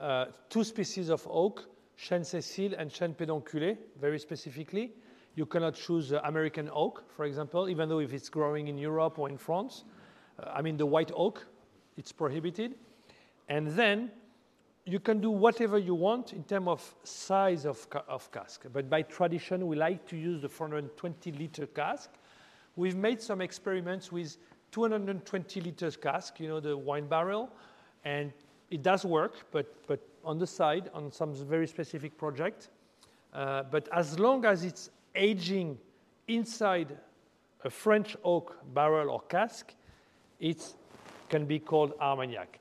uh, 0.00 0.26
two 0.48 0.64
species 0.64 1.10
of 1.10 1.26
oak, 1.28 1.68
Chêne 1.98 2.24
sessile 2.24 2.74
and 2.78 2.90
Chêne 2.90 3.14
pédonculé, 3.14 3.76
very 4.00 4.18
specifically. 4.18 4.92
You 5.40 5.46
cannot 5.46 5.74
choose 5.74 6.12
uh, 6.12 6.20
American 6.24 6.68
oak, 6.70 7.02
for 7.16 7.24
example, 7.24 7.70
even 7.70 7.88
though 7.88 8.00
if 8.00 8.12
it's 8.12 8.28
growing 8.28 8.68
in 8.68 8.76
Europe 8.76 9.18
or 9.18 9.30
in 9.30 9.38
France. 9.38 9.84
Uh, 10.38 10.50
I 10.52 10.60
mean, 10.60 10.76
the 10.76 10.84
white 10.84 11.10
oak, 11.16 11.46
it's 11.96 12.12
prohibited. 12.12 12.74
And 13.48 13.68
then 13.68 14.10
you 14.84 15.00
can 15.00 15.18
do 15.18 15.30
whatever 15.30 15.78
you 15.78 15.94
want 15.94 16.34
in 16.34 16.44
terms 16.44 16.68
of 16.68 16.94
size 17.04 17.64
of, 17.64 17.86
of 18.06 18.30
cask. 18.30 18.66
But 18.70 18.90
by 18.90 19.00
tradition, 19.00 19.66
we 19.66 19.76
like 19.76 20.06
to 20.08 20.16
use 20.18 20.42
the 20.42 20.48
420 20.50 21.32
liter 21.32 21.66
cask. 21.68 22.10
We've 22.76 22.98
made 22.98 23.22
some 23.22 23.40
experiments 23.40 24.12
with 24.12 24.36
220 24.72 25.60
liters 25.62 25.96
cask, 25.96 26.38
you 26.38 26.48
know, 26.48 26.60
the 26.60 26.76
wine 26.76 27.06
barrel, 27.06 27.48
and 28.04 28.30
it 28.70 28.82
does 28.82 29.06
work, 29.06 29.46
but, 29.52 29.74
but 29.86 30.00
on 30.22 30.38
the 30.38 30.46
side, 30.46 30.90
on 30.92 31.10
some 31.10 31.32
very 31.32 31.66
specific 31.66 32.18
project. 32.18 32.68
Uh, 33.32 33.62
but 33.62 33.88
as 33.90 34.18
long 34.18 34.44
as 34.44 34.64
it's 34.64 34.90
aging 35.14 35.78
inside 36.28 36.96
a 37.64 37.70
French 37.70 38.16
oak 38.24 38.56
barrel 38.74 39.10
or 39.10 39.20
cask, 39.22 39.74
it 40.38 40.74
can 41.28 41.44
be 41.46 41.58
called 41.58 41.92
Armagnac. 42.00 42.58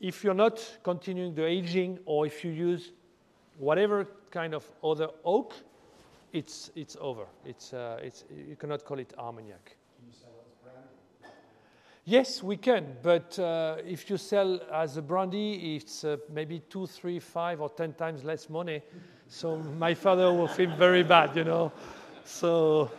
If 0.00 0.24
you're 0.24 0.34
not 0.34 0.78
continuing 0.82 1.34
the 1.34 1.46
aging, 1.46 1.98
or 2.04 2.26
if 2.26 2.44
you 2.44 2.50
use 2.50 2.92
whatever 3.58 4.06
kind 4.30 4.54
of 4.54 4.68
other 4.82 5.08
oak, 5.24 5.54
it's, 6.32 6.70
it's 6.74 6.96
over. 7.00 7.26
It's, 7.44 7.72
uh, 7.72 8.00
it's, 8.02 8.24
you 8.48 8.56
cannot 8.56 8.84
call 8.84 8.98
it 8.98 9.12
Armagnac. 9.18 9.76
Can 9.96 10.06
you 10.06 10.12
sell 10.12 10.30
it 10.30 10.46
as 10.48 10.72
brandy? 10.72 11.34
Yes, 12.04 12.42
we 12.42 12.56
can, 12.56 12.96
but 13.02 13.38
uh, 13.38 13.76
if 13.86 14.10
you 14.10 14.16
sell 14.16 14.60
as 14.72 14.96
a 14.96 15.02
brandy, 15.02 15.76
it's 15.76 16.04
uh, 16.04 16.16
maybe 16.32 16.60
two, 16.68 16.86
three, 16.86 17.20
five, 17.20 17.60
or 17.60 17.70
ten 17.70 17.92
times 17.92 18.24
less 18.24 18.50
money. 18.50 18.82
So 19.32 19.56
my 19.56 19.94
father 19.94 20.30
will 20.30 20.46
feel 20.46 20.68
very 20.76 21.02
bad, 21.02 21.34
you 21.34 21.44
know. 21.44 21.72
So 22.22 22.90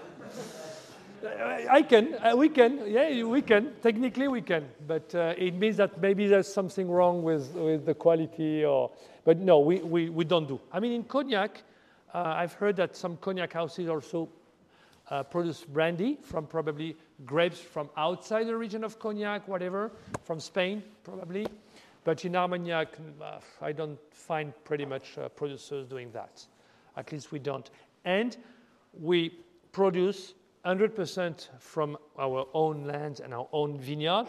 I 1.24 1.84
can, 1.84 2.16
uh, 2.16 2.36
we 2.36 2.50
can, 2.50 2.82
yeah, 2.88 3.22
we 3.22 3.44
can. 3.44 3.74
Technically, 3.84 4.28
we 4.28 4.42
can, 4.42 4.68
but 4.88 5.14
uh, 5.14 5.36
it 5.38 5.54
means 5.54 5.78
that 5.78 6.02
maybe 6.02 6.26
there's 6.26 6.52
something 6.52 6.90
wrong 6.90 7.22
with, 7.22 7.54
with 7.54 7.86
the 7.86 7.94
quality, 7.94 8.66
or. 8.66 8.90
But 9.24 9.38
no, 9.38 9.60
we, 9.60 9.78
we, 9.82 10.10
we 10.10 10.26
don't 10.26 10.48
do. 10.48 10.60
I 10.72 10.80
mean, 10.80 10.94
in 10.94 11.04
cognac, 11.04 11.62
uh, 12.12 12.24
I've 12.36 12.54
heard 12.54 12.78
that 12.78 12.96
some 12.96 13.16
cognac 13.18 13.54
houses 13.54 13.88
also 13.88 14.28
uh, 15.12 15.22
produce 15.22 15.64
brandy 15.64 16.18
from 16.24 16.48
probably 16.48 16.98
grapes 17.28 17.60
from 17.60 17.90
outside 17.96 18.48
the 18.48 18.56
region 18.56 18.84
of 18.84 18.98
Cognac, 18.98 19.48
whatever, 19.48 19.92
from 20.24 20.40
Spain 20.40 20.82
probably. 21.04 21.46
But 22.04 22.26
in 22.26 22.36
Armagnac, 22.36 22.98
I 23.62 23.72
don't 23.72 24.00
find 24.12 24.54
pretty 24.64 24.86
much 24.86 25.18
uh, 25.18 25.30
producers 25.30 25.88
doing 25.88 26.12
that. 26.12 26.46
At 26.98 27.12
least 27.12 27.32
we 27.32 27.40
don't. 27.40 27.70
And 28.04 28.36
we 29.00 29.40
produce 29.72 30.34
100% 30.66 31.50
from 31.60 31.98
our 32.20 32.48
own 32.54 32.86
lands 32.86 33.20
and 33.20 33.34
our 33.34 33.48
own 33.52 33.78
vineyard, 33.80 34.28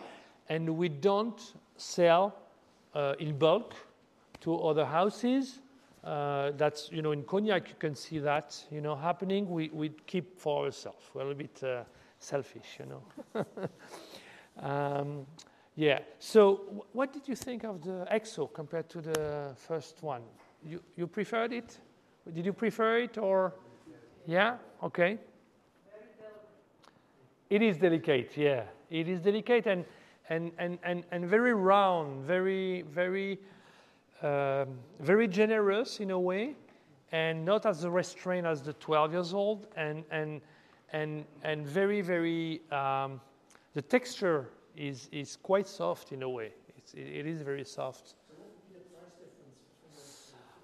and 0.48 0.76
we 0.76 0.88
don't 0.88 1.54
sell 1.76 2.34
uh, 2.94 3.14
in 3.18 3.38
bulk 3.38 3.74
to 4.40 4.56
other 4.58 4.84
houses. 4.84 5.60
Uh, 6.02 6.52
that's 6.58 6.92
you 6.92 7.00
know 7.00 7.12
in 7.12 7.22
cognac 7.22 7.66
you 7.68 7.74
can 7.78 7.94
see 7.94 8.18
that 8.18 8.62
you 8.70 8.80
know 8.80 8.94
happening. 8.94 9.48
We 9.48 9.70
we 9.72 9.90
keep 10.06 10.38
for 10.38 10.66
ourselves. 10.66 11.06
We're 11.14 11.22
a 11.22 11.24
little 11.28 11.38
bit 11.38 11.62
uh, 11.62 11.84
selfish, 12.18 12.78
you 12.78 12.86
know. 12.86 13.46
um, 14.62 15.26
yeah. 15.76 16.00
So 16.18 16.56
wh- 16.56 16.96
what 16.96 17.12
did 17.12 17.28
you 17.28 17.34
think 17.34 17.64
of 17.64 17.82
the 17.82 18.06
EXO 18.10 18.52
compared 18.52 18.88
to 18.90 19.00
the 19.00 19.54
first 19.56 20.02
one? 20.02 20.22
You 20.64 20.80
you 20.96 21.06
preferred 21.06 21.52
it? 21.52 21.78
Did 22.32 22.46
you 22.46 22.52
prefer 22.52 22.98
it 22.98 23.18
or? 23.18 23.52
Yeah. 24.26 24.56
Okay. 24.82 25.18
It 27.50 27.62
is 27.62 27.76
delicate. 27.76 28.36
Yeah. 28.36 28.64
It 28.90 29.08
is 29.08 29.20
delicate 29.20 29.66
and 29.66 29.84
and 30.30 30.52
and 30.58 30.78
and, 30.82 31.04
and 31.10 31.26
very 31.26 31.54
round, 31.54 32.24
very 32.24 32.82
very 32.82 33.38
um, 34.22 34.78
very 35.00 35.28
generous 35.28 36.00
in 36.00 36.10
a 36.10 36.18
way, 36.18 36.54
and 37.12 37.44
not 37.44 37.66
as 37.66 37.86
restrained 37.86 38.46
as 38.46 38.62
the 38.62 38.72
12 38.72 39.12
years 39.12 39.34
old, 39.34 39.66
and 39.76 40.04
and 40.10 40.40
and 40.92 41.24
and 41.42 41.66
very 41.66 42.00
very. 42.00 42.62
Um, 42.70 43.20
the 43.74 43.82
texture 43.82 44.50
is 44.76 45.08
is 45.12 45.36
quite 45.36 45.66
soft 45.66 46.12
in 46.12 46.22
a 46.22 46.28
way. 46.28 46.52
It's, 46.76 46.94
it, 46.94 47.26
is 47.26 47.42
very 47.42 47.64
soft. 47.64 48.14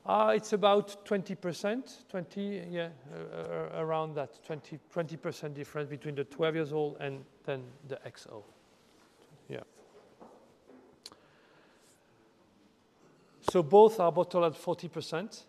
Uh, 0.06 0.32
it's 0.34 0.54
about 0.54 1.04
20%, 1.04 2.08
20, 2.08 2.62
yeah, 2.70 2.88
uh, 3.14 3.80
around 3.80 4.14
that 4.14 4.42
20, 4.44 4.78
20% 4.92 5.54
difference 5.54 5.88
between 5.88 6.14
the 6.14 6.24
12 6.24 6.54
years 6.54 6.72
old 6.72 6.96
and 7.00 7.22
then 7.44 7.62
the 7.86 7.96
XO. 8.06 8.42
Yeah. 9.48 9.60
So 13.50 13.62
both 13.62 14.00
are 14.00 14.10
bottled 14.10 14.44
at 14.44 14.60
40%. 14.60 15.44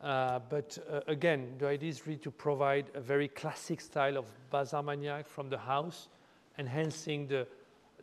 Uh, 0.00 0.38
but 0.48 0.78
uh, 0.90 1.00
again, 1.08 1.54
the 1.58 1.66
idea 1.66 1.90
is 1.90 2.06
really 2.06 2.18
to 2.18 2.30
provide 2.30 2.86
a 2.94 3.00
very 3.00 3.28
classic 3.28 3.80
style 3.80 4.16
of 4.16 4.24
Bas-Armagnac 4.50 5.28
from 5.28 5.50
the 5.50 5.58
house, 5.58 6.08
enhancing 6.58 7.26
the, 7.26 7.46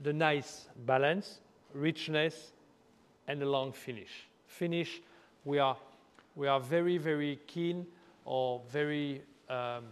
the 0.02 0.14
nice 0.14 0.68
balance, 0.86 1.40
richness, 1.74 2.52
and 3.28 3.42
the 3.42 3.46
long 3.46 3.72
finish. 3.72 4.28
Finish, 4.48 5.02
we 5.46 5.60
are, 5.60 5.78
we 6.36 6.48
are 6.48 6.60
very, 6.60 6.98
very 6.98 7.40
keen 7.48 7.86
or 8.26 8.62
very, 8.70 9.22
um, 9.50 9.84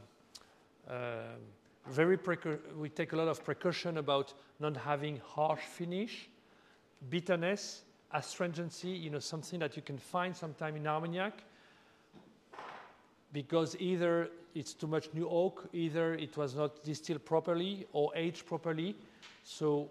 um, 0.89 1.41
very 1.87 2.17
we 2.77 2.89
take 2.89 3.13
a 3.13 3.15
lot 3.15 3.27
of 3.27 3.43
precaution 3.43 3.97
about 3.97 4.33
not 4.59 4.75
having 4.77 5.21
harsh 5.25 5.61
finish, 5.61 6.29
bitterness, 7.09 7.83
astringency, 8.11 8.89
you 8.89 9.09
know, 9.09 9.19
something 9.19 9.59
that 9.59 9.75
you 9.75 9.81
can 9.81 9.97
find 9.97 10.35
sometime 10.35 10.75
in 10.75 10.87
Armagnac 10.87 11.43
because 13.35 13.75
either 13.81 14.29
it's 14.53 14.73
too 14.73 14.87
much 14.87 15.09
new 15.13 15.27
oak, 15.27 15.67
either 15.73 16.13
it 16.13 16.37
was 16.37 16.55
not 16.55 16.81
distilled 16.85 17.25
properly 17.25 17.85
or 17.91 18.09
aged 18.15 18.45
properly, 18.45 18.95
so 19.43 19.89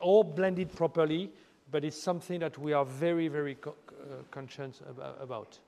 all 0.00 0.24
blended 0.24 0.72
properly, 0.74 1.30
but 1.70 1.84
it's 1.84 2.00
something 2.00 2.40
that 2.40 2.56
we 2.58 2.72
are 2.72 2.84
very, 2.84 3.28
very 3.28 3.54
co- 3.56 3.74
uh, 3.90 4.22
conscious 4.30 4.80
about, 4.88 5.18
about. 5.20 5.58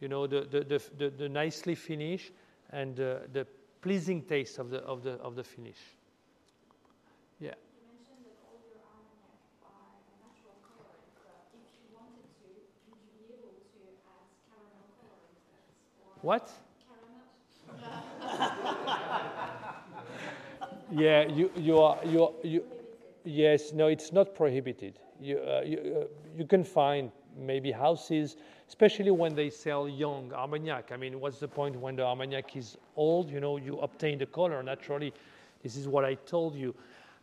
You 0.00 0.08
know, 0.08 0.26
the, 0.26 0.42
the, 0.42 0.80
the, 0.98 1.10
the, 1.10 1.28
nicely 1.28 1.74
finish 1.74 2.30
and 2.70 2.98
uh, 2.98 3.18
the 3.32 3.46
pleasing 3.80 4.22
taste 4.22 4.58
of 4.58 4.70
the, 4.70 4.78
of, 4.78 5.02
the, 5.02 5.12
of 5.12 5.36
the 5.36 5.44
finish. 5.44 5.78
Yeah. 7.40 7.50
You 7.50 7.86
mentioned 7.86 8.26
that 8.26 8.38
all 8.46 8.58
your 8.66 8.82
Armagnac 8.82 9.38
are 9.62 9.94
a 9.98 10.14
natural 10.22 10.58
coloring, 10.62 11.06
but 11.22 11.46
if 11.54 11.70
you 11.78 11.86
wanted 11.94 12.26
to, 12.42 12.50
would 12.90 13.02
you 13.02 13.14
be 13.18 13.34
able 13.34 13.54
to 13.62 13.78
add 14.10 14.26
caramel 14.50 14.90
coloring 14.98 15.38
to 15.38 15.54
it? 15.54 15.70
Or 16.02 16.22
What? 16.22 16.50
caramel? 16.50 17.22
Yeah, 20.92 21.26
you, 21.26 21.50
you 21.56 21.78
are, 21.78 21.98
you, 22.04 22.24
are- 22.24 22.32
you, 22.42 22.64
yes, 23.24 23.72
no, 23.72 23.86
it's 23.86 24.12
not 24.12 24.34
prohibited. 24.34 24.98
You, 25.20 25.38
uh, 25.38 25.62
you, 25.64 25.78
uh, 26.02 26.06
you 26.36 26.46
can 26.46 26.64
find 26.64 27.10
maybe 27.38 27.70
houses, 27.72 28.36
especially 28.68 29.10
when 29.10 29.34
they 29.34 29.48
sell 29.48 29.88
young 29.88 30.32
Armagnac. 30.34 30.90
I 30.92 30.96
mean, 30.96 31.18
what's 31.20 31.38
the 31.38 31.48
point 31.48 31.76
when 31.76 31.96
the 31.96 32.04
Armagnac 32.04 32.56
is 32.56 32.76
old? 32.96 33.30
You 33.30 33.40
know, 33.40 33.56
you 33.56 33.78
obtain 33.78 34.18
the 34.18 34.26
color 34.26 34.62
naturally. 34.62 35.14
This 35.62 35.76
is 35.76 35.88
what 35.88 36.04
I 36.04 36.14
told 36.14 36.54
you. 36.54 36.74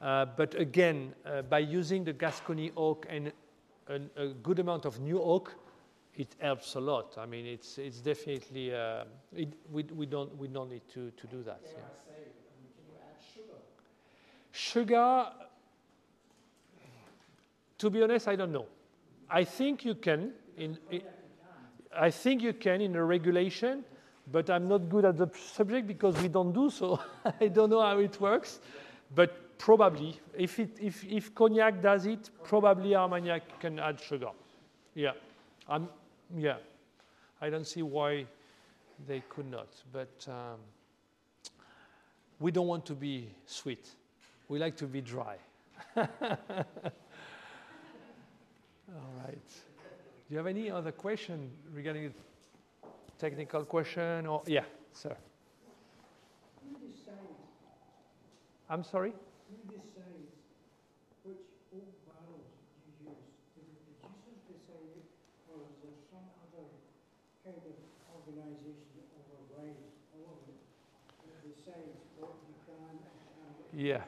Uh, 0.01 0.25
but 0.25 0.55
again, 0.55 1.13
uh, 1.25 1.41
by 1.43 1.59
using 1.59 2.03
the 2.03 2.13
Gascony 2.13 2.71
oak 2.77 3.05
and 3.09 3.31
an, 3.87 4.09
a 4.15 4.27
good 4.29 4.59
amount 4.59 4.85
of 4.85 4.99
new 4.99 5.21
oak, 5.21 5.53
it 6.15 6.33
helps 6.39 6.75
a 6.75 6.79
lot. 6.79 7.17
I 7.17 7.25
mean, 7.25 7.45
it's, 7.45 7.77
it's 7.77 7.99
definitely, 7.99 8.73
uh, 8.73 9.03
it, 9.35 9.49
we, 9.71 9.83
we, 9.95 10.05
don't, 10.05 10.35
we 10.37 10.47
don't 10.47 10.69
need 10.71 10.87
to, 10.93 11.11
to 11.11 11.27
do 11.27 11.43
that. 11.43 11.59
Yeah. 11.65 11.71
I 11.71 12.07
say, 12.07 12.13
I 12.15 12.21
mean, 12.61 12.71
can 12.75 12.85
you 12.87 12.95
add 13.01 13.17
sugar? 13.35 13.59
Sugar, 14.59 15.27
to 17.77 17.89
be 17.89 18.03
honest, 18.03 18.27
I 18.27 18.35
don't 18.35 18.51
know. 18.51 18.65
I 19.29 19.45
think 19.45 19.85
you 19.85 19.95
can. 19.95 20.33
In, 20.57 20.77
in, 20.91 21.01
I 21.95 22.11
think 22.11 22.41
you 22.41 22.51
can 22.51 22.81
in 22.81 22.93
a 22.97 23.03
regulation, 23.03 23.85
but 24.29 24.49
I'm 24.49 24.67
not 24.67 24.89
good 24.89 25.05
at 25.05 25.15
the 25.15 25.29
subject 25.33 25.87
because 25.87 26.21
we 26.21 26.27
don't 26.27 26.51
do 26.51 26.69
so. 26.69 26.99
I 27.39 27.47
don't 27.47 27.69
know 27.69 27.79
how 27.79 27.99
it 27.99 28.19
works, 28.19 28.59
but 29.15 29.57
probably 29.57 30.19
if 30.37 30.59
it, 30.59 30.77
if 30.81 31.05
if 31.05 31.33
cognac 31.33 31.81
does 31.81 32.05
it, 32.05 32.29
probably 32.43 32.95
Armagnac 32.95 33.61
can 33.61 33.79
add 33.79 33.97
sugar. 33.97 34.31
Yeah, 34.93 35.13
I'm, 35.69 35.87
yeah. 36.37 36.57
I 37.39 37.49
don't 37.49 37.65
see 37.65 37.81
why 37.81 38.25
they 39.07 39.23
could 39.29 39.49
not, 39.49 39.69
but 39.93 40.27
um, 40.27 40.59
we 42.41 42.51
don't 42.51 42.67
want 42.67 42.85
to 42.87 42.93
be 42.93 43.29
sweet. 43.45 43.95
We 44.49 44.57
like 44.57 44.75
to 44.77 44.87
be 44.87 44.99
dry. 45.01 45.37
All 45.95 46.07
right. 49.23 49.47
Do 49.47 50.29
you 50.31 50.37
have 50.37 50.47
any 50.47 50.71
other 50.71 50.91
question 50.91 51.51
regarding 51.71 52.11
technical 53.19 53.63
question 53.65 54.25
or 54.25 54.41
yeah, 54.47 54.63
sir. 54.93 55.15
Who 56.63 56.79
decides, 56.81 57.37
I'm 58.69 58.83
sorry. 58.83 59.13
who 59.49 59.57
decides 59.69 60.33
which 61.21 61.45
oak 61.75 61.91
barrels 62.09 62.49
you 62.87 63.11
use? 63.11 63.29
Do 63.53 63.61
the 63.61 64.01
producers 64.01 64.39
decide 64.49 64.89
it, 64.97 65.05
or 65.51 65.61
is 65.61 65.77
there 65.83 65.93
some 66.09 66.25
other 66.41 66.65
kind 67.45 67.59
of 67.59 67.75
organisation 68.17 68.81
that 68.97 69.05
overrides 69.29 69.93
all 70.17 70.41
of 70.41 70.49
it? 70.49 70.57
Yeah. 73.73 74.01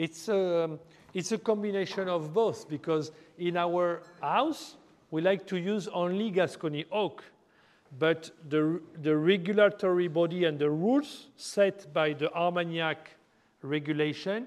It's 0.00 0.30
um, 0.30 0.78
it's 1.12 1.30
a 1.32 1.36
combination 1.36 2.08
of 2.08 2.32
both 2.32 2.70
because 2.70 3.12
in 3.36 3.58
our 3.58 4.02
house 4.22 4.76
we 5.10 5.20
like 5.20 5.46
to 5.48 5.58
use 5.58 5.88
only 5.88 6.30
Gascony 6.30 6.86
oak, 6.90 7.22
but 7.98 8.30
the, 8.48 8.80
the 9.02 9.14
regulatory 9.14 10.08
body 10.08 10.44
and 10.46 10.58
the 10.58 10.70
rules 10.70 11.26
set 11.36 11.92
by 11.92 12.14
the 12.14 12.32
Armagnac 12.32 13.10
regulation 13.60 14.46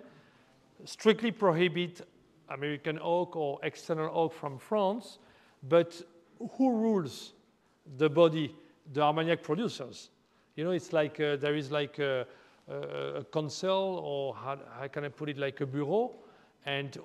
strictly 0.86 1.30
prohibit 1.30 2.01
American 2.49 2.97
oak 2.99 3.36
or 3.36 3.60
external 3.62 4.10
oak 4.12 4.34
from 4.34 4.58
France, 4.58 5.20
but 5.70 6.01
who 6.58 6.72
rules 6.72 7.34
the 7.97 8.10
body? 8.10 8.56
The 8.91 9.01
Armagnac 9.01 9.43
producers. 9.43 10.10
You 10.56 10.64
know, 10.64 10.72
it's 10.72 10.93
like 10.93 11.20
uh, 11.20 11.36
there 11.36 11.56
is 11.56 11.70
like 11.70 11.99
a, 11.99 12.26
a, 12.68 13.24
council, 13.32 14.01
or 14.03 14.34
how, 14.34 14.57
how 14.80 14.88
can 14.88 15.05
I 15.05 15.09
put 15.09 15.30
it, 15.30 15.38
like 15.38 15.61
a 15.61 15.66
bureau, 15.66 16.11
and 16.66 16.97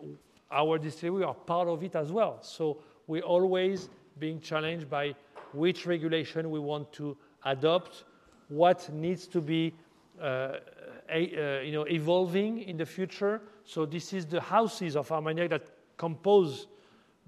our 0.51 0.79
distillery 0.79 1.25
are 1.25 1.35
part 1.35 1.69
of 1.69 1.83
it 1.83 1.95
as 1.95 2.13
well. 2.13 2.39
So 2.43 2.79
we're 3.07 3.23
always 3.23 3.89
being 4.19 4.41
challenged 4.41 4.89
by 4.89 5.15
which 5.53 5.87
regulation 5.87 6.51
we 6.51 6.59
want 6.59 6.93
to 6.95 7.17
adopt, 7.45 8.05
what 8.49 8.89
needs 8.93 9.27
to 9.29 9.41
be 9.41 9.75
uh, 10.21 10.59
a, 11.11 11.59
uh, 11.59 11.63
you 11.63 11.73
know, 11.73 11.85
evolving 11.85 12.63
in 12.63 12.77
the 12.77 12.87
future. 12.87 13.41
So 13.65 13.87
this 13.87 14.13
is 14.13 14.27
the 14.27 14.41
houses 14.41 14.97
of 14.97 15.11
Armagnac 15.11 15.51
that 15.51 15.71
compose 15.97 16.67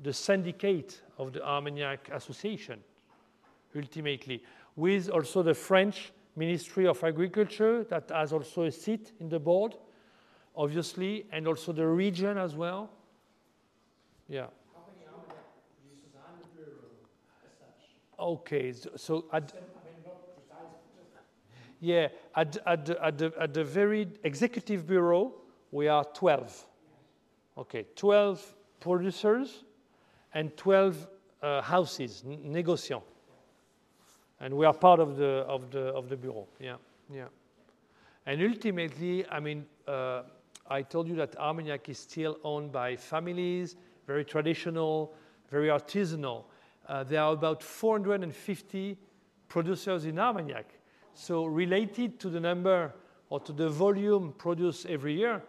the 0.03 0.13
syndicate 0.13 1.01
of 1.19 1.33
the 1.33 1.45
Armagnac 1.45 2.09
Association, 2.13 2.81
ultimately, 3.77 4.43
with 4.77 5.11
also 5.11 5.43
the 5.43 5.55
French 5.55 6.13
Ministry 6.37 6.87
of 6.87 7.03
Agriculture 7.03 7.85
that 7.85 8.11
has 8.11 8.33
also 8.33 8.63
a 8.63 8.73
seat 8.73 9.13
in 9.21 9.29
the 9.29 9.39
board, 9.39 9.77
obviously, 10.57 11.27
and 11.33 11.47
also 11.47 11.73
the 11.73 11.87
region 11.87 12.39
as 12.39 12.55
well. 12.55 12.91
Yeah. 14.29 14.47
Okay, 18.21 18.75
so, 18.97 19.25
at, 19.33 19.51
I 19.51 19.57
mean, 19.57 19.95
not 20.05 20.37
precise, 20.37 20.67
yeah, 21.81 22.09
at, 22.37 22.59
at, 22.67 22.91
at, 22.91 23.17
the, 23.17 23.33
at 23.41 23.55
the 23.55 23.65
very 23.65 24.09
executive 24.25 24.87
bureau, 24.87 25.33
we 25.71 25.89
are 25.89 26.05
12. 26.05 26.67
Okay, 27.57 27.87
12 27.97 28.55
producers 28.79 29.65
and 30.35 30.55
12 30.59 31.09
uh, 31.43 31.63
houses, 31.63 32.23
n- 32.27 32.53
négociants. 32.53 33.03
And 34.41 34.55
we 34.57 34.65
are 34.67 34.73
part 34.73 35.01
of 35.01 35.17
the, 35.17 35.45
of 35.47 35.71
the, 35.71 35.87
of 35.89 36.09
the 36.09 36.17
bureau. 36.17 36.47
Yeah, 36.59 36.77
yeah. 37.13 37.27
And 38.27 38.43
ultimately, 38.43 39.27
I 39.29 39.41
mean, 39.41 39.67
uh, 39.87 40.23
I 40.69 40.83
told 40.83 41.09
you 41.09 41.17
that 41.17 41.37
Armagnac 41.37 41.89
is 41.89 41.99
still 41.99 42.39
owned 42.45 42.73
by 42.73 42.97
families, 42.97 43.77
very 44.07 44.25
traditional, 44.25 45.15
very 45.51 45.69
artisanal. 45.69 46.45
Uh, 46.89 47.05
there 47.05 47.23
are 47.23 47.33
about 47.33 47.63
450 47.63 48.97
producers 49.49 50.05
in 50.05 50.19
Armagnac. 50.19 50.67
So, 51.15 51.45
related 51.45 52.19
to 52.21 52.31
the 52.31 52.41
number 52.41 52.95
or 53.31 53.41
to 53.41 53.53
the 53.53 53.69
volume 53.69 54.33
produced 54.39 54.87
every 54.87 55.15
year, 55.15 55.43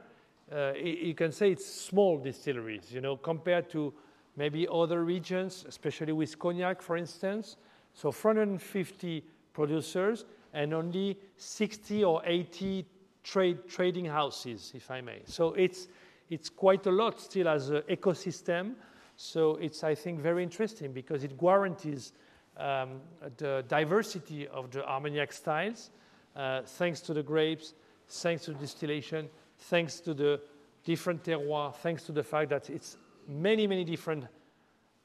uh, 0.52 0.74
you 0.74 1.14
can 1.14 1.32
say 1.32 1.52
it's 1.52 1.66
small 1.66 2.18
distilleries, 2.18 2.92
you 2.92 3.00
know, 3.00 3.16
compared 3.16 3.70
to 3.70 3.94
maybe 4.36 4.68
other 4.72 5.04
regions, 5.04 5.66
especially 5.68 6.14
with 6.14 6.38
cognac, 6.38 6.82
for 6.82 6.98
instance. 6.98 7.58
So 7.94 8.12
450 8.12 9.24
producers 9.54 10.26
and 10.54 10.74
only 10.74 11.18
60 11.38 12.04
or 12.04 12.22
80 12.26 12.86
trade, 13.24 13.68
trading 13.68 14.06
houses, 14.06 14.72
if 14.76 14.90
I 14.92 15.02
may. 15.02 15.22
So 15.26 15.54
it's, 15.54 15.88
it's 16.30 16.50
quite 16.50 16.86
a 16.88 16.92
lot 16.92 17.20
still 17.20 17.48
as 17.48 17.70
an 17.70 17.82
ecosystem. 17.90 18.76
So 19.16 19.56
it's, 19.56 19.84
I 19.84 19.96
think, 19.96 20.20
very 20.20 20.44
interesting 20.44 20.94
because 20.94 21.24
it 21.24 21.38
guarantees 21.38 22.14
um, 22.58 23.02
the 23.38 23.64
diversity 23.68 24.48
of 24.48 24.72
the 24.72 24.86
Armagnac 24.86 25.32
styles, 25.32 25.90
uh, 26.36 26.62
thanks 26.64 27.02
to 27.02 27.14
the 27.14 27.24
grapes, 27.24 27.74
thanks 28.08 28.46
to 28.46 28.54
distillation, 28.54 29.30
thanks 29.58 30.00
to 30.02 30.14
the 30.14 30.42
different 30.84 31.24
terroirs, 31.24 31.76
thanks 31.76 32.04
to 32.04 32.12
the 32.12 32.24
fact 32.24 32.50
that 32.50 32.70
it's 32.70 32.98
many, 33.28 33.68
many 33.68 33.84
different 33.84 34.26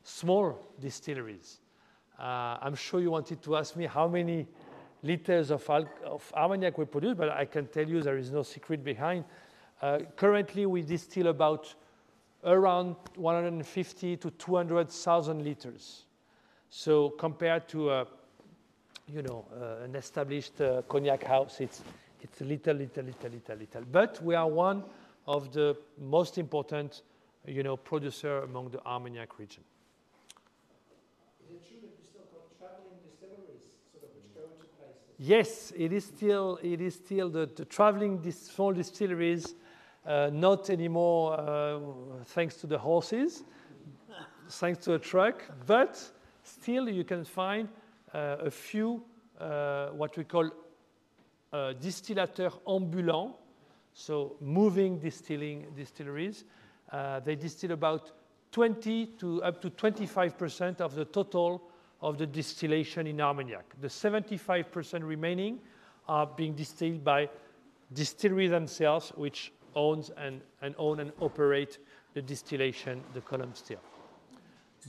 small 0.03 0.59
distilleries. 0.81 1.59
Uh, 2.19 2.57
I'm 2.63 2.75
sure 2.75 3.01
you 3.01 3.11
wanted 3.11 3.43
to 3.43 3.57
ask 3.57 3.77
me 3.77 3.87
how 3.87 4.09
many 4.09 4.47
liters 5.03 5.51
of, 5.51 5.69
of 5.69 6.33
Armagnac 6.35 6.79
we 6.79 6.85
produce, 6.85 7.15
but 7.15 7.29
I 7.29 7.45
can 7.45 7.67
tell 7.67 7.87
you 7.87 8.03
there 8.03 8.17
is 8.17 8.31
no 8.31 8.43
secret 8.43 8.83
behind. 8.83 9.25
Uh, 9.83 9.99
currently, 10.17 10.65
we 10.67 10.83
distill 10.83 11.27
about 11.29 11.75
around 12.45 12.97
150 13.17 14.17
to 14.17 14.31
200,000 14.31 15.45
liters. 15.45 16.07
So 16.71 17.11
compared 17.11 17.69
to 17.69 17.91
a, 17.91 18.07
you 19.09 19.23
know, 19.23 19.45
uh, 19.53 19.85
an 19.85 19.95
established 19.95 20.61
uh, 20.61 20.83
cognac 20.89 21.25
house, 21.25 21.61
it's, 21.61 21.83
it's 22.23 22.41
little, 22.41 22.77
little, 22.77 23.05
little, 23.05 23.31
little, 23.31 23.57
little. 23.57 23.83
But 23.91 24.23
we 24.23 24.35
are 24.35 24.49
one 24.49 24.85
of 25.27 25.53
the 25.53 25.77
most 26.01 26.39
important, 26.39 27.03
you 27.47 27.63
know, 27.63 27.77
producer 27.77 28.39
among 28.39 28.71
the 28.71 28.85
Armagnac 28.85 29.39
region. 29.39 29.63
Is 31.45 31.51
it 31.51 31.67
true 31.67 31.79
that 31.83 31.95
you 31.95 32.03
still 32.03 32.27
got 32.35 32.51
travelling 32.59 32.99
distilleries, 33.07 33.71
sort 33.93 34.05
of 34.05 34.11
which 34.15 34.35
go 34.35 34.43
to 34.43 34.67
places? 34.79 35.06
Yes, 35.19 35.73
it 35.75 35.95
is 35.95 36.05
still, 36.05 36.59
it 36.63 36.81
is 36.81 36.95
still 36.95 37.31
the, 37.31 37.47
traveling 37.47 38.31
small 38.33 38.75
distilleries, 38.75 39.55
uh, 40.05 40.29
not 40.31 40.69
anymore 40.69 41.41
uh, 41.41 41.79
thanks 42.27 42.57
to 42.57 42.67
the 42.67 42.77
horses, 42.77 43.43
thanks 44.51 44.85
to 44.85 44.95
a 44.95 44.99
truck, 44.99 45.43
but 45.67 45.99
still 46.43 46.89
you 46.91 47.03
can 47.03 47.25
find 47.25 47.69
uh, 48.13 48.37
a 48.41 48.51
few 48.51 49.03
what 49.39 50.17
we 50.17 50.25
call 50.25 50.51
distillateurs 51.53 52.59
ambulants, 52.67 53.37
so 53.93 54.37
moving 54.41 54.99
distilling 54.99 55.67
distilleries. 55.75 56.45
They 57.25 57.37
distill 57.37 57.73
about 57.73 58.13
20 58.53 59.07
to 59.19 59.43
up 59.43 59.61
to 59.63 59.71
25% 59.71 60.81
of 60.81 60.95
the 60.95 61.05
total 61.05 61.63
of 62.01 62.19
the 62.19 62.27
distillation 62.27 63.07
in 63.07 63.21
Armagnac. 63.21 63.65
The 63.81 63.89
75% 63.89 65.03
remaining 65.03 65.61
are 66.09 66.27
being 66.27 66.55
distilled 66.55 67.03
by 67.05 67.29
distilleries 67.93 68.51
themselves, 68.51 69.13
which 69.17 69.53
owns 69.75 70.11
and, 70.17 70.41
and 70.63 70.75
own 70.79 71.01
and 71.01 71.13
operate 71.21 71.79
the 72.15 72.23
distillation, 72.23 73.03
the 73.15 73.21
column 73.21 73.51
still. 73.55 73.81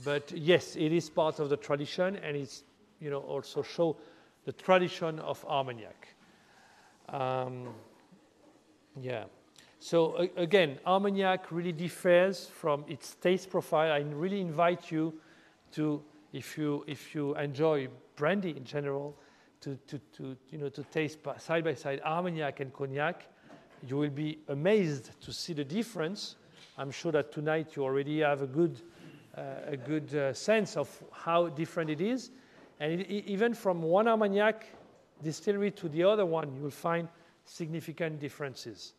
But 0.04 0.32
yes, 0.32 0.76
it 0.76 0.92
is 0.92 1.10
part 1.10 1.40
of 1.40 1.48
the 1.48 1.56
tradition, 1.56 2.16
and 2.16 2.36
it's 2.36 2.62
you 3.00 3.10
know 3.10 3.20
also 3.20 3.62
show 3.62 3.96
the 4.44 4.52
tradition 4.52 5.18
of 5.20 5.44
Armagnac. 5.46 6.08
Um, 7.08 7.68
yeah. 9.00 9.24
So 9.80 10.28
again, 10.36 10.78
Armagnac 10.86 11.52
really 11.52 11.72
differs 11.72 12.46
from 12.46 12.84
its 12.88 13.14
taste 13.14 13.50
profile. 13.50 13.92
I 13.92 14.00
really 14.00 14.40
invite 14.40 14.90
you 14.90 15.14
to, 15.72 16.02
if 16.32 16.58
you 16.58 16.84
if 16.86 17.14
you 17.14 17.34
enjoy 17.36 17.88
brandy 18.16 18.56
in 18.56 18.64
general, 18.64 19.16
to 19.60 19.76
to, 19.86 19.98
to 20.16 20.36
you 20.50 20.58
know 20.58 20.68
to 20.68 20.82
taste 20.84 21.18
side 21.38 21.64
by 21.64 21.74
side 21.74 22.00
Armagnac 22.04 22.60
and 22.60 22.72
cognac. 22.72 23.26
You 23.86 23.96
will 23.96 24.10
be 24.10 24.40
amazed 24.48 25.20
to 25.20 25.32
see 25.32 25.52
the 25.52 25.64
difference. 25.64 26.34
I'm 26.76 26.90
sure 26.90 27.12
that 27.12 27.30
tonight 27.30 27.76
you 27.76 27.84
already 27.84 28.20
have 28.20 28.42
a 28.42 28.46
good 28.46 28.80
uh, 29.36 29.42
a 29.66 29.76
good 29.76 30.12
uh, 30.14 30.32
sense 30.34 30.76
of 30.76 30.88
how 31.12 31.48
different 31.48 31.90
it 31.90 32.00
is. 32.00 32.30
And 32.80 33.00
it, 33.00 33.08
even 33.08 33.54
from 33.54 33.82
one 33.82 34.08
Armagnac 34.08 34.66
distillery 35.22 35.70
to 35.72 35.88
the 35.88 36.02
other 36.02 36.26
one, 36.26 36.54
you 36.56 36.62
will 36.62 36.70
find 36.70 37.08
significant 37.44 38.20
differences. 38.20 38.94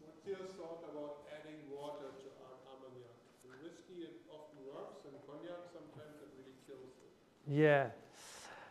What's 0.00 0.24
your 0.26 0.48
thought 0.56 0.84
about 0.92 1.24
adding 1.32 1.64
water 1.72 2.12
to 2.12 2.26
our 2.44 2.76
Armagnac? 2.76 3.16
In 3.44 3.56
whiskey 3.64 4.04
it 4.04 4.20
often 4.28 4.60
works, 4.68 5.04
and 5.08 5.16
cognac 5.24 5.64
sometimes 5.72 6.20
it 6.20 6.28
really 6.36 6.56
kills 6.68 6.92
it. 7.00 7.12
Yeah. 7.46 7.88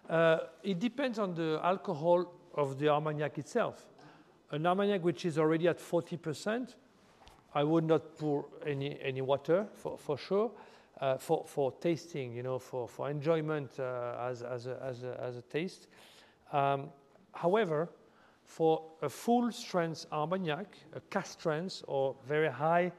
Uh, 0.10 0.40
it 0.64 0.80
depends 0.80 1.20
on 1.20 1.34
the 1.34 1.60
alcohol 1.64 2.32
of 2.56 2.80
the 2.80 2.90
Armagnac 2.90 3.38
itself. 3.38 3.86
An 4.52 4.66
Armagnac 4.66 5.04
which 5.04 5.26
is 5.26 5.38
already 5.38 5.68
at 5.68 5.80
40%, 5.80 6.76
I 7.56 7.64
would 7.64 7.86
not 7.86 8.18
pour 8.18 8.46
any, 8.66 9.00
any 9.02 9.22
water 9.22 9.68
for, 9.74 9.98
for 9.98 10.18
sure. 10.18 10.52
Uh, 11.02 11.18
for, 11.18 11.44
for 11.48 11.72
tasting, 11.82 12.32
you 12.32 12.44
know, 12.44 12.60
for, 12.60 12.88
for 12.88 13.10
enjoyment 13.10 13.78
uh, 13.80 14.16
as, 14.22 14.42
as, 14.44 14.68
a, 14.68 14.80
as, 14.82 15.04
a, 15.04 15.20
as 15.22 15.36
a 15.36 15.42
taste. 15.42 15.88
Um, 16.54 16.92
however, 17.34 17.90
for 18.46 18.84
a 19.02 19.10
full 19.10 19.52
strength 19.52 20.06
Armagnac, 20.12 20.78
a 20.96 21.02
cask 21.02 21.40
strength 21.40 21.84
or 21.88 22.16
very 22.26 22.50
high 22.50 22.92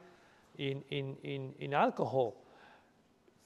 in, 0.57 0.83
in, 0.89 1.15
in, 1.23 1.53
in 1.59 1.73
alcohol, 1.73 2.35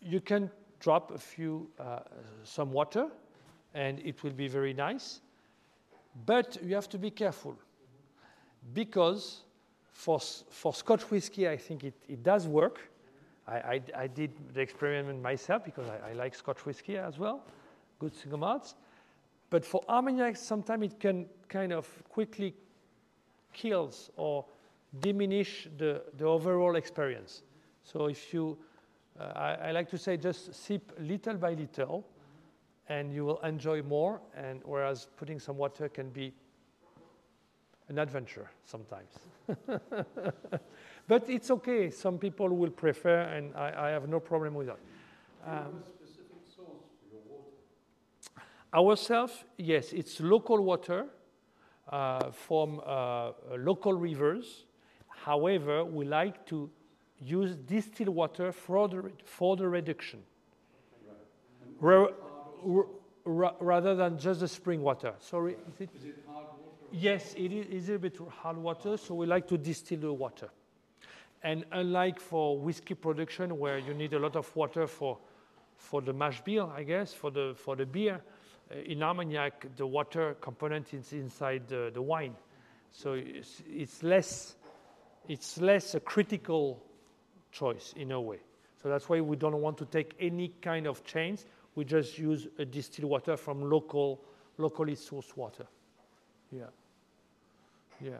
you 0.02 0.20
can 0.20 0.50
drop 0.80 1.12
a 1.12 1.18
few, 1.18 1.70
uh, 1.80 2.00
some 2.44 2.72
water, 2.72 3.08
and 3.74 4.00
it 4.00 4.24
will 4.24 4.32
be 4.32 4.48
very 4.48 4.74
nice. 4.74 5.22
But 6.26 6.58
you 6.64 6.76
have 6.76 6.90
to 6.90 6.98
be 6.98 7.12
careful 7.12 7.56
because 8.74 9.44
for, 9.92 10.20
for 10.20 10.74
Scotch 10.74 11.10
whiskey, 11.12 11.48
I 11.48 11.58
think 11.58 11.84
it, 11.84 11.94
it 12.08 12.24
does 12.24 12.48
work. 12.48 12.80
I, 13.48 13.54
I, 13.54 13.82
I 13.96 14.08
did 14.08 14.32
the 14.54 14.62
experiment 14.62 15.22
myself 15.22 15.64
because 15.66 15.88
I, 15.90 16.12
I 16.12 16.14
like 16.14 16.36
Scotch 16.36 16.66
whiskey 16.66 16.98
as 16.98 17.18
well, 17.18 17.44
good 18.00 18.16
single 18.16 18.40
malts. 18.40 18.76
But 19.50 19.66
for 19.66 19.84
Armagnac, 19.90 20.38
sometimes 20.38 20.86
it 20.86 21.00
can 21.00 21.26
kind 21.48 21.74
of 21.74 21.88
quickly 22.10 22.54
kills 23.54 24.12
or 24.16 24.46
diminish 25.00 25.68
the, 25.78 26.04
the 26.18 26.26
overall 26.26 26.76
experience. 26.76 27.44
So 27.84 28.06
if 28.06 28.34
you, 28.34 28.58
I, 29.20 29.58
I 29.68 29.72
like 29.72 29.90
to 29.90 29.98
say 29.98 30.18
just 30.18 30.54
sip 30.54 30.92
little 31.00 31.36
by 31.36 31.54
little 31.54 32.06
and 32.88 33.14
you 33.14 33.24
will 33.26 33.40
enjoy 33.40 33.82
more. 33.84 34.20
And 34.36 34.62
whereas 34.64 35.08
putting 35.18 35.40
some 35.40 35.58
water 35.58 35.90
can 35.90 36.10
be 36.10 36.34
an 37.88 38.00
adventure 38.00 38.50
sometimes. 38.66 39.12
but 41.08 41.30
it's 41.30 41.52
okay. 41.52 41.90
Some 41.90 42.18
people 42.18 42.50
will 42.50 42.70
prefer, 42.70 43.22
and 43.22 43.56
I, 43.56 43.88
I 43.88 43.90
have 43.90 44.08
no 44.08 44.20
problem 44.20 44.54
with 44.54 44.68
that. 44.68 44.80
Um, 45.46 45.84
specific 45.84 46.38
source 46.56 46.86
for 47.00 47.12
your 47.12 47.22
water? 47.28 47.52
Ourselves, 48.74 49.44
yes, 49.58 49.92
it's 49.94 50.20
local 50.20 50.64
water 50.64 51.08
uh, 51.90 52.30
from 52.32 52.82
uh, 52.86 53.32
local 53.58 53.94
rivers. 53.94 54.66
However, 55.08 55.84
we 55.84 56.06
like 56.06 56.46
to 56.48 56.70
use 57.22 57.56
distilled 57.56 58.10
water 58.10 58.52
for 58.52 58.88
the, 58.88 59.12
for 59.26 59.56
the 59.56 59.68
reduction. 59.68 60.22
Ra- 61.80 62.08
ra- 62.64 62.84
ra- 63.26 63.56
rather 63.60 63.96
than 63.96 64.18
just 64.18 64.40
the 64.42 64.48
spring 64.48 64.82
water. 64.82 65.14
Sorry, 65.20 65.54
is 65.54 65.82
it? 65.82 65.90
Is 65.96 66.06
it 66.06 66.26
hard 66.28 66.46
water? 66.46 66.88
Yes, 66.92 67.34
it 67.38 67.52
is, 67.52 67.66
is 67.68 67.90
a 67.90 68.00
bit 68.00 68.18
hard 68.30 68.58
water, 68.58 68.98
so 68.98 69.16
we 69.16 69.26
like 69.26 69.48
to 69.48 69.58
distill 69.58 70.00
the 70.00 70.14
water. 70.14 70.50
And 71.42 71.66
unlike 71.72 72.20
for 72.20 72.58
whiskey 72.60 72.96
production, 72.96 73.58
where 73.58 73.78
you 73.78 73.94
need 73.94 74.14
a 74.14 74.20
lot 74.20 74.36
of 74.36 74.54
water 74.56 74.88
for, 74.88 75.18
for 75.78 76.02
the 76.02 76.12
mash 76.12 76.42
bill, 76.42 76.72
I 76.76 76.84
guess, 76.84 77.14
for 77.14 77.32
the, 77.32 77.54
for 77.56 77.78
the 77.78 77.86
beer, 77.86 78.20
uh, 78.70 78.80
in 78.80 79.02
Armagnac, 79.02 79.68
the 79.78 79.88
water 79.88 80.36
component 80.42 80.94
is 80.94 81.14
inside 81.14 81.68
the, 81.70 81.92
the 81.94 82.02
wine. 82.02 82.36
So 82.92 83.14
it's, 83.14 83.64
it's, 83.70 84.04
less, 84.04 84.56
it's 85.30 85.62
less 85.62 85.96
a 85.96 86.02
critical 86.02 86.84
choice 87.52 87.94
in 87.96 88.12
a 88.12 88.22
way. 88.22 88.40
So 88.82 88.90
that's 88.90 89.10
why 89.10 89.20
we 89.22 89.36
don't 89.36 89.60
want 89.62 89.78
to 89.80 89.86
take 89.86 90.16
any 90.20 90.54
kind 90.62 90.88
of 90.88 91.04
change. 91.04 91.42
We 91.76 91.86
just 91.86 92.18
use 92.18 92.48
a 92.58 92.66
distilled 92.66 93.10
water 93.10 93.38
from 93.38 93.70
local, 93.70 94.22
locally 94.58 94.96
sourced 94.96 95.36
water. 95.36 95.66
Yeah. 96.52 96.64
Yeah. 98.02 98.12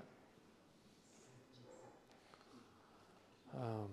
Um, 3.56 3.90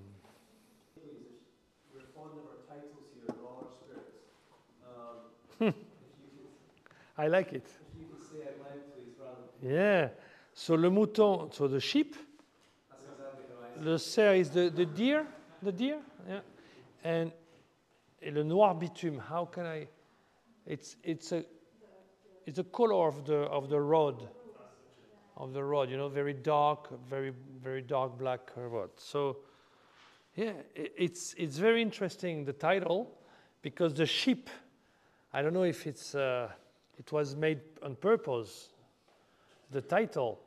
We're 1.95 2.03
fond 2.15 2.33
of 2.33 2.45
our 2.45 2.61
titles 2.69 3.07
here, 3.15 3.25
and 3.29 3.39
all 3.43 3.65
our 3.65 3.71
spirits. 3.73 4.17
Um, 4.85 5.69
if, 5.69 5.75
you 5.75 6.43
could, 6.43 6.93
I 7.17 7.29
like 7.29 7.53
it. 7.53 7.65
if 7.65 8.01
you 8.01 8.07
could 8.07 8.23
say 8.31 8.45
it 8.45 8.61
loud, 8.61 8.83
please, 8.95 9.15
rather. 9.19 9.75
Yeah. 9.75 10.09
So 10.53 10.75
le 10.75 10.91
mouton, 10.91 11.53
so 11.53 11.69
the 11.69 11.81
sheep. 11.81 12.17
That's 12.91 13.05
exactly 13.05 13.45
how 13.55 13.65
I 13.65 13.66
Le 13.81 13.99
cerf 13.99 14.37
is 14.37 14.51
the, 14.51 14.71
the 14.71 14.87
deer. 14.87 15.27
The 15.63 15.73
deer. 15.73 15.99
Yeah. 16.29 16.41
And 17.05 17.33
le 18.23 18.45
noir 18.45 18.75
bitume. 18.75 19.19
How 19.19 19.45
can 19.45 19.67
I? 19.67 19.89
It's 20.67 20.97
it's 21.03 21.33
a 21.33 21.45
it's 22.47 22.59
a 22.59 22.65
color 22.65 23.07
of 23.07 23.25
the 23.25 23.37
of 23.37 23.69
the 23.69 23.81
road. 23.81 24.29
Of 25.39 25.53
the 25.53 25.63
road, 25.63 25.91
you 25.91 25.99
know, 25.99 26.09
very 26.09 26.33
dark, 26.33 26.89
very 27.11 27.31
very 27.63 27.83
dark 27.83 28.17
black 28.19 28.51
road. 28.57 28.89
So, 28.97 29.37
yeah, 30.35 30.53
it's 30.75 31.35
it's 31.37 31.59
very 31.59 31.83
interesting 31.83 32.47
the 32.47 32.55
title, 32.55 33.13
because 33.61 33.93
the 33.93 34.07
sheep. 34.07 34.49
I 35.35 35.43
don't 35.43 35.53
know 35.53 35.65
if 35.65 35.87
it's 35.87 36.15
uh, 36.15 36.49
it 36.99 37.13
was 37.13 37.37
made 37.37 37.61
on 37.83 37.97
purpose. 37.97 38.71
The 39.73 39.83
title, 39.83 40.41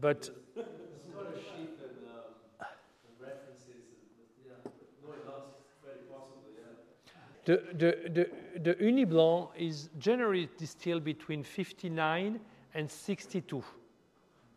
but 0.00 0.28
It's 0.56 1.08
not 1.14 1.26
a 1.26 1.38
sheep 1.38 1.78
and, 1.78 1.98
um, 2.08 2.34
and 2.58 3.14
references, 3.20 3.68
and, 3.68 4.26
yeah, 4.44 4.58
but 4.64 5.18
no, 5.24 5.32
that's 5.38 5.76
very 5.84 6.02
possibly, 6.10 6.56
yeah. 6.58 7.12
The, 7.44 7.62
the, 7.72 8.10
the, 8.54 8.60
the 8.60 8.74
Ugni 8.74 9.08
Blanc 9.08 9.50
is 9.56 9.88
generally 9.98 10.48
distilled 10.56 11.02
between 11.02 11.42
59 11.42 12.38
and 12.74 12.90
62. 12.90 13.64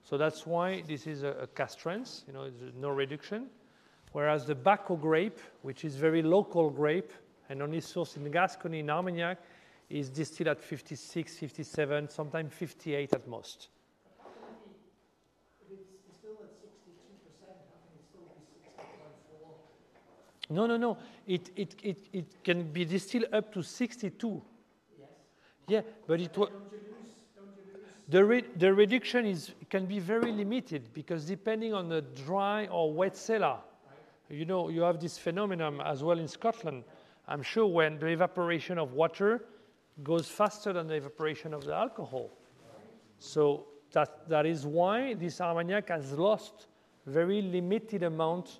So 0.04 0.18
that's 0.18 0.46
why 0.46 0.84
this 0.88 1.08
is 1.08 1.24
a, 1.24 1.30
a 1.30 1.48
cask 1.48 1.80
strength, 1.80 2.24
you 2.28 2.34
know, 2.34 2.50
there's 2.50 2.76
no 2.76 2.90
reduction. 2.90 3.48
Whereas 4.12 4.46
the 4.46 4.56
Baco 4.56 5.00
grape, 5.02 5.40
which 5.64 5.84
is 5.84 5.96
very 5.96 6.22
local 6.22 6.70
grape 6.70 7.12
and 7.50 7.62
only 7.62 7.82
sourced 7.82 8.16
in 8.18 8.30
Gascony, 8.30 8.80
in 8.80 8.90
Armagnac, 8.90 9.40
is 9.90 10.10
distilled 10.10 10.50
at 10.50 10.62
56, 10.62 11.38
57, 11.38 12.10
sometimes 12.10 12.54
58 12.54 13.14
at 13.14 13.28
most. 13.28 13.70
How 14.20 14.30
can 14.30 14.72
it 14.72 15.70
be, 15.70 15.76
if 15.76 15.82
it's 15.82 16.02
distilled 16.08 16.38
at 16.42 16.50
sixty-two 16.62 17.18
percent, 17.26 17.58
how 17.70 17.78
can 17.86 17.98
it 17.98 18.06
still 18.10 18.26
be 18.26 18.42
sixty 18.46 18.70
point 18.78 19.14
four? 19.30 20.56
No, 20.56 20.66
no, 20.66 20.78
no. 20.78 20.98
It, 21.28 21.50
it, 21.56 21.76
it, 21.84 21.98
it 22.14 22.44
can 22.44 22.72
be 22.72 22.86
distilled 22.86 23.26
up 23.34 23.52
to 23.54 23.64
62. 23.64 24.42
Yes. 25.00 25.10
Yeah, 25.68 25.82
but 26.08 26.22
it 26.22 26.38
was. 26.38 26.50
Don't 26.50 26.72
you 26.72 26.78
lose, 26.78 27.14
don't 27.36 27.48
you 27.58 27.74
lose? 27.74 27.84
The, 28.10 28.24
re- 28.24 28.46
the 28.58 28.74
reduction 28.74 29.26
is, 29.26 29.52
can 29.70 29.86
be 29.86 30.00
very 30.00 30.32
limited 30.32 30.94
because 30.94 31.26
depending 31.26 31.74
on 31.74 31.90
the 31.90 32.02
dry 32.02 32.68
or 32.68 32.94
wet 32.94 33.18
cellar, 33.18 33.58
you 34.30 34.46
know, 34.46 34.70
you 34.70 34.82
have 34.82 35.00
this 35.00 35.18
phenomenon 35.18 35.82
as 35.82 36.04
well 36.04 36.20
in 36.20 36.28
Scotland. 36.28 36.84
I'm 37.28 37.42
sure 37.42 37.66
when 37.66 37.98
the 37.98 38.08
evaporation 38.08 38.78
of 38.78 38.94
water 38.94 39.46
goes 40.04 40.28
faster 40.28 40.74
than 40.74 40.88
the 40.88 40.96
evaporation 40.96 41.54
of 41.54 41.64
the 41.64 41.74
alcohol. 41.74 42.30
So 43.20 43.66
that, 43.92 44.28
that 44.30 44.46
is 44.46 44.66
why 44.66 45.14
this 45.14 45.42
Armagnac 45.42 45.90
has 45.90 46.12
lost 46.14 46.68
very 47.06 47.42
limited 47.42 48.04
amount. 48.04 48.60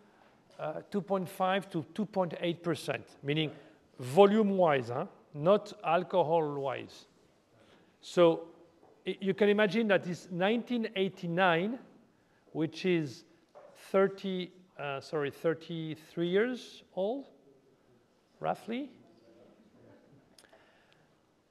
2.5 0.61 1.69
to 1.71 1.85
2.8 1.93 2.61
percent, 2.61 3.05
meaning 3.23 3.51
volume-wise, 3.99 4.89
huh? 4.89 5.05
not 5.33 5.73
alcohol-wise. 5.83 7.05
So 8.01 8.47
you 9.05 9.33
can 9.33 9.49
imagine 9.49 9.87
that 9.87 10.03
this 10.03 10.27
1989, 10.29 11.79
which 12.51 12.85
is 12.85 13.23
30, 13.91 14.51
uh, 14.77 14.99
sorry, 14.99 15.31
33 15.31 16.27
years 16.27 16.83
old, 16.95 17.27
roughly. 18.39 18.89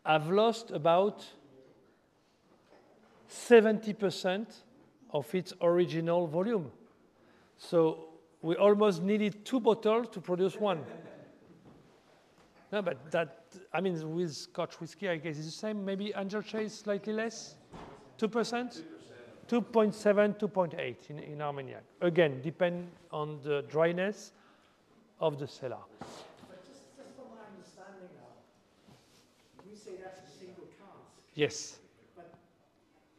I've 0.04 0.30
lost 0.30 0.70
about 0.70 1.24
70% 3.30 4.46
of 5.12 5.34
its 5.34 5.52
original 5.60 6.26
volume. 6.26 6.70
So 7.58 8.09
we 8.42 8.56
almost 8.56 9.02
needed 9.02 9.44
two 9.44 9.60
bottles 9.60 10.08
to 10.08 10.20
produce 10.20 10.56
one. 10.56 10.82
No, 12.72 12.82
but 12.82 13.10
that, 13.10 13.44
I 13.72 13.80
mean, 13.80 14.14
with 14.14 14.32
Scotch 14.34 14.80
whiskey, 14.80 15.08
I 15.08 15.16
guess 15.16 15.36
it's 15.36 15.46
the 15.46 15.52
same. 15.52 15.84
Maybe 15.84 16.12
Angel 16.16 16.42
is 16.54 16.72
slightly 16.72 17.12
less? 17.12 17.56
2%? 18.18 18.82
2.7, 19.48 20.38
2.8 20.38 21.10
in, 21.10 21.18
in 21.18 21.42
Armagnac. 21.42 21.82
Again, 22.00 22.40
depend 22.40 22.86
on 23.10 23.40
the 23.42 23.64
dryness 23.68 24.32
of 25.18 25.40
the 25.40 25.48
cellar. 25.48 25.82
But 25.98 26.62
just, 26.64 26.94
just 26.96 27.16
from 27.18 27.34
my 27.34 27.42
understanding 27.50 28.14
now, 28.14 28.30
you 29.68 29.74
say 29.74 29.98
that's 30.00 30.22
a 30.22 30.38
single 30.38 30.70
cask, 30.78 31.02
Yes. 31.34 31.78
but 32.14 32.30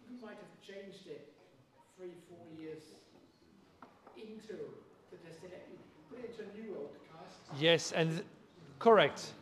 you 0.07 0.15
might 0.23 0.39
have 0.39 0.55
changed 0.63 1.05
it 1.07 1.27
three, 1.97 2.15
four 2.31 2.39
years 2.55 2.95
into 4.15 4.55
the 5.11 5.17
distillation, 5.27 5.75
put 6.09 6.19
it 6.23 6.31
into 6.31 6.47
a 6.47 6.49
new 6.55 6.79
oak 6.79 6.95
cask. 7.11 7.40
Yes, 7.59 7.91
and 7.91 8.23
correct, 8.79 9.33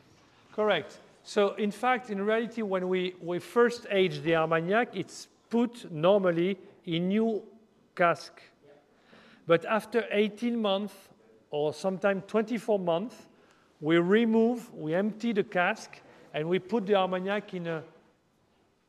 correct. 0.53 0.99
So 1.23 1.53
in 1.55 1.71
fact, 1.71 2.09
in 2.09 2.21
reality, 2.21 2.61
when 2.61 2.89
we, 2.89 3.15
we 3.21 3.39
first 3.39 3.85
age 3.91 4.21
the 4.21 4.35
Armagnac, 4.35 4.95
it's 4.95 5.27
put 5.49 5.91
normally 5.91 6.57
in 6.85 7.09
new 7.09 7.43
cask. 7.95 8.41
But 9.45 9.65
after 9.65 10.05
18 10.11 10.59
months 10.61 10.93
or 11.51 11.73
sometimes 11.73 12.23
24 12.27 12.79
months, 12.79 13.15
we 13.81 13.97
remove, 13.97 14.73
we 14.73 14.93
empty 14.93 15.33
the 15.33 15.43
cask, 15.43 15.99
and 16.33 16.47
we 16.47 16.59
put 16.59 16.85
the 16.85 16.95
Armagnac 16.95 17.53
in 17.53 17.67
a 17.67 17.83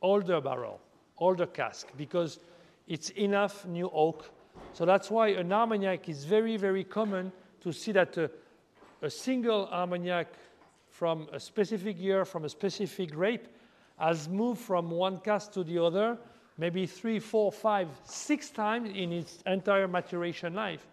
older 0.03 0.41
barrel, 0.41 0.81
older 1.18 1.47
cask, 1.47 1.89
because 1.97 2.41
it's 2.89 3.11
enough 3.11 3.66
new 3.66 3.91
oak. 3.93 4.31
So 4.73 4.85
that's 4.85 5.11
why 5.11 5.29
an 5.29 5.53
Armagnac 5.53 6.09
is 6.09 6.25
very, 6.25 6.57
very 6.57 6.85
common 6.85 7.33
to 7.62 7.73
see 7.73 7.93
that 7.93 8.16
a, 8.16 8.31
a 9.03 9.11
single 9.11 9.68
Armagnac 9.72 10.28
from 10.88 11.28
a 11.32 11.40
specific 11.40 12.01
year, 12.01 12.24
from 12.24 12.44
a 12.44 12.48
specific 12.48 13.12
grape, 13.12 13.48
has 13.98 14.28
moved 14.28 14.61
from 14.61 14.90
one 14.90 15.18
cask 15.18 15.53
to 15.53 15.64
the 15.64 15.78
other, 15.78 16.18
maybe 16.59 16.86
three, 16.86 17.18
four, 17.18 17.51
five, 17.51 17.88
six 18.05 18.51
times 18.51 18.90
in 18.94 19.12
its 19.12 19.42
entire 19.46 19.88
maturation 19.88 20.55
life, 20.55 20.86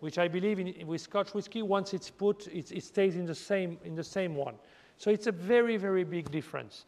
which 0.00 0.18
I 0.18 0.28
believe 0.28 0.58
in, 0.58 0.86
with 0.86 1.00
Scotch 1.00 1.34
whiskey, 1.34 1.62
once 1.62 1.92
it's 1.94 2.10
put, 2.10 2.46
it, 2.48 2.72
it 2.72 2.84
stays 2.84 3.16
in 3.16 3.26
the, 3.26 3.34
same, 3.34 3.78
in 3.84 3.94
the 3.94 4.04
same 4.04 4.34
one. 4.34 4.54
So 4.96 5.10
it's 5.10 5.26
a 5.26 5.32
very, 5.32 5.76
very 5.76 6.04
big 6.04 6.30
difference. 6.30 6.86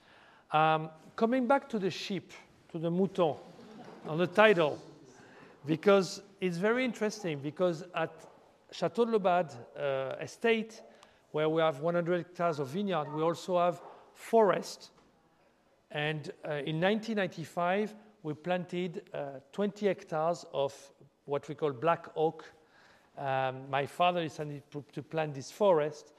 Um, 0.53 0.91
coming 1.17 1.47
back 1.47 1.69
to 1.71 1.79
the 1.79 1.91
sheep, 1.91 2.33
to 2.73 2.79
the 2.79 2.91
mouton, 2.91 3.37
on 4.07 4.19
the 4.19 4.27
title, 4.27 4.79
because 5.67 6.23
it's 6.41 6.59
very 6.59 6.85
interesting, 6.85 7.39
because 7.39 7.85
at 7.95 8.11
Chateau 8.75 9.05
de 9.05 9.13
Laubade 9.13 9.55
uh, 9.77 10.17
estate, 10.21 10.83
where 11.31 11.49
we 11.49 11.63
have 11.63 11.79
100 11.79 12.19
hectares 12.19 12.59
of 12.59 12.67
vineyard, 12.67 13.07
we 13.15 13.23
also 13.23 13.57
have 13.57 13.81
forest. 14.13 14.91
And 15.93 16.29
uh, 16.45 16.55
in 16.67 16.81
1995, 16.81 17.95
we 18.25 18.35
planted 18.35 19.03
uh, 19.15 19.39
20 19.53 19.87
hectares 19.87 20.45
of 20.53 20.75
what 21.25 21.49
we 21.49 21.55
call 21.55 21.71
black 21.71 22.09
oak. 22.17 22.53
Um, 23.17 23.71
my 23.71 23.87
father 23.87 24.25
decided 24.25 24.65
to, 24.73 25.03
plant 25.05 25.35
this 25.35 25.53
forest 25.53 26.13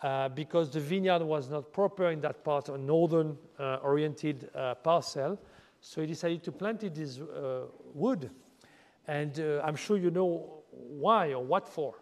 uh, 0.00 0.28
because 0.28 0.70
the 0.70 0.78
vineyard 0.78 1.22
was 1.22 1.50
not 1.50 1.72
proper 1.72 2.12
in 2.12 2.20
that 2.20 2.44
part, 2.44 2.68
a 2.68 2.78
northern 2.78 3.36
uh, 3.58 3.78
oriented 3.82 4.48
uh, 4.54 4.76
parcel. 4.76 5.36
So 5.80 6.02
he 6.02 6.06
decided 6.06 6.44
to 6.44 6.52
plant 6.52 6.94
this 6.94 7.18
wood. 7.92 8.30
And 9.08 9.36
I'm 9.64 9.74
sure 9.74 9.96
you 9.96 10.10
know 10.12 10.57
why 10.88 11.32
or 11.32 11.44
what 11.44 11.68
for. 11.68 11.94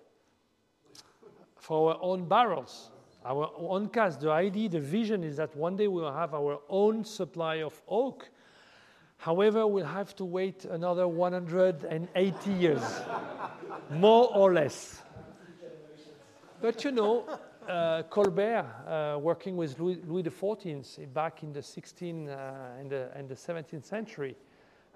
For 1.57 1.95
our 1.95 1.99
own 2.01 2.29
barrels, 2.29 2.91
our 3.25 3.51
own 3.57 3.89
cask. 3.89 4.21
The 4.21 4.31
idea, 4.31 4.69
the 4.69 4.81
vision 4.81 5.25
is 5.25 5.37
that 5.37 5.57
one 5.57 5.77
day 5.77 5.89
we'll 5.89 6.13
have 6.13 6.35
our 6.35 6.61
own 6.69 7.05
supply 7.05 7.57
of 7.57 7.81
oak. 7.89 8.29
However, 9.19 9.67
we'll 9.67 9.87
have 9.87 10.15
to 10.17 10.25
wait 10.25 10.65
another 10.67 11.09
180 11.09 12.53
years, 12.53 12.83
more 13.91 14.31
or 14.35 14.53
less. 14.53 15.03
But 16.61 16.85
you 16.85 16.93
know, 16.93 17.39
uh, 17.69 18.03
Colbert, 18.05 18.67
uh, 18.87 19.19
working 19.19 19.57
with 19.57 19.79
Louis, 19.81 19.99
Louis 20.07 20.23
XIV 20.23 21.13
back 21.13 21.43
in 21.43 21.53
the 21.53 21.61
16th 21.61 22.29
uh, 22.29 22.79
and, 22.79 22.91
the, 22.91 23.11
and 23.15 23.29
the 23.29 23.35
17th 23.35 23.85
century, 23.85 24.37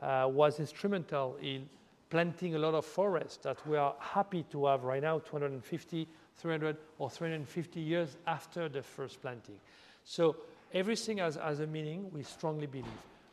uh, 0.00 0.28
was 0.30 0.60
instrumental 0.60 1.36
in 1.42 1.68
planting 2.10 2.56
a 2.56 2.58
lot 2.58 2.74
of 2.74 2.84
forests 2.84 3.38
that 3.38 3.64
we 3.66 3.76
are 3.76 3.94
happy 4.00 4.42
to 4.50 4.66
have 4.66 4.82
right 4.82 5.02
now, 5.02 5.20
250, 5.20 6.08
300, 6.36 6.76
or 6.98 7.08
350 7.08 7.80
years 7.80 8.16
after 8.26 8.68
the 8.68 8.82
first 8.82 9.22
planting. 9.22 9.54
So 10.04 10.36
everything 10.74 11.18
has, 11.18 11.36
has 11.36 11.60
a 11.60 11.66
meaning, 11.66 12.10
we 12.12 12.24
strongly 12.24 12.66
believe. 12.66 12.86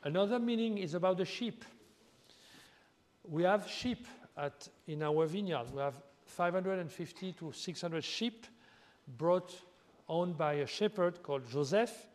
Another 0.04 0.40
meaning 0.40 0.78
is 0.78 0.94
about 0.94 1.18
the 1.18 1.26
sheep. 1.26 1.66
We 3.28 3.44
have 3.44 3.68
sheep 3.68 4.08
at, 4.38 4.68
in 4.88 5.02
our 5.02 5.26
vineyard. 5.26 5.66
We 5.74 5.82
have 5.82 6.00
550 6.26 7.34
to 7.34 7.52
600 7.52 8.04
sheep 8.04 8.46
brought, 9.18 9.56
owned 10.08 10.38
by 10.38 10.54
a 10.54 10.68
shepherd 10.68 11.24
called 11.24 11.50
Joseph. 11.50 12.08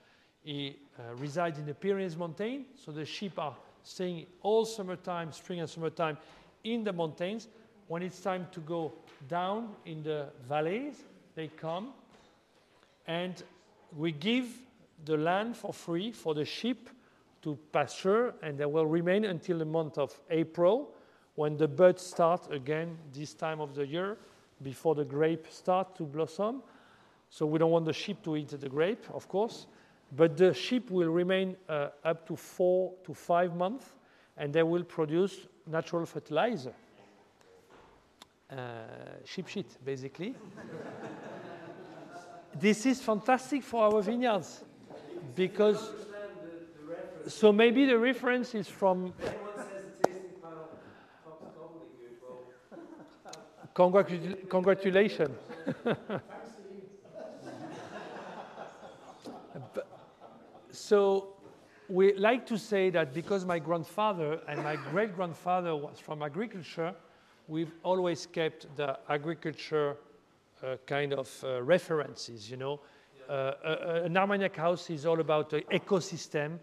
He 0.45 0.77
uh, 0.99 1.15
resides 1.17 1.59
in 1.59 1.67
the 1.67 1.75
Pyrenees 1.75 2.17
mountain, 2.17 2.67
so 2.85 2.93
the 2.93 3.05
sheep 3.05 3.39
are 3.39 3.57
staying 3.83 4.27
all 4.43 4.65
summertime, 4.65 5.33
spring 5.33 5.61
and 5.61 5.69
summertime, 5.69 6.17
in 6.65 6.85
the 6.85 6.93
mountains. 6.93 7.49
When 7.89 8.03
it's 8.03 8.21
time 8.21 8.47
to 8.53 8.61
go 8.61 8.93
down 9.29 9.75
in 9.85 10.03
the 10.03 10.29
valleys, 10.49 11.03
they 11.35 11.49
come, 11.49 11.93
and 13.07 13.43
we 13.97 14.13
give 14.13 14.47
the 15.05 15.17
land 15.17 15.57
for 15.57 15.73
free 15.73 16.13
for 16.13 16.35
the 16.35 16.45
sheep 16.45 16.89
to 17.43 17.59
pasture, 17.73 18.35
and 18.43 18.57
they 18.57 18.67
will 18.67 18.87
remain 18.87 19.25
until 19.25 19.59
the 19.59 19.65
month 19.65 19.99
of 19.99 20.19
April, 20.31 20.95
when 21.35 21.57
the 21.57 21.67
buds 21.67 22.03
start 22.03 22.51
again 22.53 22.97
this 23.13 23.35
time 23.35 23.61
of 23.61 23.75
the 23.75 23.87
year, 23.87 24.17
before 24.63 24.95
the 24.95 25.05
grape 25.05 25.47
start 25.51 25.97
to 25.97 26.05
blossom. 26.05 26.63
So 27.31 27.47
we 27.47 27.59
don't 27.59 27.71
want 27.71 27.87
the 27.87 27.93
sheep 27.93 28.23
to 28.25 28.37
eat 28.37 28.49
the 28.49 28.69
grape, 28.69 29.05
of 29.13 29.27
course, 29.27 29.67
but 30.15 30.37
the 30.37 30.55
sheep 30.55 30.91
will 30.91 31.09
remain 31.09 31.57
uh, 31.69 31.89
up 32.05 32.27
to 32.29 32.37
four 32.37 32.93
to 33.05 33.15
five 33.15 33.57
months, 33.57 33.87
and 34.37 34.53
they 34.53 34.63
will 34.63 34.85
produce 34.85 35.49
natural 35.67 36.07
fertilizer. 36.07 36.73
Uh, 38.51 38.57
sheep 39.25 39.49
shit, 39.49 39.67
basically. 39.85 40.35
this 42.61 42.85
is 42.87 43.01
fantastic 43.01 43.63
for 43.63 43.85
our 43.85 44.03
vineyards 44.03 44.65
because 45.35 45.91
the, 47.25 47.31
so 47.31 47.53
maybe 47.53 47.87
the 47.87 47.99
reference 47.99 48.55
is 48.55 48.69
from 48.69 49.13
congratu- 53.75 54.49
congratulations. 54.49 55.39
So 60.73 61.32
we 61.93 62.15
like 62.15 62.47
to 62.47 62.57
say 62.57 62.89
that 62.89 63.13
because 63.13 63.45
my 63.45 63.59
grandfather 63.59 64.41
and 64.49 64.63
my 64.63 64.77
great 64.77 65.15
grandfather 65.15 65.77
was 65.77 65.99
from 65.99 66.23
agriculture, 66.23 66.95
we've 67.49 67.75
always 67.83 68.25
kept 68.25 68.75
the 68.77 68.99
agriculture 69.11 69.97
uh, 70.63 70.77
kind 70.87 71.13
of 71.13 71.29
uh, 71.45 71.63
references, 71.63 72.51
you 72.51 72.57
know. 72.57 72.81
Uh, 73.29 73.53
an 74.05 74.17
Armagnac 74.17 74.57
house 74.57 74.89
is 74.89 75.05
all 75.05 75.21
about 75.21 75.51
the 75.51 75.61
ecosystem, 75.71 76.59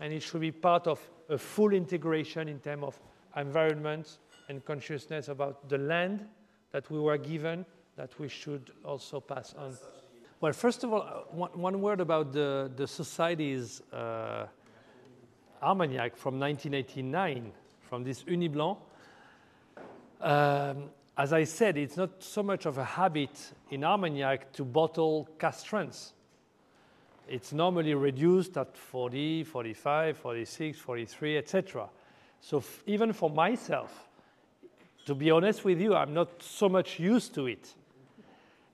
and 0.00 0.12
it 0.12 0.20
should 0.20 0.40
be 0.40 0.50
part 0.50 0.88
of 0.88 1.00
a 1.28 1.38
full 1.38 1.72
integration 1.72 2.48
in 2.48 2.58
terms 2.58 2.82
of 2.82 2.98
environment 3.36 4.18
and 4.48 4.64
consciousness 4.64 5.28
about 5.28 5.68
the 5.68 5.78
land 5.78 6.26
that 6.72 6.90
we 6.90 6.98
were 6.98 7.18
given 7.18 7.64
that 7.96 8.18
we 8.18 8.26
should 8.26 8.72
also 8.84 9.20
pass 9.20 9.54
on. 9.56 9.78
Well, 10.40 10.52
first 10.52 10.82
of 10.82 10.92
all, 10.92 11.02
uh, 11.02 11.20
one, 11.30 11.50
one 11.52 11.80
word 11.80 12.00
about 12.00 12.32
the, 12.32 12.68
the 12.74 12.88
societies. 12.88 13.80
Armagnac 15.62 16.16
from 16.16 16.40
1989, 16.40 17.52
from 17.82 18.02
this 18.02 18.24
Ugni 18.24 18.50
Blanc. 18.50 18.78
Um, 20.20 20.90
as 21.16 21.32
I 21.32 21.44
said, 21.44 21.76
it's 21.76 21.96
not 21.96 22.22
so 22.22 22.42
much 22.42 22.66
of 22.66 22.78
a 22.78 22.84
habit 22.84 23.52
in 23.70 23.84
Armagnac 23.84 24.52
to 24.54 24.64
bottle 24.64 25.28
strengths. 25.52 26.14
It's 27.28 27.52
normally 27.52 27.94
reduced 27.94 28.56
at 28.56 28.76
40, 28.76 29.44
45, 29.44 30.16
46, 30.16 30.78
43, 30.78 31.38
etc. 31.38 31.88
So 32.40 32.58
f- 32.58 32.82
even 32.86 33.12
for 33.12 33.30
myself, 33.30 34.08
to 35.06 35.14
be 35.14 35.30
honest 35.30 35.64
with 35.64 35.80
you, 35.80 35.94
I'm 35.94 36.14
not 36.14 36.42
so 36.42 36.68
much 36.68 36.98
used 36.98 37.34
to 37.34 37.46
it. 37.46 37.72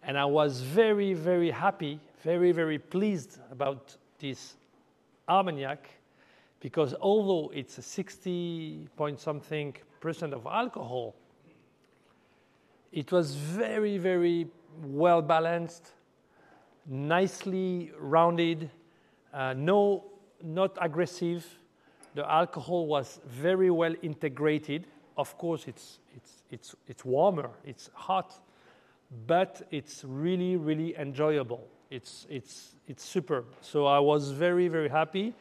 And 0.02 0.16
I 0.16 0.24
was 0.24 0.60
very, 0.60 1.12
very 1.12 1.50
happy, 1.50 2.00
very, 2.22 2.52
very 2.52 2.78
pleased 2.78 3.38
about 3.50 3.96
this 4.18 4.54
Armagnac 5.28 5.97
because 6.60 6.94
although 7.00 7.50
it's 7.54 7.78
a 7.78 7.82
60 7.82 8.88
point 8.96 9.20
something 9.20 9.74
percent 10.00 10.32
of 10.34 10.46
alcohol, 10.46 11.14
it 12.92 13.12
was 13.12 13.34
very, 13.34 13.98
very 13.98 14.46
well 14.82 15.22
balanced, 15.22 15.92
nicely 16.86 17.92
rounded, 17.98 18.70
uh, 19.32 19.54
no, 19.56 20.04
not 20.42 20.76
aggressive. 20.80 21.46
The 22.14 22.28
alcohol 22.30 22.86
was 22.86 23.20
very 23.26 23.70
well 23.70 23.94
integrated. 24.02 24.86
Of 25.16 25.36
course, 25.36 25.64
it's, 25.66 25.98
it's, 26.16 26.42
it's, 26.50 26.74
it's 26.86 27.04
warmer, 27.04 27.50
it's 27.64 27.90
hot, 27.92 28.34
but 29.26 29.62
it's 29.70 30.04
really, 30.04 30.56
really 30.56 30.96
enjoyable. 30.96 31.68
It's, 31.90 32.26
it's, 32.28 32.74
it's 32.86 33.04
superb. 33.04 33.46
So 33.60 33.86
I 33.86 33.98
was 33.98 34.30
very, 34.30 34.68
very 34.68 34.88
happy. 34.88 35.34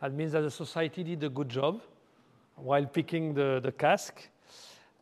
That 0.00 0.14
means 0.14 0.32
that 0.32 0.40
the 0.40 0.50
society 0.50 1.04
did 1.04 1.22
a 1.24 1.28
good 1.28 1.48
job 1.48 1.82
while 2.56 2.86
picking 2.86 3.34
the, 3.34 3.60
the 3.62 3.72
cask. 3.72 4.28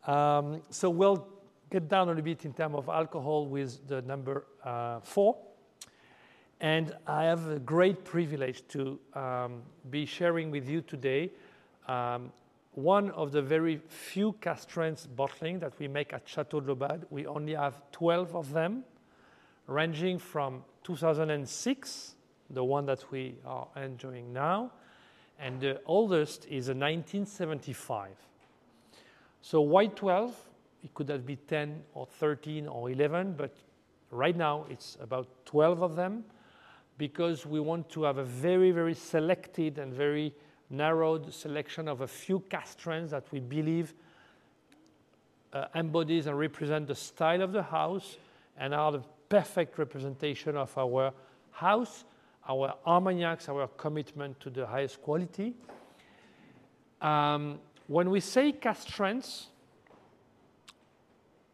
Um, 0.06 0.62
so 0.70 0.90
we'll 0.90 1.26
get 1.70 1.88
down 1.88 2.08
a 2.08 2.10
little 2.10 2.24
bit 2.24 2.44
in 2.44 2.52
terms 2.52 2.74
of 2.74 2.88
alcohol 2.88 3.46
with 3.46 3.86
the 3.86 4.02
number 4.02 4.44
uh, 4.64 5.00
four. 5.00 5.36
And 6.60 6.96
I 7.06 7.24
have 7.24 7.48
a 7.48 7.58
great 7.60 8.04
privilege 8.04 8.66
to 8.68 8.98
um, 9.14 9.62
be 9.90 10.04
sharing 10.04 10.50
with 10.50 10.68
you 10.68 10.80
today 10.80 11.30
um, 11.86 12.32
one 12.72 13.10
of 13.10 13.32
the 13.32 13.42
very 13.42 13.80
few 13.88 14.32
cask 14.40 14.68
strength 14.70 15.08
bottling 15.16 15.58
that 15.60 15.78
we 15.78 15.88
make 15.88 16.12
at 16.12 16.28
Chateau 16.28 16.60
de 16.60 16.74
Laubade. 16.74 17.04
We 17.10 17.26
only 17.26 17.54
have 17.54 17.80
12 17.92 18.36
of 18.36 18.52
them, 18.52 18.84
ranging 19.66 20.18
from 20.18 20.64
2006, 20.84 22.14
the 22.50 22.64
one 22.64 22.86
that 22.86 23.10
we 23.10 23.36
are 23.44 23.68
enjoying 23.76 24.32
now, 24.32 24.70
and 25.38 25.60
the 25.60 25.80
oldest 25.86 26.44
is 26.46 26.68
a 26.68 26.74
1975. 26.74 28.10
So 29.40 29.60
why 29.60 29.86
12? 29.86 30.36
It 30.84 30.94
could 30.94 31.08
have 31.08 31.26
been 31.26 31.38
10 31.48 31.82
or 31.94 32.06
13 32.06 32.68
or 32.68 32.90
11, 32.90 33.34
but 33.36 33.54
right 34.10 34.36
now 34.36 34.66
it's 34.70 34.96
about 35.00 35.28
12 35.46 35.82
of 35.82 35.96
them 35.96 36.24
because 36.98 37.46
we 37.46 37.60
want 37.60 37.88
to 37.90 38.02
have 38.02 38.18
a 38.18 38.24
very, 38.24 38.70
very 38.70 38.94
selected 38.94 39.78
and 39.78 39.92
very 39.92 40.34
narrowed 40.70 41.32
selection 41.32 41.88
of 41.88 42.00
a 42.02 42.06
few 42.06 42.42
strengths 42.64 43.12
that 43.12 43.24
we 43.32 43.40
believe 43.40 43.94
uh, 45.52 45.66
embodies 45.74 46.26
and 46.26 46.38
represent 46.38 46.86
the 46.86 46.94
style 46.94 47.42
of 47.42 47.52
the 47.52 47.62
house 47.62 48.18
and 48.58 48.74
are 48.74 48.92
the 48.92 49.02
perfect 49.28 49.78
representation 49.78 50.56
of 50.56 50.76
our 50.76 51.12
house, 51.52 52.04
our 52.48 52.74
Armagnacs, 52.86 53.48
our 53.48 53.68
commitment 53.76 54.40
to 54.40 54.50
the 54.50 54.66
highest 54.66 55.02
quality. 55.02 55.54
Um, 57.00 57.58
when 57.86 58.10
we 58.10 58.20
say 58.20 58.52
cask 58.52 58.88
strengths, 58.88 59.48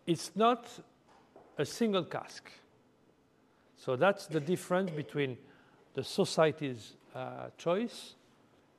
it's 0.07 0.33
not 0.37 0.69
a 1.59 1.65
single 1.65 2.05
cask. 2.05 2.51
So 3.77 3.97
that's 3.97 4.27
the 4.27 4.41
difference 4.41 4.91
between 4.91 5.37
the 5.95 6.05
society's 6.05 6.97
uh, 7.15 7.49
choice 7.59 8.15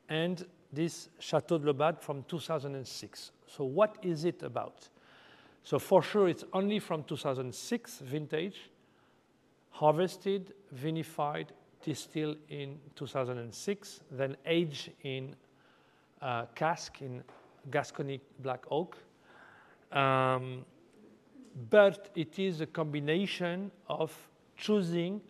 and 0.09 0.45
this 0.72 1.09
Chateau 1.20 1.57
de 1.57 1.72
Laubade 1.72 2.01
from 2.01 2.24
2006. 2.24 3.32
So 3.47 3.63
what 3.63 3.97
is 4.01 4.26
it 4.26 4.43
about? 4.43 4.89
So 5.63 5.80
for 5.80 6.03
sure, 6.03 6.28
it's 6.28 6.43
only 6.53 6.80
from 6.80 7.03
2006 7.03 7.99
vintage, 7.99 8.70
harvested, 9.72 10.53
vinified, 10.76 11.47
distilled 11.86 12.38
in 12.50 12.78
2006, 12.96 14.02
then 14.12 14.36
aged 14.46 14.92
in 15.04 15.36
uh, 16.22 16.46
cask 16.56 17.02
in 17.02 17.24
Gascony 17.70 18.20
black 18.40 18.66
oak. 18.72 18.98
Um, 19.92 20.66
but 21.70 22.10
it 22.16 22.40
is 22.40 22.62
a 22.62 22.66
combination 22.66 23.72
of 23.88 24.12
choosing 24.58 25.22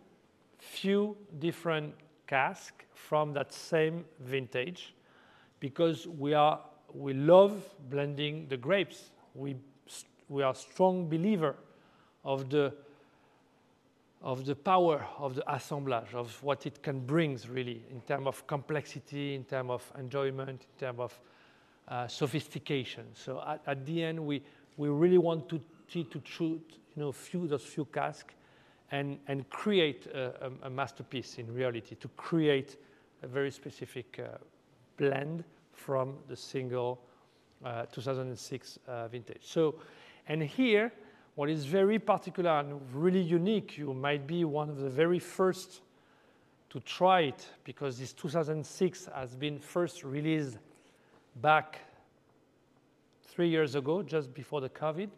few 0.58 1.16
different 1.38 1.94
casks 2.26 2.84
from 2.94 3.32
that 3.34 3.52
same 3.52 4.04
vintage 4.20 4.94
because 5.60 6.08
we 6.08 6.34
are 6.34 6.60
we 6.92 7.12
love 7.12 7.52
blending 7.90 8.48
the 8.48 8.56
grapes 8.56 9.10
we 9.34 9.54
we 10.28 10.42
are 10.42 10.54
strong 10.54 11.08
believer 11.08 11.54
of 12.24 12.50
the 12.50 12.72
of 14.26 14.44
the 14.44 14.54
power 14.54 15.06
of 15.18 15.36
the 15.36 15.54
assemblage 15.54 16.12
of 16.12 16.42
what 16.42 16.66
it 16.66 16.82
can 16.82 16.98
bring 16.98 17.38
really 17.48 17.82
in 17.90 18.00
terms 18.02 18.26
of 18.26 18.46
complexity 18.46 19.34
in 19.34 19.44
terms 19.44 19.70
of 19.70 19.92
enjoyment 19.98 20.66
in 20.72 20.86
terms 20.86 21.00
of 21.00 21.20
uh, 21.88 22.08
sophistication 22.08 23.04
so 23.14 23.42
at, 23.46 23.62
at 23.66 23.86
the 23.86 24.02
end 24.02 24.18
we 24.18 24.42
we 24.76 24.88
really 24.88 25.18
want 25.18 25.48
to 25.48 25.60
to 25.88 26.20
shoot 26.24 26.78
you 26.94 27.02
know 27.02 27.12
few 27.12 27.46
those 27.46 27.62
few 27.62 27.84
casks 27.86 28.34
and, 28.90 29.18
and 29.26 29.48
create 29.50 30.06
a, 30.06 30.50
a, 30.62 30.70
masterpiece 30.70 31.38
in 31.38 31.52
reality, 31.52 31.96
to 31.96 32.08
create 32.16 32.76
a 33.22 33.26
very 33.26 33.50
specific 33.50 34.20
uh, 34.20 34.38
blend 34.96 35.44
from 35.72 36.14
the 36.28 36.36
single 36.36 37.00
uh, 37.64 37.86
2006 37.86 38.78
uh, 38.86 39.08
vintage. 39.08 39.40
So, 39.42 39.76
and 40.28 40.42
here, 40.42 40.92
what 41.36 41.50
is 41.50 41.66
very 41.66 41.98
particular 41.98 42.50
and 42.50 42.80
really 42.94 43.20
unique, 43.20 43.76
you 43.76 43.92
might 43.92 44.26
be 44.26 44.44
one 44.44 44.70
of 44.70 44.78
the 44.78 44.88
very 44.88 45.18
first 45.18 45.82
to 46.70 46.80
try 46.80 47.20
it 47.20 47.46
because 47.62 47.98
this 47.98 48.14
2006 48.14 49.08
has 49.14 49.36
been 49.36 49.58
first 49.58 50.02
released 50.02 50.56
back 51.36 51.80
three 53.22 53.48
years 53.48 53.74
ago, 53.74 54.02
just 54.02 54.32
before 54.32 54.62
the 54.62 54.70
COVID. 54.70 55.10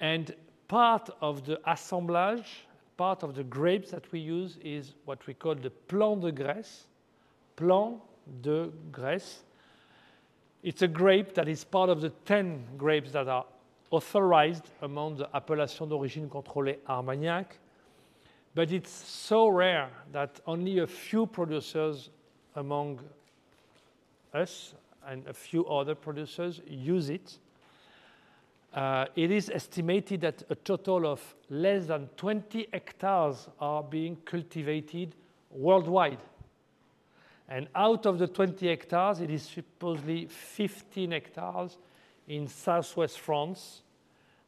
And 0.00 0.34
part 0.68 1.08
of 1.22 1.46
the 1.46 1.58
assemblage, 1.70 2.66
part 2.98 3.22
of 3.22 3.34
the 3.34 3.44
grapes 3.44 3.92
that 3.92 4.12
we 4.12 4.20
use 4.20 4.58
is 4.62 4.92
what 5.06 5.26
we 5.26 5.32
call 5.32 5.54
the 5.54 5.70
Plant 5.70 6.20
de 6.20 6.32
Graisse. 6.32 6.84
Plant 7.56 7.98
de 8.42 8.70
Graisse. 8.90 9.38
It's 10.62 10.82
a 10.82 10.88
grape 10.88 11.32
that 11.34 11.48
is 11.48 11.64
part 11.64 11.88
of 11.88 12.02
the 12.02 12.10
10 12.26 12.76
grapes 12.76 13.12
that 13.12 13.26
are 13.26 13.46
authorized 13.92 14.70
among 14.80 15.16
the 15.16 15.28
appellation 15.36 15.86
d'origine 15.86 16.28
contrôlée 16.28 16.78
Armagnac. 16.88 17.58
But 18.54 18.72
it's 18.72 18.90
so 18.90 19.48
rare 19.48 19.90
that 20.12 20.40
only 20.46 20.78
a 20.80 20.86
few 20.86 21.26
producers 21.26 22.10
among 22.56 23.00
us 24.34 24.74
and 25.06 25.26
a 25.26 25.32
few 25.32 25.66
other 25.66 25.94
producers 25.94 26.60
use 26.66 27.10
it. 27.10 27.38
Uh, 28.74 29.06
it 29.14 29.30
is 29.30 29.50
estimated 29.50 30.22
that 30.22 30.42
a 30.48 30.54
total 30.54 31.06
of 31.06 31.34
less 31.50 31.86
than 31.86 32.08
20 32.16 32.68
hectares 32.72 33.48
are 33.60 33.82
being 33.82 34.16
cultivated 34.24 35.14
worldwide. 35.50 36.20
And 37.48 37.68
out 37.74 38.06
of 38.06 38.18
the 38.18 38.26
20 38.26 38.66
hectares, 38.66 39.20
it 39.20 39.30
is 39.30 39.42
supposedly 39.42 40.26
15 40.26 41.10
hectares 41.10 41.76
in 42.28 42.48
southwest 42.48 43.20
France. 43.20 43.82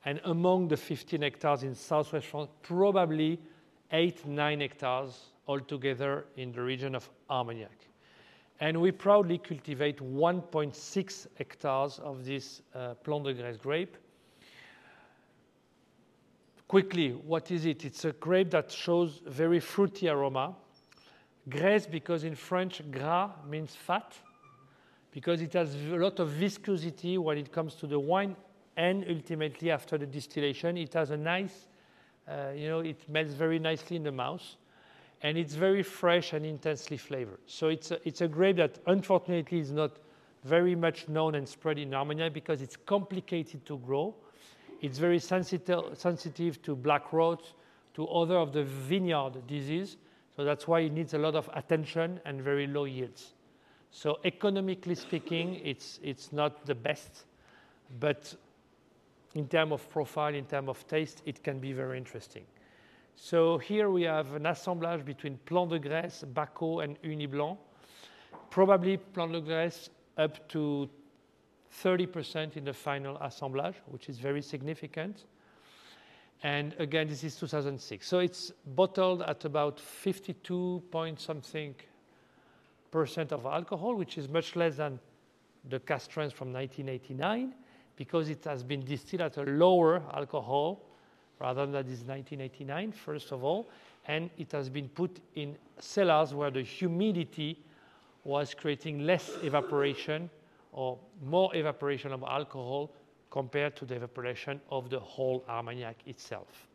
And 0.04 0.20
among 0.24 0.68
the 0.68 0.76
15 0.76 1.22
hectares 1.22 1.62
in 1.62 1.74
southwest 1.74 2.26
France, 2.26 2.50
probably 2.62 3.40
8, 3.90 4.26
9 4.26 4.60
hectares 4.60 5.30
altogether 5.48 6.26
in 6.36 6.52
the 6.52 6.62
region 6.62 6.94
of 6.94 7.08
Armagnac. 7.30 7.88
And 8.60 8.80
we 8.80 8.92
proudly 8.92 9.38
cultivate 9.38 9.98
1.6 9.98 11.26
hectares 11.36 11.98
of 11.98 12.24
this 12.24 12.62
uh, 12.74 12.94
Plant 12.94 13.24
de 13.24 13.34
Graisse 13.34 13.56
grape 13.56 13.96
Quickly, 16.68 17.10
what 17.10 17.50
is 17.50 17.66
it? 17.66 17.84
It's 17.84 18.04
a 18.04 18.12
grape 18.12 18.50
that 18.50 18.72
shows 18.72 19.20
very 19.26 19.60
fruity 19.60 20.08
aroma. 20.08 20.56
Graisse, 21.48 21.86
because 21.86 22.24
in 22.24 22.34
French, 22.34 22.82
gras 22.90 23.30
means 23.48 23.74
fat, 23.74 24.16
because 25.14 25.40
it 25.40 25.52
has 25.52 25.74
a 25.74 25.96
lot 25.96 26.18
of 26.18 26.28
viscosity 26.28 27.16
when 27.16 27.38
it 27.38 27.50
comes 27.52 27.76
to 27.76 27.86
the 27.86 27.98
wine, 27.98 28.36
and 28.76 29.06
ultimately 29.08 29.70
after 29.70 29.96
the 29.96 30.06
distillation, 30.06 30.76
it 30.76 30.92
has 30.92 31.10
a 31.10 31.16
nice, 31.16 31.68
uh, 32.28 32.50
you 32.54 32.68
know, 32.68 32.80
it 32.80 33.08
melts 33.08 33.32
very 33.32 33.60
nicely 33.60 33.96
in 33.96 34.02
the 34.02 34.12
mouth. 34.12 34.42
and 35.24 35.38
it's 35.38 35.54
very 35.54 35.82
fresh 35.82 36.34
and 36.34 36.44
intensely 36.44 36.98
flavored. 36.98 37.38
So 37.46 37.68
it's 37.68 37.90
a, 37.90 37.98
it's 38.06 38.20
a 38.20 38.28
grape 38.28 38.56
that 38.56 38.78
unfortunately 38.86 39.58
is 39.58 39.72
not 39.72 39.92
very 40.44 40.74
much 40.74 41.08
known 41.08 41.34
and 41.34 41.48
spread 41.48 41.78
in 41.78 41.94
Armagnac 41.94 42.34
because 42.34 42.60
it's 42.60 42.76
complicated 42.76 43.64
to 43.64 43.78
grow. 43.78 44.14
It's 44.82 44.98
very 44.98 45.18
sensitive, 45.18 45.96
sensitive 45.96 46.60
to 46.62 46.76
black 46.76 47.12
rot, 47.12 47.52
to 47.94 48.06
other 48.08 48.36
of 48.36 48.52
the 48.52 48.64
vineyard 48.64 49.46
disease. 49.46 49.96
So 50.36 50.44
that's 50.44 50.68
why 50.68 50.80
it 50.80 50.92
needs 50.92 51.14
a 51.14 51.18
lot 51.18 51.36
of 51.36 51.48
attention 51.54 52.20
and 52.26 52.42
very 52.42 52.66
low 52.66 52.84
yields. 52.84 53.33
So 53.96 54.18
economically 54.24 54.96
speaking, 54.96 55.60
it's, 55.64 56.00
it's 56.02 56.32
not 56.32 56.66
the 56.66 56.74
best, 56.74 57.26
but 58.00 58.34
in 59.36 59.46
terms 59.46 59.70
of 59.70 59.88
profile, 59.88 60.34
in 60.34 60.46
terms 60.46 60.68
of 60.68 60.84
taste, 60.88 61.22
it 61.26 61.44
can 61.44 61.60
be 61.60 61.72
very 61.72 61.96
interesting. 61.96 62.42
So 63.14 63.56
here 63.56 63.90
we 63.90 64.02
have 64.02 64.34
an 64.34 64.46
assemblage 64.46 65.04
between 65.04 65.38
Plant 65.46 65.70
de 65.70 65.78
Graisse, 65.78 66.24
Baco, 66.34 66.82
and 66.82 67.00
Ugni 67.02 67.30
Blanc. 67.30 67.56
Probably 68.50 68.96
Plant 68.96 69.30
de 69.30 69.40
Graisse 69.40 69.90
up 70.18 70.48
to 70.48 70.90
30% 71.84 72.56
in 72.56 72.64
the 72.64 72.72
final 72.72 73.16
assemblage, 73.18 73.76
which 73.86 74.08
is 74.08 74.18
very 74.18 74.42
significant. 74.42 75.26
And 76.42 76.74
again, 76.80 77.06
this 77.06 77.22
is 77.22 77.36
2006. 77.36 78.04
So 78.04 78.18
it's 78.18 78.50
bottled 78.74 79.22
at 79.22 79.44
about 79.44 79.78
52 79.78 80.82
point 80.90 81.20
something 81.20 81.76
percent 82.94 83.32
of 83.32 83.44
alcohol, 83.44 83.96
which 83.96 84.16
is 84.18 84.28
much 84.28 84.54
less 84.54 84.76
than 84.76 85.00
the 85.68 85.80
cask 85.80 86.12
strengths 86.12 86.32
from 86.32 86.52
1989, 86.52 87.52
because 87.96 88.28
it 88.28 88.44
has 88.44 88.62
been 88.62 88.84
distilled 88.84 89.22
at 89.22 89.36
a 89.36 89.42
lower 89.42 90.00
alcohol 90.12 90.80
rather 91.40 91.66
than 91.66 91.84
this 91.88 92.02
1989, 92.02 92.92
first 92.92 93.32
of 93.32 93.42
all, 93.42 93.68
and 94.06 94.30
it 94.38 94.52
has 94.52 94.68
been 94.68 94.88
put 94.88 95.18
in 95.34 95.56
cellars 95.80 96.34
where 96.34 96.52
the 96.52 96.62
humidity 96.62 97.58
was 98.22 98.54
creating 98.54 99.04
less 99.04 99.32
evaporation 99.42 100.30
or 100.70 100.96
more 101.24 101.50
evaporation 101.56 102.12
of 102.12 102.22
alcohol 102.22 102.92
compared 103.28 103.74
to 103.74 103.84
the 103.84 103.96
evaporation 103.96 104.60
of 104.70 104.88
the 104.88 105.00
whole 105.00 105.44
Armagnac 105.48 105.96
itself. 106.06 106.68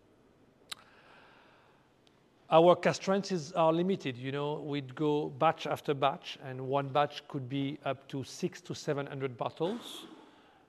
Our 2.52 2.76
cask 2.76 3.04
strengths 3.04 3.52
are 3.52 3.72
limited. 3.72 4.18
You 4.18 4.32
know, 4.32 4.56
we'd 4.66 4.96
go 4.96 5.30
batch 5.38 5.68
after 5.68 5.94
batch, 5.94 6.40
and 6.44 6.60
one 6.60 6.88
batch 6.88 7.22
could 7.28 7.48
be 7.48 7.78
up 7.86 8.08
to 8.08 8.24
six 8.24 8.60
to 8.62 8.74
700 8.74 9.38
bottles. 9.38 10.08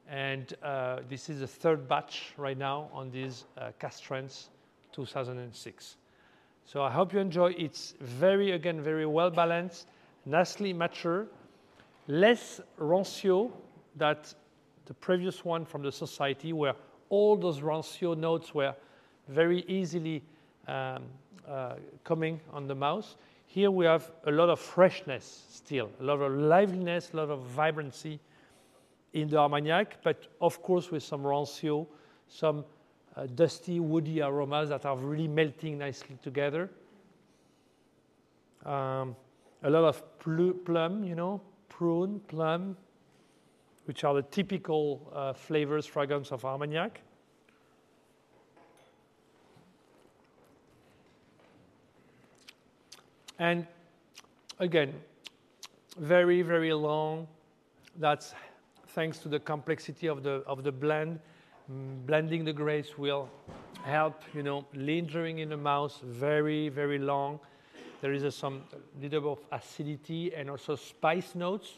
And 0.06 0.52
uh, 0.62 0.98
this 1.08 1.30
is 1.30 1.40
the 1.40 1.46
third 1.46 1.88
batch 1.88 2.34
right 2.36 2.58
now 2.58 2.90
on 2.92 3.10
these 3.10 3.46
uh, 3.56 3.70
cask 3.78 3.96
strengths 3.96 4.50
2006. 4.92 5.96
So 6.66 6.82
I 6.82 6.90
hope 6.90 7.14
you 7.14 7.18
enjoy. 7.18 7.54
It's 7.56 7.94
very, 8.00 8.50
again, 8.50 8.82
very 8.82 9.06
well 9.06 9.30
balanced, 9.30 9.88
nicely 10.26 10.74
mature, 10.74 11.28
less 12.08 12.60
rancio 12.78 13.52
than 13.96 14.16
the 14.84 14.94
previous 14.94 15.46
one 15.46 15.64
from 15.64 15.82
the 15.82 15.92
society, 15.92 16.52
where 16.52 16.74
all 17.08 17.38
those 17.38 17.60
rancio 17.60 18.14
notes 18.14 18.54
were 18.54 18.74
very 19.28 19.60
easily 19.66 20.22
um, 20.68 21.04
uh, 21.50 21.74
coming 22.04 22.40
on 22.52 22.66
the 22.66 22.74
mouth. 22.74 23.16
Here 23.46 23.70
we 23.70 23.84
have 23.84 24.10
a 24.26 24.30
lot 24.30 24.48
of 24.48 24.60
freshness 24.60 25.46
still, 25.50 25.90
a 26.00 26.04
lot 26.04 26.20
of 26.20 26.32
liveliness, 26.32 27.10
a 27.12 27.16
lot 27.16 27.30
of 27.30 27.42
vibrancy 27.42 28.20
in 29.12 29.28
the 29.28 29.36
Armagnac, 29.36 29.98
but 30.04 30.28
of 30.40 30.62
course 30.62 30.90
with 30.90 31.02
some 31.02 31.22
rancio, 31.22 31.86
some 32.28 32.64
uh, 33.16 33.26
dusty, 33.34 33.80
woody 33.80 34.20
aromas 34.22 34.68
that 34.68 34.86
are 34.86 34.96
really 34.96 35.26
melting 35.26 35.78
nicely 35.78 36.16
together. 36.22 36.70
Um, 38.64 39.16
a 39.64 39.70
lot 39.70 39.84
of 39.84 40.18
pl- 40.20 40.52
plum, 40.52 41.02
you 41.02 41.16
know, 41.16 41.40
prune, 41.68 42.20
plum, 42.28 42.76
which 43.86 44.04
are 44.04 44.14
the 44.14 44.22
typical 44.22 45.10
uh, 45.12 45.32
flavors, 45.32 45.86
fragrance 45.86 46.30
of 46.30 46.44
Armagnac. 46.44 47.00
And 53.40 53.66
again, 54.58 54.92
very, 55.96 56.42
very 56.42 56.74
long. 56.74 57.26
That's 57.96 58.34
thanks 58.88 59.16
to 59.20 59.30
the 59.30 59.40
complexity 59.40 60.08
of 60.08 60.22
the, 60.22 60.42
of 60.46 60.62
the 60.62 60.70
blend. 60.70 61.20
Mm, 61.72 62.04
blending 62.04 62.44
the 62.44 62.52
grapes 62.52 62.98
will 62.98 63.30
help, 63.82 64.22
you 64.34 64.42
know, 64.42 64.66
lingering 64.74 65.38
in 65.38 65.48
the 65.48 65.56
mouth, 65.56 65.98
very, 66.02 66.68
very 66.68 66.98
long. 66.98 67.40
There 68.02 68.12
is 68.12 68.24
a, 68.24 68.30
some 68.30 68.64
little 69.00 69.20
bit 69.22 69.30
of 69.30 69.38
acidity 69.52 70.34
and 70.34 70.50
also 70.50 70.76
spice 70.76 71.34
notes, 71.34 71.72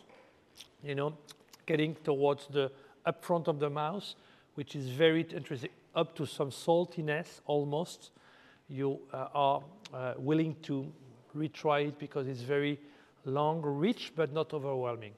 you 0.83 0.97
know, 0.97 1.15
getting 1.67 1.95
towards 2.03 2.49
the 2.49 2.73
upfront 3.07 3.47
of 3.47 3.61
the 3.61 3.71
mouth, 3.71 4.15
which 4.57 4.75
is 4.75 4.89
very 4.89 5.23
interesting, 5.23 5.71
up 5.95 6.17
to 6.17 6.27
some 6.27 6.51
saltiness 6.51 7.41
almost. 7.47 8.11
You 8.69 8.99
uh, 9.13 9.29
are 9.33 9.63
uh, 9.95 10.15
willing 10.19 10.57
to 10.63 10.93
retry 11.37 11.89
it 11.89 11.99
because 11.99 12.29
it's 12.29 12.41
very 12.43 12.79
long, 13.25 13.63
rich, 13.63 14.13
but 14.15 14.33
not 14.33 14.53
overwhelming. 14.53 15.13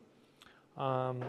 Um, 0.76 1.22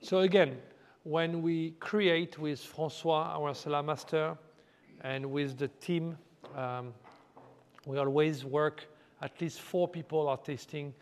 so 0.00 0.20
again, 0.20 0.58
when 1.04 1.42
we 1.42 1.72
create 1.80 2.38
with 2.38 2.60
François, 2.60 3.26
our 3.26 3.54
cellar 3.54 3.82
master, 3.82 4.36
and 5.02 5.30
with 5.30 5.58
the 5.58 5.68
team, 5.68 6.16
um, 6.56 6.94
we 7.86 7.98
always 7.98 8.44
work 8.44 8.86
at 9.20 9.40
least 9.40 9.60
four 9.60 9.86
people 9.86 10.28
are 10.28 10.38
tasting 10.38 10.94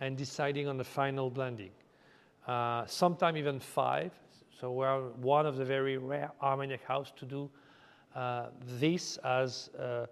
and 0.00 0.16
deciding 0.16 0.68
on 0.68 0.76
the 0.76 0.84
final 0.84 1.30
blending. 1.30 1.70
Uh, 2.46 2.86
Sometimes 2.86 3.36
even 3.36 3.58
five. 3.60 4.12
So 4.60 4.72
we're 4.72 5.00
one 5.20 5.46
of 5.46 5.56
the 5.56 5.64
very 5.64 5.98
rare 5.98 6.30
Armagnac 6.40 6.82
house 6.84 7.12
to 7.16 7.24
do 7.24 7.50
uh, 8.14 8.46
this 8.78 9.16
as 9.18 9.70
uh, 9.78 10.06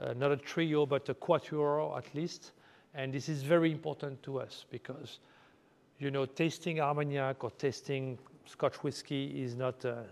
uh, 0.00 0.12
not 0.14 0.32
a 0.32 0.36
trio, 0.36 0.86
but 0.86 1.08
a 1.08 1.14
quatuor 1.14 1.96
at 1.96 2.14
least. 2.14 2.52
And 2.94 3.12
this 3.12 3.28
is 3.28 3.42
very 3.42 3.70
important 3.70 4.22
to 4.22 4.40
us 4.40 4.64
because, 4.70 5.18
you 5.98 6.10
know, 6.10 6.26
tasting 6.26 6.80
Armagnac 6.80 7.44
or 7.44 7.50
tasting 7.52 8.18
Scotch 8.46 8.76
whiskey 8.82 9.42
is 9.42 9.54
not 9.54 9.84
a, 9.84 10.04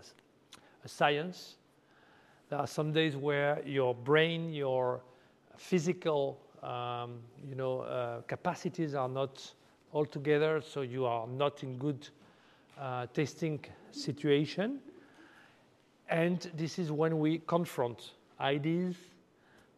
a 0.83 0.87
science. 0.87 1.55
There 2.49 2.59
are 2.59 2.67
some 2.67 2.91
days 2.93 3.15
where 3.15 3.61
your 3.65 3.95
brain, 3.95 4.53
your 4.53 5.01
physical, 5.57 6.39
um, 6.61 7.19
you 7.47 7.55
know, 7.55 7.81
uh, 7.81 8.21
capacities 8.21 8.93
are 8.93 9.09
not 9.09 9.51
all 9.93 10.05
together, 10.05 10.61
so 10.61 10.81
you 10.81 11.05
are 11.05 11.25
not 11.27 11.63
in 11.63 11.77
good 11.77 12.07
uh, 12.79 13.07
tasting 13.13 13.63
situation. 13.91 14.79
And 16.09 16.51
this 16.55 16.77
is 16.77 16.91
when 16.91 17.19
we 17.19 17.39
confront 17.47 18.11
ideas, 18.39 18.95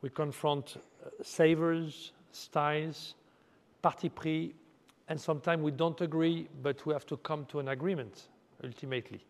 we 0.01 0.09
confront 0.09 0.77
uh, 0.77 1.09
savors, 1.23 2.11
styles, 2.31 3.15
parti 3.81 4.09
and 5.09 5.19
sometimes 5.19 5.63
we 5.63 5.71
don't 5.71 5.99
agree, 6.01 6.47
but 6.61 6.85
we 6.85 6.93
have 6.93 7.05
to 7.05 7.17
come 7.17 7.45
to 7.45 7.59
an 7.59 7.69
agreement 7.69 8.27
ultimately. 8.63 9.23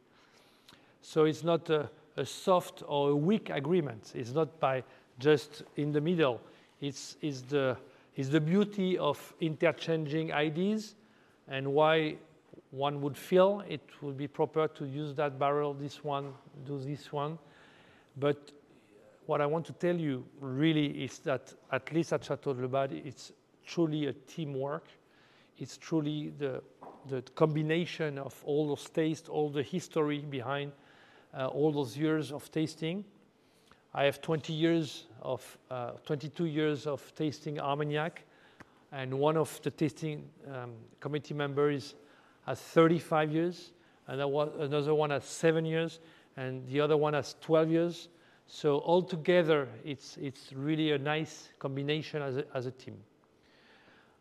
So 1.02 1.26
it's 1.26 1.44
not 1.44 1.70
a, 1.70 1.90
a 2.18 2.26
soft 2.26 2.84
or 2.88 3.12
a 3.12 3.16
weak 3.16 3.50
agreement. 3.50 4.14
It's 4.16 4.34
not 4.34 4.60
by 4.60 4.84
just 5.20 5.64
in 5.76 5.92
the 5.92 6.02
middle. 6.02 6.42
It's, 6.82 7.18
it's, 7.22 7.42
the, 7.42 7.78
it's 8.16 8.30
the 8.30 8.42
beauty 8.42 8.98
of 8.98 9.34
interchanging 9.40 10.34
ideas 10.34 10.96
and 11.48 11.74
why 11.74 12.16
one 12.72 13.02
would 13.02 13.18
feel 13.18 13.64
it 13.70 13.82
would 14.02 14.18
be 14.18 14.28
proper 14.28 14.68
to 14.68 14.86
use 14.86 15.14
that 15.16 15.40
barrel, 15.40 15.74
this 15.74 16.04
one, 16.04 16.34
do 16.66 16.80
this 16.80 17.12
one. 17.12 17.38
But 18.18 18.52
what 19.28 19.42
I 19.42 19.46
want 19.46 19.66
to 19.66 19.74
tell 19.74 19.96
you 19.96 20.26
really 20.40 21.04
is 21.04 21.20
that 21.20 21.54
at 21.72 21.94
least 21.94 22.14
at 22.14 22.24
Chateau 22.24 22.54
de 22.54 22.68
Laubade, 22.68 23.06
it's 23.06 23.34
truly 23.66 24.08
a 24.08 24.14
teamwork. 24.14 24.86
It's 25.58 25.78
truly 25.78 26.32
the, 26.38 26.64
the 27.10 27.22
combination 27.36 28.18
of 28.18 28.42
all 28.46 28.68
those 28.70 28.90
tastes, 28.90 29.28
all 29.28 29.50
the 29.50 29.64
history 29.64 30.20
behind 30.20 30.72
uh, 31.38 31.48
all 31.48 31.72
those 31.72 31.98
years 31.98 32.32
of 32.32 32.50
tasting. 32.52 33.04
I 33.94 34.06
have 34.06 34.22
20 34.22 34.54
years 34.54 35.08
of, 35.22 35.58
uh, 35.70 35.92
22 36.06 36.46
years 36.46 36.88
of 36.88 37.14
tasting 37.16 37.60
Armagnac, 37.60 38.24
and 38.92 39.14
one 39.14 39.36
of 39.36 39.60
the 39.62 39.72
tasting 39.72 40.24
um, 40.54 40.72
committee 41.00 41.34
members 41.34 41.96
has 42.46 42.60
35 42.60 43.32
years, 43.32 43.72
and 44.08 44.22
another 44.22 44.94
one 44.94 45.10
has 45.10 45.26
seven 45.26 45.66
years, 45.66 46.00
and 46.38 46.66
the 46.68 46.80
other 46.80 46.96
one 46.96 47.14
has 47.14 47.36
12 47.42 47.70
years. 47.70 48.08
So 48.48 48.82
altogether, 48.86 49.68
it's, 49.84 50.18
it's 50.18 50.54
really 50.54 50.92
a 50.94 50.98
nice 50.98 51.50
combination 51.60 52.22
as 52.22 52.38
a, 52.38 52.46
as 52.54 52.66
a 52.66 52.72
team. 52.72 52.96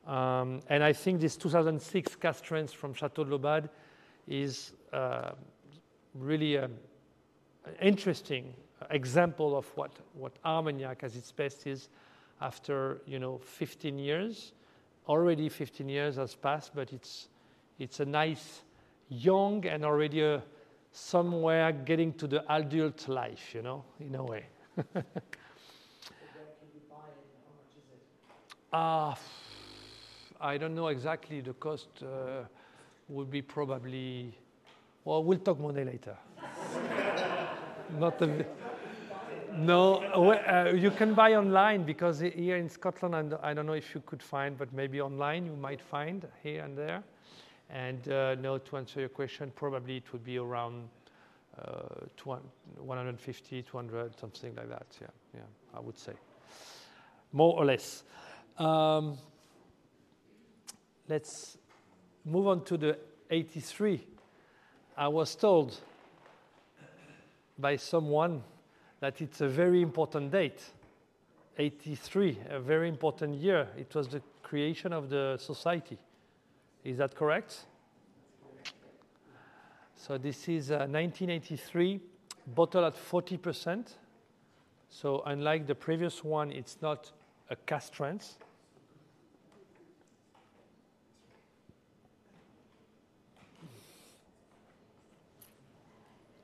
Um, 0.07 0.61
and 0.69 0.82
I 0.82 0.93
think 0.93 1.20
this 1.20 1.36
2006 1.36 2.09
cast 2.09 2.20
cask 2.20 2.44
strengths 2.44 2.73
from 2.73 2.93
Chateau 2.94 3.24
de 3.24 3.31
Laubade 3.36 3.69
is 4.28 4.73
uh, 4.93 5.31
really 6.15 6.59
um, 6.59 6.73
interesting 7.81 8.53
example 8.90 9.57
of 9.57 9.66
what, 9.77 9.90
what 10.15 10.32
Armagnac 10.44 11.03
as 11.03 11.16
its 11.16 11.32
best 11.32 11.66
is 11.66 11.89
after 12.40 13.01
you 13.07 13.19
know 13.19 13.39
15 13.39 13.98
years. 13.98 14.53
Already 15.09 15.48
15 15.48 15.89
years 15.89 16.16
has 16.16 16.35
passed, 16.35 16.73
but 16.74 16.93
it's, 16.93 17.28
it's 17.78 18.01
a 18.01 18.05
nice 18.05 18.62
young 19.09 19.65
and 19.66 19.85
already 19.85 20.24
uh, 20.24 20.40
somewhere 20.97 21.73
getting 21.73 22.12
to 22.14 22.27
the 22.27 22.43
adult 22.51 23.06
life, 23.06 23.55
you 23.55 23.60
know, 23.60 23.85
in 24.01 24.14
a 24.14 24.24
way. 24.24 24.47
Ah, 28.73 29.12
uh, 29.12 29.14
I 30.40 30.59
don't 30.59 30.74
know 30.74 30.89
exactly. 30.89 31.40
The 31.40 31.55
cost 31.55 31.89
uh, 32.02 32.43
would 33.09 33.31
be 33.31 33.40
probably. 33.40 34.36
Well, 35.05 35.23
we'll 35.23 35.39
talk 35.39 35.60
money 35.60 35.85
later. 35.85 36.16
Not 37.98 38.20
a, 38.20 38.44
no, 39.56 40.02
uh, 40.02 40.73
you 40.74 40.90
can 40.90 41.14
buy 41.14 41.36
online 41.36 41.85
because 41.85 42.20
here 42.20 42.56
in 42.56 42.68
Scotland, 42.68 43.35
I 43.40 43.55
don't 43.55 43.66
know 43.66 43.73
if 43.73 43.94
you 43.94 44.02
could 44.05 44.23
find, 44.23 44.59
but 44.59 44.73
maybe 44.74 45.01
online 45.01 45.47
you 45.47 45.56
might 45.56 45.81
find 45.81 46.27
here 46.43 46.64
and 46.64 46.77
there. 46.77 47.05
And 47.71 48.09
uh, 48.09 48.37
no, 48.37 48.59
to 48.59 48.77
answer 48.77 49.01
your 49.01 49.09
question, 49.09 49.53
probably 49.55 49.97
it 49.97 50.13
would 50.13 50.25
be 50.25 50.39
around 50.39 50.89
uh, 51.59 52.07
150, 52.79 53.63
200, 53.63 54.19
something 54.19 54.55
like 54.55 54.69
that. 54.69 54.87
Yeah, 55.01 55.07
yeah, 55.35 55.41
I 55.75 55.81
would 55.81 55.99
say, 55.99 56.13
more 57.33 57.59
or 57.59 57.65
less. 57.65 58.05
Um, 58.59 59.19
let's 61.09 61.59
move 62.25 62.47
on 62.47 62.65
to 62.65 62.77
the 62.77 62.99
83. 63.31 64.07
I 64.97 65.09
was 65.09 65.35
told 65.35 65.79
by 67.59 67.77
someone 67.77 68.43
that 69.01 69.21
it's 69.21 69.41
a 69.41 69.49
very 69.49 69.83
important 69.83 70.31
date. 70.31 70.63
83, 71.59 72.39
a 72.51 72.61
very 72.61 72.89
important 72.89 73.35
year. 73.35 73.69
It 73.77 73.95
was 73.95 74.09
the 74.09 74.23
creation 74.43 74.93
of 74.93 75.09
the 75.09 75.39
society. 75.39 75.99
Is 76.87 76.99
that 76.99 77.17
correct? 77.17 77.65
So 79.97 80.17
this 80.17 80.49
is 80.49 80.71
uh, 80.71 80.87
1983, 80.87 81.99
bottle 82.55 82.85
at 82.85 82.95
40%. 82.95 83.95
So 84.89 85.21
unlike 85.27 85.67
the 85.67 85.75
previous 85.75 86.23
one, 86.23 86.53
it's 86.53 86.79
not 86.81 87.11
a 87.51 87.57
cask 87.57 87.89
strength. 87.89 88.39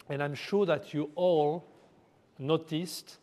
And 0.09 0.21
I'm 0.21 0.35
sure 0.35 0.67
that 0.67 0.93
you 0.93 1.13
all 1.15 1.65
noticed 2.41 3.19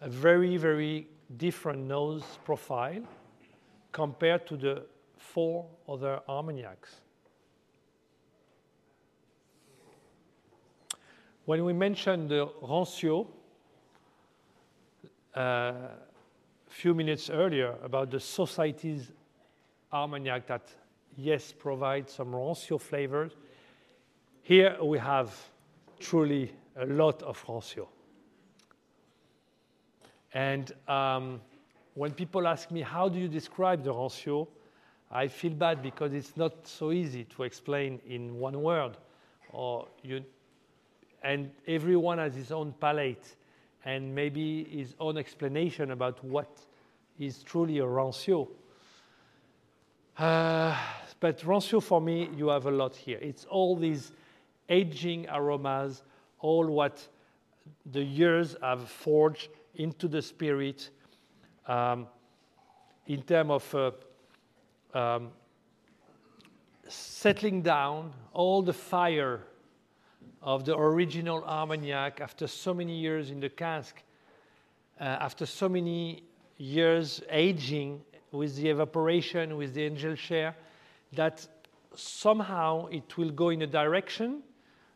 a 0.00 0.08
very, 0.08 0.58
very 0.58 1.08
different 1.38 1.88
nose 1.88 2.22
profile 2.44 3.02
compared 3.90 4.46
to 4.46 4.56
the 4.56 4.84
four 5.32 5.66
other 5.88 6.20
Armagnacs. 6.28 6.96
When 11.44 11.64
we 11.64 11.72
mentioned 11.72 12.30
the 12.30 12.46
Rancio 12.62 13.26
uh, 15.36 15.40
a 15.40 15.90
few 16.68 16.94
minutes 16.94 17.28
earlier 17.30 17.74
about 17.82 18.10
the 18.10 18.20
society's 18.20 19.10
Armagnac 19.92 20.46
that, 20.46 20.68
yes, 21.16 21.52
provides 21.52 22.12
some 22.12 22.32
Rancio 22.32 22.80
flavors, 22.80 23.32
here 24.42 24.76
we 24.82 24.98
have 24.98 25.34
truly 26.00 26.52
a 26.76 26.86
lot 26.86 27.22
of 27.22 27.44
Rancio. 27.46 27.88
And 30.32 30.72
um, 30.88 31.40
when 31.94 32.12
people 32.12 32.46
ask 32.46 32.70
me, 32.70 32.80
how 32.82 33.08
do 33.08 33.18
you 33.18 33.28
describe 33.28 33.84
the 33.84 33.92
Rancio? 33.92 34.48
I 35.14 35.28
feel 35.28 35.52
bad 35.52 35.80
because 35.80 36.12
it's 36.12 36.36
not 36.36 36.66
so 36.66 36.90
easy 36.90 37.22
to 37.36 37.44
explain 37.44 38.00
in 38.04 38.34
one 38.34 38.60
word. 38.60 38.96
Or 39.52 39.86
you, 40.02 40.24
and 41.22 41.52
everyone 41.68 42.18
has 42.18 42.34
his 42.34 42.50
own 42.50 42.74
palate 42.80 43.36
and 43.84 44.12
maybe 44.12 44.64
his 44.64 44.96
own 44.98 45.16
explanation 45.16 45.92
about 45.92 46.22
what 46.24 46.58
is 47.20 47.44
truly 47.44 47.78
a 47.78 47.84
Rancio. 47.84 48.48
Uh, 50.18 50.76
but 51.20 51.38
Rancio, 51.40 51.80
for 51.80 52.00
me, 52.00 52.28
you 52.36 52.48
have 52.48 52.66
a 52.66 52.70
lot 52.72 52.96
here. 52.96 53.18
It's 53.20 53.44
all 53.44 53.76
these 53.76 54.10
aging 54.68 55.28
aromas, 55.28 56.02
all 56.40 56.66
what 56.66 57.06
the 57.92 58.02
years 58.02 58.56
have 58.60 58.88
forged 58.88 59.48
into 59.76 60.08
the 60.08 60.20
spirit 60.20 60.90
um, 61.68 62.08
in 63.06 63.22
terms 63.22 63.50
of 63.50 63.74
uh, 63.74 63.90
um, 64.94 65.30
settling 66.88 67.62
down 67.62 68.12
all 68.32 68.62
the 68.62 68.72
fire 68.72 69.40
of 70.42 70.64
the 70.64 70.76
original 70.76 71.42
Armagnac 71.44 72.20
after 72.20 72.46
so 72.46 72.74
many 72.74 72.96
years 72.96 73.30
in 73.30 73.40
the 73.40 73.48
cask, 73.48 74.02
uh, 75.00 75.04
after 75.04 75.46
so 75.46 75.68
many 75.68 76.22
years 76.58 77.22
aging 77.30 78.00
with 78.30 78.56
the 78.56 78.68
evaporation, 78.68 79.56
with 79.56 79.74
the 79.74 79.82
angel 79.82 80.14
share, 80.14 80.54
that 81.12 81.46
somehow 81.94 82.86
it 82.86 83.16
will 83.16 83.30
go 83.30 83.48
in 83.48 83.62
a 83.62 83.66
direction 83.66 84.42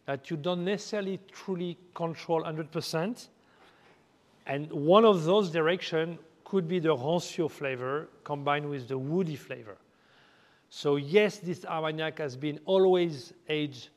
that 0.07 0.31
you 0.31 0.37
don't 0.37 0.65
necessarily 0.65 1.19
truly 1.33 1.77
control 1.95 2.43
100%. 2.43 3.29
And 4.47 4.73
one 4.73 5.05
of 5.05 5.25
those 5.25 5.51
directions 5.51 6.19
could 6.45 6.66
be 6.66 6.79
the 6.79 6.97
rancio 6.97 7.51
flavor 7.51 8.09
combined 8.25 8.69
with 8.69 8.89
the 8.89 8.97
woody 8.97 9.37
flavor. 9.37 9.77
So 10.70 10.97
yes, 10.97 11.39
this 11.39 11.65
Armagnac 11.65 12.19
has 12.19 12.36
been 12.36 12.61
always 12.66 13.32
aged 13.49 13.89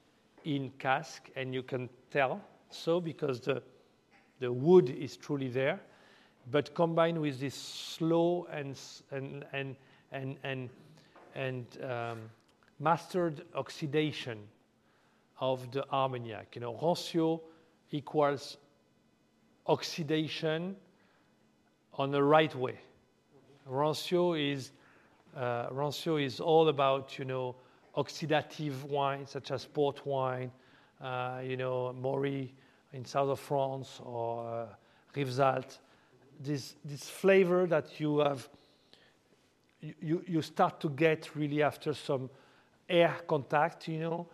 in 0.43 0.71
cask, 0.79 1.29
and 1.35 1.53
you 1.53 1.63
can 1.63 1.89
tell 2.09 2.41
so 2.69 2.99
because 3.01 3.41
the, 3.41 3.61
the 4.39 4.51
wood 4.51 4.89
is 4.89 5.17
truly 5.17 5.49
there. 5.49 5.79
But 6.49 6.73
combined 6.73 7.21
with 7.21 7.39
this 7.39 7.53
slow 7.53 8.47
and, 8.51 8.79
and, 9.11 9.45
and, 9.53 9.75
and, 10.11 10.37
and, 10.43 10.69
and 11.35 11.65
um, 11.83 12.19
mastered 12.79 13.43
oxidation 13.53 14.39
of 15.39 15.71
the 15.71 15.87
Armagnac. 15.91 16.55
You 16.55 16.61
know, 16.61 16.73
rancio 16.73 17.41
equals 17.91 18.57
oxidation 19.67 20.75
on 21.93 22.11
the 22.11 22.23
right 22.23 22.53
way. 22.55 22.79
Rancio 23.69 24.33
is 24.39 24.71
uh, 25.35 25.69
rancio 25.69 26.21
is 26.21 26.39
all 26.39 26.67
about 26.69 27.17
you 27.17 27.25
know 27.25 27.55
oxidative 27.95 28.83
wine 28.83 29.25
such 29.25 29.51
as 29.51 29.65
port 29.65 30.05
wine, 30.05 30.51
uh, 31.01 31.41
you 31.43 31.57
know 31.57 31.93
Maury 31.93 32.53
in 32.93 33.05
south 33.05 33.29
of 33.29 33.39
France 33.39 33.99
or 34.03 34.45
uh, 34.47 34.65
Rivesaltes. 35.15 35.79
This 36.39 36.75
this 36.83 37.09
flavor 37.09 37.67
that 37.67 37.99
you 37.99 38.19
have 38.19 38.47
you, 39.81 40.23
you 40.27 40.41
start 40.41 40.79
to 40.81 40.89
get 40.89 41.35
really 41.35 41.63
after 41.63 41.93
some 41.93 42.29
air 42.89 43.15
contact, 43.27 43.87
you 43.87 43.99
know, 43.99 44.27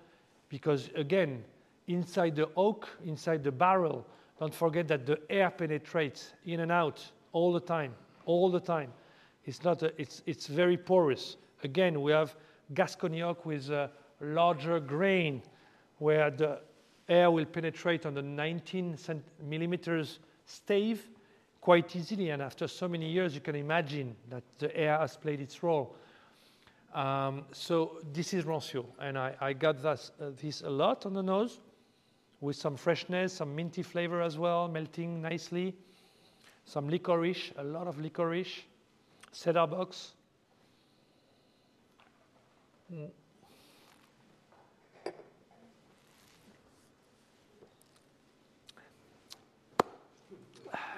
because 0.49 0.89
again, 0.95 1.43
inside 1.87 2.35
the 2.35 2.49
oak, 2.57 2.89
inside 3.05 3.43
the 3.43 3.51
barrel, 3.51 4.05
don't 4.39 4.53
forget 4.53 4.87
that 4.87 5.05
the 5.05 5.19
air 5.29 5.49
penetrates 5.49 6.33
in 6.45 6.59
and 6.59 6.71
out 6.71 7.03
all 7.31 7.53
the 7.53 7.59
time, 7.59 7.93
all 8.25 8.49
the 8.49 8.59
time. 8.59 8.91
It's, 9.47 9.63
not 9.63 9.81
a, 9.81 9.99
it's, 9.99 10.21
it's 10.25 10.45
very 10.47 10.77
porous. 10.77 11.37
Again, 11.63 12.01
we 12.01 12.11
have 12.11 12.35
Gascony 12.73 13.23
oak 13.23 13.45
with 13.45 13.69
a 13.69 13.89
larger 14.19 14.79
grain 14.81 15.41
where 15.99 16.29
the 16.29 16.59
air 17.07 17.31
will 17.31 17.45
penetrate 17.45 18.05
on 18.05 18.13
the 18.13 18.21
19 18.21 18.97
millimeters 19.41 20.19
stave 20.45 21.07
quite 21.61 21.95
easily. 21.95 22.29
And 22.29 22.41
after 22.41 22.67
so 22.67 22.89
many 22.89 23.09
years, 23.09 23.33
you 23.33 23.41
can 23.41 23.55
imagine 23.55 24.15
that 24.29 24.43
the 24.59 24.75
air 24.75 24.97
has 24.99 25.15
played 25.15 25.39
its 25.39 25.63
role. 25.63 25.95
Um, 26.93 27.45
so 27.53 27.99
this 28.13 28.33
is 28.33 28.43
Rancio, 28.43 28.85
and 28.99 29.17
I, 29.17 29.35
I 29.39 29.53
got 29.53 29.81
this, 29.81 30.11
uh, 30.19 30.31
this 30.41 30.61
a 30.61 30.69
lot 30.69 31.05
on 31.05 31.13
the 31.13 31.21
nose 31.21 31.59
with 32.41 32.55
some 32.55 32.75
freshness, 32.75 33.33
some 33.33 33.55
minty 33.55 33.83
flavor 33.83 34.21
as 34.21 34.37
well, 34.37 34.67
melting 34.67 35.21
nicely. 35.21 35.75
Some 36.65 36.89
licorice, 36.89 37.51
a 37.57 37.63
lot 37.63 37.87
of 37.87 37.99
licorice, 37.99 38.63
cedar 39.37 39.67
box. 39.67 40.13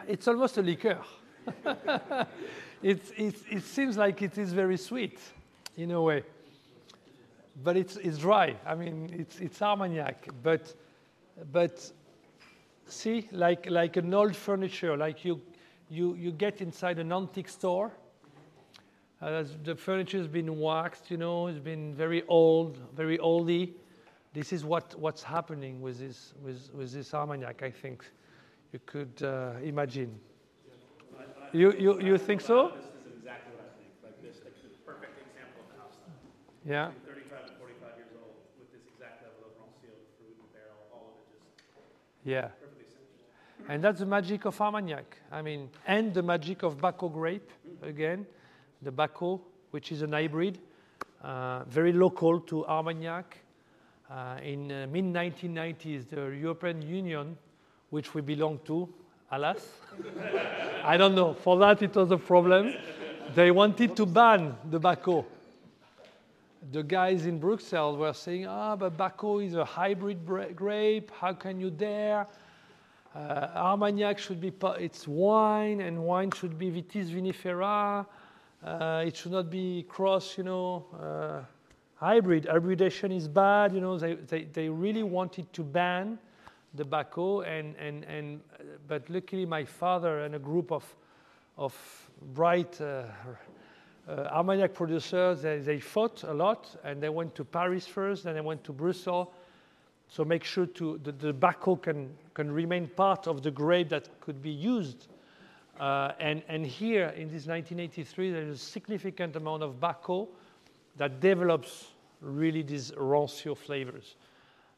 It's 0.07 0.27
almost 0.27 0.57
a 0.57 0.61
liqueur. 0.61 0.97
it's, 2.81 3.11
it's, 3.17 3.41
it 3.51 3.63
seems 3.63 3.97
like 3.97 4.21
it 4.21 4.37
is 4.37 4.53
very 4.53 4.77
sweet 4.77 5.19
in 5.75 5.91
a 5.91 6.01
way. 6.01 6.23
But 7.61 7.75
it's, 7.75 7.97
it's 7.97 8.19
dry. 8.19 8.55
I 8.65 8.73
mean, 8.75 9.13
it's, 9.19 9.39
it's 9.39 9.61
Armagnac. 9.61 10.29
But, 10.41 10.73
but 11.51 11.91
see, 12.87 13.27
like 13.33 13.69
like 13.69 13.97
an 13.97 14.13
old 14.13 14.33
furniture, 14.33 14.95
like 14.95 15.25
you 15.25 15.41
you 15.89 16.15
you 16.15 16.31
get 16.31 16.61
inside 16.61 16.99
an 16.99 17.11
antique 17.11 17.49
store. 17.49 17.91
Uh, 19.21 19.43
the 19.65 19.75
furniture's 19.75 20.27
been 20.27 20.57
waxed, 20.59 21.11
you 21.11 21.17
know, 21.17 21.47
it's 21.47 21.59
been 21.59 21.93
very 21.93 22.23
old, 22.29 22.77
very 22.95 23.17
oldy. 23.17 23.73
This 24.33 24.53
is 24.53 24.63
what, 24.63 24.97
what's 24.97 25.21
happening 25.21 25.81
with 25.81 25.99
this, 25.99 26.33
with, 26.41 26.69
with 26.73 26.93
this 26.93 27.13
Armagnac, 27.13 27.61
I 27.61 27.69
think. 27.69 28.05
You 28.71 28.79
could 28.85 29.21
uh, 29.21 29.53
imagine. 29.61 30.17
You, 31.51 31.73
you, 31.73 31.99
you 31.99 32.17
think 32.17 32.39
so? 32.39 32.71
This 32.75 32.85
is 32.85 33.17
exactly 33.17 33.51
what 33.57 33.65
I 33.65 33.75
think. 33.75 33.91
Like 34.03 34.21
this, 34.21 34.37
like 34.41 34.55
the 34.61 34.69
perfect 34.85 35.17
example 35.19 35.67
of 35.67 35.75
the 35.75 35.81
house. 35.81 35.97
Yeah. 36.63 36.91
35 37.05 37.47
to 37.47 37.53
45 37.59 37.97
years 37.97 38.07
old 38.15 38.35
with 38.57 38.71
this 38.71 38.87
exact 38.87 39.23
level 39.23 39.51
of 39.51 39.57
Rancio, 39.59 39.91
fruit 40.15 40.37
and 40.39 40.53
barrel, 40.53 40.79
all 40.93 41.11
of 41.11 41.19
it 41.19 41.35
just 41.35 42.23
Yeah. 42.23 42.47
perfectly. 42.61 42.69
And 43.67 43.83
that's 43.83 43.99
the 43.99 44.05
magic 44.05 44.45
of 44.45 44.61
Armagnac. 44.61 45.17
I 45.29 45.41
mean, 45.41 45.69
and 45.85 46.13
the 46.13 46.23
magic 46.23 46.63
of 46.63 46.77
Baco 46.77 47.11
grape, 47.11 47.51
again. 47.81 48.25
The 48.81 48.91
Baco, 48.91 49.41
which 49.71 49.91
is 49.91 50.01
an 50.01 50.13
hybrid, 50.13 50.59
uh, 51.21 51.63
very 51.65 51.91
local 51.91 52.39
to 52.41 52.65
Armagnac. 52.65 53.37
Uh, 54.09 54.37
in 54.43 54.71
uh, 54.71 54.87
mid 54.89 55.05
1990s, 55.05 56.09
the 56.09 56.29
European 56.29 56.81
Union, 56.81 57.37
which 57.91 58.15
we 58.15 58.21
belong 58.21 58.59
to, 58.65 58.89
alas, 59.31 59.67
I 60.83 60.97
don't 60.97 61.13
know. 61.13 61.33
For 61.33 61.59
that, 61.59 61.81
it 61.83 61.93
was 61.95 62.09
a 62.09 62.17
problem. 62.17 62.73
They 63.35 63.51
wanted 63.51 63.95
to 63.97 64.05
ban 64.07 64.55
the 64.71 64.79
Baco. 64.79 65.25
The 66.71 66.81
guys 66.81 67.25
in 67.25 67.39
Brussels 67.39 67.97
were 67.97 68.13
saying, 68.13 68.47
"Ah, 68.47 68.75
but 68.75 68.97
Baco 68.97 69.45
is 69.45 69.53
a 69.53 69.65
hybrid 69.65 70.25
grape. 70.55 71.11
How 71.11 71.33
can 71.33 71.59
you 71.59 71.69
dare?" 71.69 72.25
Uh, 73.15 73.47
Armagnac 73.55 74.19
should 74.19 74.39
be, 74.39 74.51
it's 74.79 75.07
wine, 75.07 75.81
and 75.81 76.03
wine 76.03 76.31
should 76.31 76.57
be 76.57 76.71
vitis 76.71 77.09
vinifera. 77.09 78.05
Uh, 78.63 79.03
it 79.07 79.15
should 79.15 79.31
not 79.31 79.49
be 79.49 79.85
cross, 79.87 80.37
you 80.37 80.43
know, 80.43 80.85
uh, 81.01 81.41
hybrid. 81.95 82.45
Hybridation 82.45 83.11
is 83.11 83.27
bad, 83.27 83.73
you 83.73 83.79
know. 83.79 83.97
They, 83.97 84.15
they, 84.15 84.43
they 84.43 84.69
really 84.69 85.03
wanted 85.03 85.51
to 85.53 85.63
ban 85.63 86.19
the 86.73 86.83
Baco, 86.83 87.47
and, 87.47 87.75
and, 87.77 88.03
and, 88.03 88.41
uh, 88.53 88.63
but 88.87 89.09
luckily 89.09 89.45
my 89.45 89.65
father 89.65 90.19
and 90.19 90.35
a 90.35 90.39
group 90.39 90.71
of, 90.71 90.83
of 91.57 91.73
bright 92.33 92.79
uh, 92.79 93.03
uh, 94.07 94.27
Armagnac 94.31 94.73
producers, 94.73 95.41
they, 95.41 95.59
they 95.59 95.79
fought 95.79 96.23
a 96.23 96.33
lot, 96.33 96.75
and 96.83 97.01
they 97.01 97.09
went 97.09 97.33
to 97.35 97.43
Paris 97.43 97.87
first, 97.87 98.23
then 98.23 98.35
they 98.35 98.41
went 98.41 98.63
to 98.63 98.71
Brussels, 98.71 99.27
so 100.09 100.25
make 100.25 100.43
sure 100.43 100.65
to 100.65 100.99
the, 101.03 101.11
the 101.11 101.33
Baco 101.33 101.81
can, 101.81 102.09
can 102.33 102.51
remain 102.51 102.87
part 102.87 103.27
of 103.27 103.41
the 103.41 103.51
grape 103.51 103.89
that 103.89 104.09
could 104.19 104.41
be 104.41 104.49
used. 104.49 105.07
Uh, 105.79 106.11
and, 106.19 106.43
and 106.49 106.65
here 106.65 107.07
in 107.15 107.29
this 107.29 107.47
1983, 107.47 108.31
there 108.31 108.41
is 108.41 108.61
a 108.61 108.63
significant 108.63 109.35
amount 109.37 109.63
of 109.63 109.79
Baco 109.79 110.27
that 110.97 111.21
develops 111.21 111.87
really 112.21 112.61
these 112.61 112.91
rancio 112.91 113.55
flavors. 113.55 114.15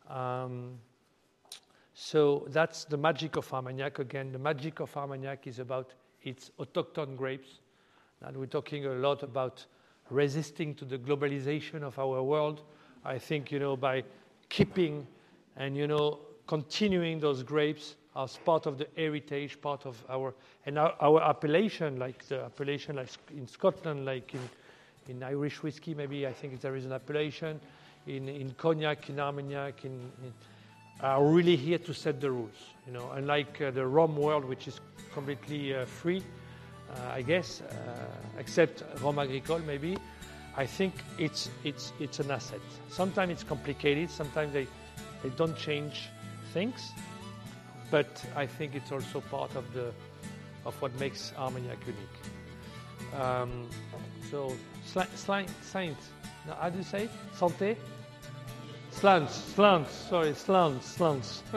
Um, 0.07 0.77
so 1.95 2.45
that's 2.49 2.85
the 2.85 2.97
magic 2.97 3.35
of 3.35 3.51
Armagnac. 3.51 3.97
Again, 3.97 4.31
the 4.31 4.39
magic 4.39 4.79
of 4.79 4.95
Armagnac 4.95 5.47
is 5.47 5.57
about 5.57 5.93
its 6.21 6.51
autochthon 6.59 7.17
grapes. 7.17 7.59
And 8.21 8.37
we're 8.37 8.45
talking 8.45 8.85
a 8.85 8.93
lot 8.93 9.23
about 9.23 9.65
resisting 10.11 10.75
to 10.75 10.85
the 10.85 10.99
globalization 10.99 11.81
of 11.81 11.97
our 11.97 12.21
world. 12.21 12.61
I 13.03 13.17
think, 13.17 13.51
you 13.51 13.57
know, 13.57 13.75
by 13.75 14.03
keeping 14.49 15.07
and, 15.57 15.75
you 15.75 15.87
know, 15.87 16.19
continuing 16.45 17.19
those 17.19 17.41
grapes 17.41 17.95
as 18.15 18.37
part 18.37 18.65
of 18.65 18.77
the 18.77 18.87
heritage, 18.95 19.59
part 19.61 19.85
of 19.85 20.03
our, 20.09 20.33
and 20.65 20.77
our, 20.77 20.93
our 20.99 21.21
appellation, 21.21 21.97
like 21.97 22.27
the 22.27 22.43
appellation 22.43 22.97
like 22.97 23.09
in 23.35 23.47
Scotland, 23.47 24.05
like 24.05 24.33
in, 24.33 24.49
in 25.07 25.23
Irish 25.23 25.63
whiskey, 25.63 25.93
maybe 25.93 26.27
I 26.27 26.33
think 26.33 26.59
there 26.61 26.75
is 26.75 26.85
an 26.85 26.91
appellation, 26.91 27.59
in, 28.07 28.27
in 28.27 28.51
cognac, 28.57 29.09
in 29.09 29.19
Armagnac, 29.19 29.85
in, 29.85 29.91
in 30.23 30.33
are 31.01 31.23
really 31.23 31.55
here 31.55 31.77
to 31.79 31.93
set 31.93 32.21
the 32.21 32.29
rules. 32.29 32.55
You 32.85 32.93
know, 32.93 33.11
unlike 33.13 33.61
uh, 33.61 33.71
the 33.71 33.85
rum 33.85 34.15
world, 34.15 34.45
which 34.45 34.67
is 34.67 34.79
completely 35.13 35.75
uh, 35.75 35.85
free, 35.85 36.23
uh, 36.91 37.13
I 37.13 37.21
guess, 37.21 37.61
uh, 37.61 37.73
except 38.37 38.83
Rhum 39.01 39.17
Agricole 39.17 39.59
maybe. 39.59 39.97
I 40.55 40.65
think 40.65 40.93
it's 41.17 41.49
it's 41.63 41.93
it's 41.99 42.19
an 42.19 42.29
asset. 42.29 42.59
Sometimes 42.89 43.31
it's 43.31 43.43
complicated. 43.43 44.09
Sometimes 44.11 44.53
they 44.53 44.67
they 45.23 45.29
don't 45.29 45.57
change 45.57 46.09
things, 46.53 46.91
but 47.91 48.23
I 48.35 48.47
think 48.47 48.73
it's 48.73 48.91
also 48.91 49.21
part 49.21 49.55
of 49.55 49.71
the 49.73 49.93
of 50.65 50.79
what 50.81 50.97
makes 50.99 51.33
Armagnac 51.37 51.79
unique. 51.85 53.21
Um, 53.21 53.67
so, 54.29 54.55
sli- 54.87 55.49
saint, 55.61 55.97
how 56.59 56.69
do 56.69 56.77
you 56.77 56.83
say? 56.83 57.09
Santé? 57.37 57.75
Slants, 58.91 59.33
slants, 59.55 59.91
sorry, 59.91 60.33
slants, 60.33 60.85
slants. 60.85 61.43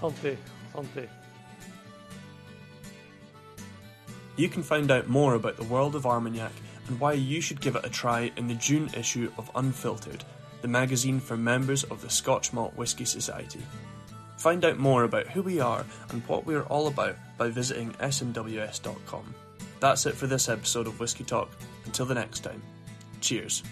santé, 0.00 0.36
santé. 0.74 1.08
You 4.36 4.48
can 4.48 4.62
find 4.62 4.90
out 4.90 5.08
more 5.08 5.34
about 5.34 5.56
the 5.56 5.64
world 5.64 5.94
of 5.94 6.06
Armagnac 6.06 6.52
and 6.88 7.00
why 7.00 7.12
you 7.12 7.40
should 7.40 7.60
give 7.60 7.76
it 7.76 7.86
a 7.86 7.88
try 7.88 8.32
in 8.36 8.48
the 8.48 8.54
June 8.54 8.90
issue 8.94 9.32
of 9.38 9.50
Unfiltered, 9.54 10.24
the 10.60 10.68
magazine 10.68 11.20
for 11.20 11.36
members 11.36 11.84
of 11.84 12.02
the 12.02 12.10
Scotch 12.10 12.52
Malt 12.52 12.74
Whisky 12.76 13.04
Society. 13.04 13.62
Find 14.36 14.64
out 14.64 14.78
more 14.78 15.04
about 15.04 15.28
who 15.28 15.42
we 15.42 15.60
are 15.60 15.84
and 16.10 16.22
what 16.26 16.46
we 16.46 16.54
are 16.54 16.64
all 16.64 16.86
about 16.86 17.16
by 17.38 17.48
visiting 17.48 17.92
smws.com. 17.92 19.34
That's 19.80 20.06
it 20.06 20.14
for 20.14 20.26
this 20.26 20.48
episode 20.48 20.86
of 20.86 20.98
Whisky 21.00 21.24
Talk. 21.24 21.50
Until 21.84 22.06
the 22.06 22.14
next 22.14 22.40
time, 22.40 22.62
cheers. 23.20 23.62